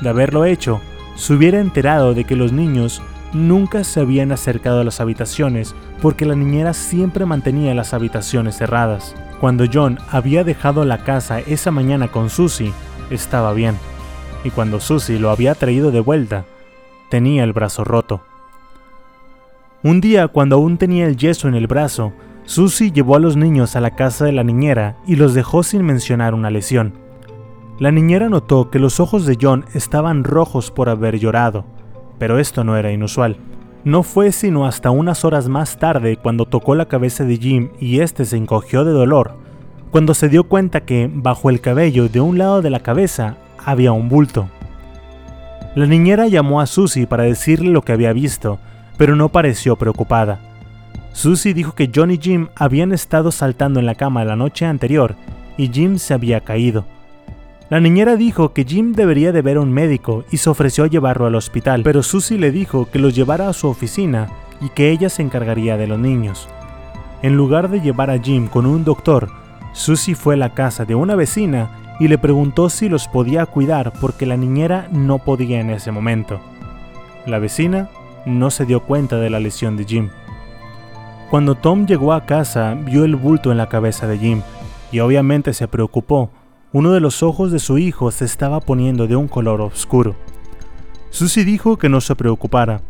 De 0.01 0.09
haberlo 0.09 0.45
hecho, 0.45 0.81
se 1.19 1.33
hubiera 1.33 1.59
enterado 1.59 2.13
de 2.13 2.23
que 2.23 2.37
los 2.37 2.53
niños 2.53 3.01
nunca 3.33 3.83
se 3.83 3.99
habían 3.99 4.31
acercado 4.31 4.79
a 4.79 4.83
las 4.85 5.01
habitaciones 5.01 5.75
porque 6.01 6.25
la 6.25 6.33
niñera 6.33 6.73
siempre 6.73 7.25
mantenía 7.25 7.75
las 7.75 7.93
habitaciones 7.93 8.55
cerradas. 8.57 9.13
Cuando 9.41 9.65
John 9.71 9.99
había 10.09 10.45
dejado 10.45 10.85
la 10.85 10.99
casa 10.99 11.41
esa 11.41 11.71
mañana 11.71 12.07
con 12.07 12.29
Susie, 12.29 12.71
estaba 13.09 13.51
bien. 13.51 13.75
Y 14.45 14.49
cuando 14.51 14.79
Susie 14.79 15.19
lo 15.19 15.29
había 15.29 15.55
traído 15.55 15.91
de 15.91 15.99
vuelta, 15.99 16.45
tenía 17.09 17.43
el 17.43 17.51
brazo 17.51 17.83
roto. 17.83 18.21
Un 19.83 19.99
día, 19.99 20.29
cuando 20.29 20.55
aún 20.55 20.77
tenía 20.77 21.05
el 21.05 21.17
yeso 21.17 21.49
en 21.49 21.55
el 21.55 21.67
brazo, 21.67 22.13
Susie 22.45 22.93
llevó 22.93 23.17
a 23.17 23.19
los 23.19 23.35
niños 23.35 23.75
a 23.75 23.81
la 23.81 23.91
casa 23.91 24.23
de 24.23 24.31
la 24.31 24.45
niñera 24.45 24.95
y 25.05 25.17
los 25.17 25.33
dejó 25.33 25.63
sin 25.63 25.83
mencionar 25.83 26.33
una 26.33 26.49
lesión. 26.49 27.08
La 27.79 27.91
niñera 27.91 28.27
notó 28.27 28.69
que 28.69 28.77
los 28.77 28.99
ojos 28.99 29.25
de 29.25 29.37
John 29.41 29.63
estaban 29.73 30.25
rojos 30.25 30.69
por 30.69 30.89
haber 30.89 31.17
llorado, 31.17 31.63
pero 32.17 32.37
esto 32.37 32.65
no 32.65 32.75
era 32.75 32.91
inusual. 32.91 33.37
No 33.85 34.03
fue 34.03 34.33
sino 34.33 34.65
hasta 34.65 34.91
unas 34.91 35.23
horas 35.23 35.47
más 35.47 35.79
tarde 35.79 36.17
cuando 36.17 36.45
tocó 36.45 36.75
la 36.75 36.87
cabeza 36.87 37.23
de 37.23 37.37
Jim 37.37 37.69
y 37.79 38.01
éste 38.01 38.25
se 38.25 38.35
encogió 38.35 38.83
de 38.83 38.91
dolor, 38.91 39.31
cuando 39.91 40.13
se 40.13 40.27
dio 40.27 40.43
cuenta 40.43 40.81
que 40.81 41.09
bajo 41.11 41.49
el 41.49 41.61
cabello 41.61 42.09
de 42.09 42.19
un 42.19 42.37
lado 42.37 42.61
de 42.61 42.69
la 42.69 42.81
cabeza 42.81 43.37
había 43.63 43.93
un 43.93 44.09
bulto. 44.09 44.49
La 45.73 45.85
niñera 45.85 46.27
llamó 46.27 46.59
a 46.59 46.65
Susie 46.65 47.07
para 47.07 47.23
decirle 47.23 47.71
lo 47.71 47.83
que 47.83 47.93
había 47.93 48.11
visto, 48.11 48.59
pero 48.97 49.15
no 49.15 49.29
pareció 49.29 49.77
preocupada. 49.77 50.41
Susie 51.13 51.53
dijo 51.53 51.75
que 51.75 51.89
John 51.95 52.11
y 52.11 52.17
Jim 52.17 52.49
habían 52.57 52.91
estado 52.91 53.31
saltando 53.31 53.79
en 53.79 53.85
la 53.85 53.95
cama 53.95 54.25
la 54.25 54.35
noche 54.35 54.65
anterior 54.65 55.15
y 55.55 55.69
Jim 55.69 55.97
se 55.97 56.13
había 56.13 56.41
caído. 56.41 56.85
La 57.69 57.79
niñera 57.79 58.15
dijo 58.15 58.51
que 58.51 58.65
Jim 58.65 58.93
debería 58.93 59.31
de 59.31 59.43
ver 59.43 59.57
a 59.57 59.61
un 59.61 59.71
médico 59.71 60.23
y 60.31 60.37
se 60.37 60.49
ofreció 60.49 60.85
a 60.85 60.87
llevarlo 60.87 61.27
al 61.27 61.35
hospital, 61.35 61.83
pero 61.83 62.01
Susie 62.01 62.39
le 62.39 62.51
dijo 62.51 62.89
que 62.89 62.97
los 62.97 63.15
llevara 63.15 63.47
a 63.47 63.53
su 63.53 63.67
oficina 63.67 64.27
y 64.59 64.69
que 64.69 64.89
ella 64.89 65.07
se 65.09 65.21
encargaría 65.21 65.77
de 65.77 65.85
los 65.85 65.99
niños. 65.99 66.49
En 67.21 67.37
lugar 67.37 67.69
de 67.69 67.79
llevar 67.79 68.09
a 68.09 68.17
Jim 68.17 68.47
con 68.47 68.65
un 68.65 68.83
doctor, 68.83 69.29
Susie 69.73 70.15
fue 70.15 70.33
a 70.33 70.37
la 70.37 70.55
casa 70.55 70.85
de 70.85 70.95
una 70.95 71.15
vecina 71.15 71.95
y 71.99 72.07
le 72.07 72.17
preguntó 72.17 72.69
si 72.69 72.89
los 72.89 73.07
podía 73.07 73.45
cuidar 73.45 73.93
porque 74.01 74.25
la 74.25 74.35
niñera 74.35 74.87
no 74.91 75.19
podía 75.19 75.59
en 75.59 75.69
ese 75.69 75.91
momento. 75.91 76.39
La 77.27 77.37
vecina 77.37 77.89
no 78.25 78.49
se 78.49 78.65
dio 78.65 78.79
cuenta 78.79 79.17
de 79.17 79.29
la 79.29 79.39
lesión 79.39 79.77
de 79.77 79.85
Jim. 79.85 80.09
Cuando 81.29 81.53
Tom 81.53 81.85
llegó 81.85 82.13
a 82.13 82.25
casa, 82.25 82.73
vio 82.73 83.05
el 83.05 83.15
bulto 83.15 83.51
en 83.51 83.57
la 83.57 83.69
cabeza 83.69 84.07
de 84.07 84.17
Jim 84.17 84.41
y 84.91 85.01
obviamente 85.01 85.53
se 85.53 85.67
preocupó. 85.67 86.31
Uno 86.71 86.91
de 86.91 86.99
los 86.99 87.23
ojos 87.23 87.51
de 87.51 87.57
su 87.57 87.79
hijo 87.79 88.11
se 88.11 88.25
estaba 88.25 88.59
poniendo 88.59 89.07
de 89.07 89.15
un 89.15 89.27
color 89.27 89.59
oscuro. 89.59 90.15
Susie 91.09 91.43
dijo 91.43 91.77
que 91.77 91.89
no 91.89 91.99
se 91.99 92.15
preocupara, 92.15 92.81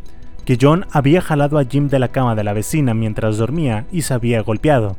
que 0.44 0.58
John 0.60 0.84
había 0.92 1.22
jalado 1.22 1.58
a 1.58 1.64
Jim 1.64 1.88
de 1.88 1.98
la 1.98 2.08
cama 2.08 2.34
de 2.34 2.44
la 2.44 2.52
vecina 2.52 2.92
mientras 2.92 3.38
dormía 3.38 3.86
y 3.90 4.02
se 4.02 4.12
había 4.12 4.42
golpeado. 4.42 4.98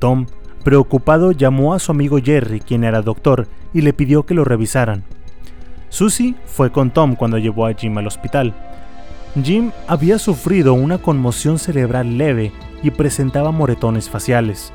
Tom, 0.00 0.26
preocupado, 0.64 1.30
llamó 1.30 1.74
a 1.74 1.78
su 1.78 1.92
amigo 1.92 2.18
Jerry, 2.20 2.58
quien 2.58 2.82
era 2.82 3.02
doctor, 3.02 3.46
y 3.72 3.82
le 3.82 3.92
pidió 3.92 4.26
que 4.26 4.34
lo 4.34 4.44
revisaran. 4.44 5.04
Susie 5.88 6.34
fue 6.44 6.72
con 6.72 6.90
Tom 6.90 7.14
cuando 7.14 7.38
llevó 7.38 7.66
a 7.66 7.74
Jim 7.74 7.96
al 7.98 8.08
hospital. 8.08 8.52
Jim 9.44 9.70
había 9.86 10.18
sufrido 10.18 10.74
una 10.74 10.98
conmoción 10.98 11.60
cerebral 11.60 12.18
leve 12.18 12.50
y 12.82 12.90
presentaba 12.90 13.52
moretones 13.52 14.10
faciales. 14.10 14.72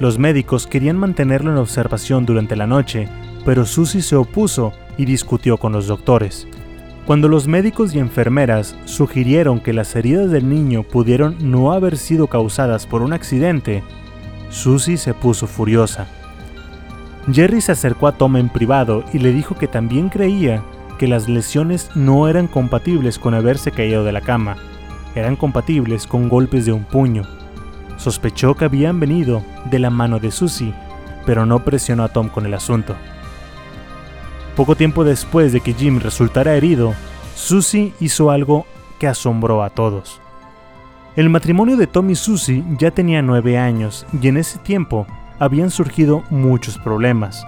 Los 0.00 0.18
médicos 0.18 0.66
querían 0.66 0.96
mantenerlo 0.96 1.52
en 1.52 1.58
observación 1.58 2.26
durante 2.26 2.56
la 2.56 2.66
noche, 2.66 3.08
pero 3.44 3.64
Susie 3.64 4.02
se 4.02 4.16
opuso 4.16 4.72
y 4.98 5.04
discutió 5.04 5.56
con 5.56 5.72
los 5.72 5.86
doctores. 5.86 6.48
Cuando 7.06 7.28
los 7.28 7.46
médicos 7.46 7.94
y 7.94 7.98
enfermeras 7.98 8.76
sugirieron 8.86 9.60
que 9.60 9.72
las 9.72 9.94
heridas 9.94 10.30
del 10.30 10.48
niño 10.48 10.82
pudieron 10.82 11.36
no 11.50 11.72
haber 11.72 11.96
sido 11.96 12.26
causadas 12.26 12.86
por 12.86 13.02
un 13.02 13.12
accidente, 13.12 13.82
Susie 14.48 14.96
se 14.96 15.14
puso 15.14 15.46
furiosa. 15.46 16.06
Jerry 17.30 17.60
se 17.60 17.72
acercó 17.72 18.06
a 18.06 18.12
Tom 18.12 18.36
en 18.36 18.48
privado 18.48 19.04
y 19.12 19.18
le 19.18 19.32
dijo 19.32 19.54
que 19.54 19.68
también 19.68 20.08
creía 20.08 20.62
que 20.98 21.08
las 21.08 21.28
lesiones 21.28 21.90
no 21.94 22.28
eran 22.28 22.46
compatibles 22.46 23.18
con 23.18 23.34
haberse 23.34 23.70
caído 23.70 24.04
de 24.04 24.12
la 24.12 24.20
cama, 24.20 24.56
eran 25.14 25.36
compatibles 25.36 26.06
con 26.06 26.28
golpes 26.28 26.66
de 26.66 26.72
un 26.72 26.84
puño. 26.84 27.22
Sospechó 27.96 28.54
que 28.54 28.64
habían 28.64 29.00
venido 29.00 29.42
de 29.70 29.78
la 29.78 29.90
mano 29.90 30.18
de 30.18 30.30
Susie, 30.30 30.74
pero 31.26 31.46
no 31.46 31.64
presionó 31.64 32.04
a 32.04 32.08
Tom 32.08 32.28
con 32.28 32.46
el 32.46 32.54
asunto. 32.54 32.94
Poco 34.56 34.76
tiempo 34.76 35.04
después 35.04 35.52
de 35.52 35.60
que 35.60 35.74
Jim 35.74 35.98
resultara 35.98 36.54
herido, 36.54 36.94
Susie 37.34 37.92
hizo 38.00 38.30
algo 38.30 38.66
que 38.98 39.08
asombró 39.08 39.62
a 39.62 39.70
todos. 39.70 40.20
El 41.16 41.30
matrimonio 41.30 41.76
de 41.76 41.86
Tom 41.86 42.10
y 42.10 42.14
Susie 42.14 42.64
ya 42.78 42.90
tenía 42.90 43.22
nueve 43.22 43.58
años 43.58 44.06
y 44.20 44.28
en 44.28 44.36
ese 44.36 44.58
tiempo 44.58 45.06
habían 45.38 45.70
surgido 45.70 46.22
muchos 46.30 46.78
problemas. 46.78 47.44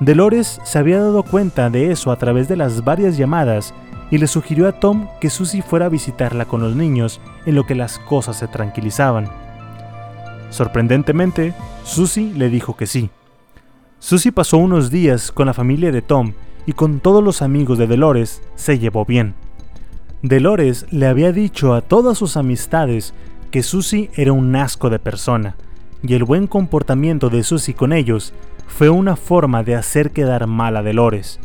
Dolores 0.00 0.60
se 0.62 0.78
había 0.78 1.00
dado 1.00 1.24
cuenta 1.24 1.70
de 1.70 1.90
eso 1.90 2.12
a 2.12 2.16
través 2.16 2.48
de 2.48 2.56
las 2.56 2.84
varias 2.84 3.16
llamadas 3.16 3.74
y 4.10 4.18
le 4.18 4.26
sugirió 4.26 4.68
a 4.68 4.72
Tom 4.72 5.08
que 5.20 5.30
Susie 5.30 5.62
fuera 5.62 5.86
a 5.86 5.90
visitarla 5.90 6.44
con 6.44 6.60
los 6.60 6.76
niños 6.76 7.20
en 7.46 7.56
lo 7.56 7.66
que 7.66 7.74
las 7.74 7.98
cosas 7.98 8.36
se 8.36 8.46
tranquilizaban. 8.46 9.28
Sorprendentemente, 10.50 11.54
Susie 11.84 12.32
le 12.34 12.48
dijo 12.48 12.76
que 12.76 12.86
sí. 12.86 13.10
Susie 13.98 14.32
pasó 14.32 14.58
unos 14.58 14.90
días 14.90 15.32
con 15.32 15.46
la 15.46 15.54
familia 15.54 15.90
de 15.92 16.02
Tom 16.02 16.32
y 16.66 16.72
con 16.72 17.00
todos 17.00 17.22
los 17.22 17.42
amigos 17.42 17.78
de 17.78 17.86
Dolores 17.86 18.42
se 18.54 18.78
llevó 18.78 19.04
bien. 19.04 19.34
Dolores 20.22 20.86
le 20.90 21.06
había 21.06 21.32
dicho 21.32 21.74
a 21.74 21.80
todas 21.80 22.18
sus 22.18 22.36
amistades 22.36 23.14
que 23.50 23.62
Susie 23.62 24.10
era 24.14 24.32
un 24.32 24.54
asco 24.56 24.90
de 24.90 24.98
persona, 24.98 25.56
y 26.02 26.14
el 26.14 26.24
buen 26.24 26.46
comportamiento 26.46 27.30
de 27.30 27.42
Susie 27.42 27.74
con 27.74 27.92
ellos 27.92 28.34
fue 28.66 28.90
una 28.90 29.16
forma 29.16 29.62
de 29.62 29.74
hacer 29.74 30.10
quedar 30.10 30.46
mal 30.46 30.76
a 30.76 30.82
Dolores. 30.82 31.40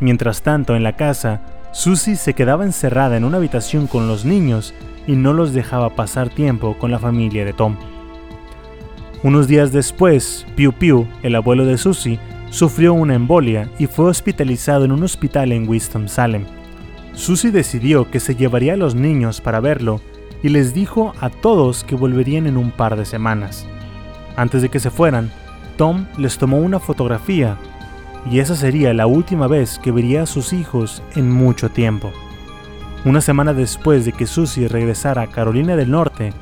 Mientras 0.00 0.42
tanto, 0.42 0.74
en 0.74 0.82
la 0.82 0.96
casa, 0.96 1.42
Susie 1.72 2.16
se 2.16 2.34
quedaba 2.34 2.64
encerrada 2.64 3.16
en 3.16 3.24
una 3.24 3.36
habitación 3.36 3.86
con 3.86 4.08
los 4.08 4.24
niños 4.24 4.74
y 5.06 5.12
no 5.12 5.32
los 5.32 5.52
dejaba 5.52 5.94
pasar 5.94 6.30
tiempo 6.30 6.76
con 6.78 6.90
la 6.90 6.98
familia 6.98 7.44
de 7.44 7.52
Tom. 7.52 7.76
Unos 9.22 9.48
días 9.48 9.72
después, 9.72 10.46
Piu 10.56 10.72
Piu, 10.72 11.06
el 11.22 11.34
abuelo 11.34 11.64
de 11.64 11.78
Susie, 11.78 12.20
sufrió 12.50 12.92
una 12.92 13.14
embolia 13.14 13.70
y 13.78 13.86
fue 13.86 14.06
hospitalizado 14.06 14.84
en 14.84 14.92
un 14.92 15.02
hospital 15.02 15.52
en 15.52 15.66
Winston-Salem. 15.68 16.44
Susie 17.14 17.50
decidió 17.50 18.10
que 18.10 18.20
se 18.20 18.36
llevaría 18.36 18.74
a 18.74 18.76
los 18.76 18.94
niños 18.94 19.40
para 19.40 19.60
verlo 19.60 20.00
y 20.42 20.50
les 20.50 20.74
dijo 20.74 21.14
a 21.20 21.30
todos 21.30 21.82
que 21.82 21.94
volverían 21.94 22.46
en 22.46 22.58
un 22.58 22.70
par 22.70 22.94
de 22.96 23.06
semanas. 23.06 23.66
Antes 24.36 24.60
de 24.60 24.68
que 24.68 24.80
se 24.80 24.90
fueran, 24.90 25.32
Tom 25.78 26.06
les 26.18 26.36
tomó 26.36 26.58
una 26.58 26.78
fotografía 26.78 27.56
y 28.30 28.40
esa 28.40 28.54
sería 28.54 28.92
la 28.92 29.06
última 29.06 29.46
vez 29.46 29.78
que 29.78 29.92
vería 29.92 30.22
a 30.22 30.26
sus 30.26 30.52
hijos 30.52 31.02
en 31.14 31.30
mucho 31.30 31.70
tiempo. 31.70 32.12
Una 33.06 33.22
semana 33.22 33.54
después 33.54 34.04
de 34.04 34.12
que 34.12 34.26
Susie 34.26 34.68
regresara 34.68 35.22
a 35.22 35.26
Carolina 35.28 35.74
del 35.74 35.90
Norte, 35.90 36.32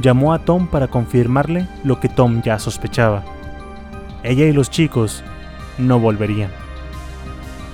llamó 0.00 0.32
a 0.32 0.38
Tom 0.40 0.66
para 0.66 0.88
confirmarle 0.88 1.66
lo 1.84 2.00
que 2.00 2.08
Tom 2.08 2.42
ya 2.42 2.58
sospechaba. 2.58 3.24
Ella 4.22 4.46
y 4.46 4.52
los 4.52 4.70
chicos 4.70 5.22
no 5.78 5.98
volverían. 6.00 6.50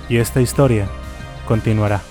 Y 0.09 0.17
esta 0.17 0.41
historia 0.41 0.87
continuará. 1.47 2.01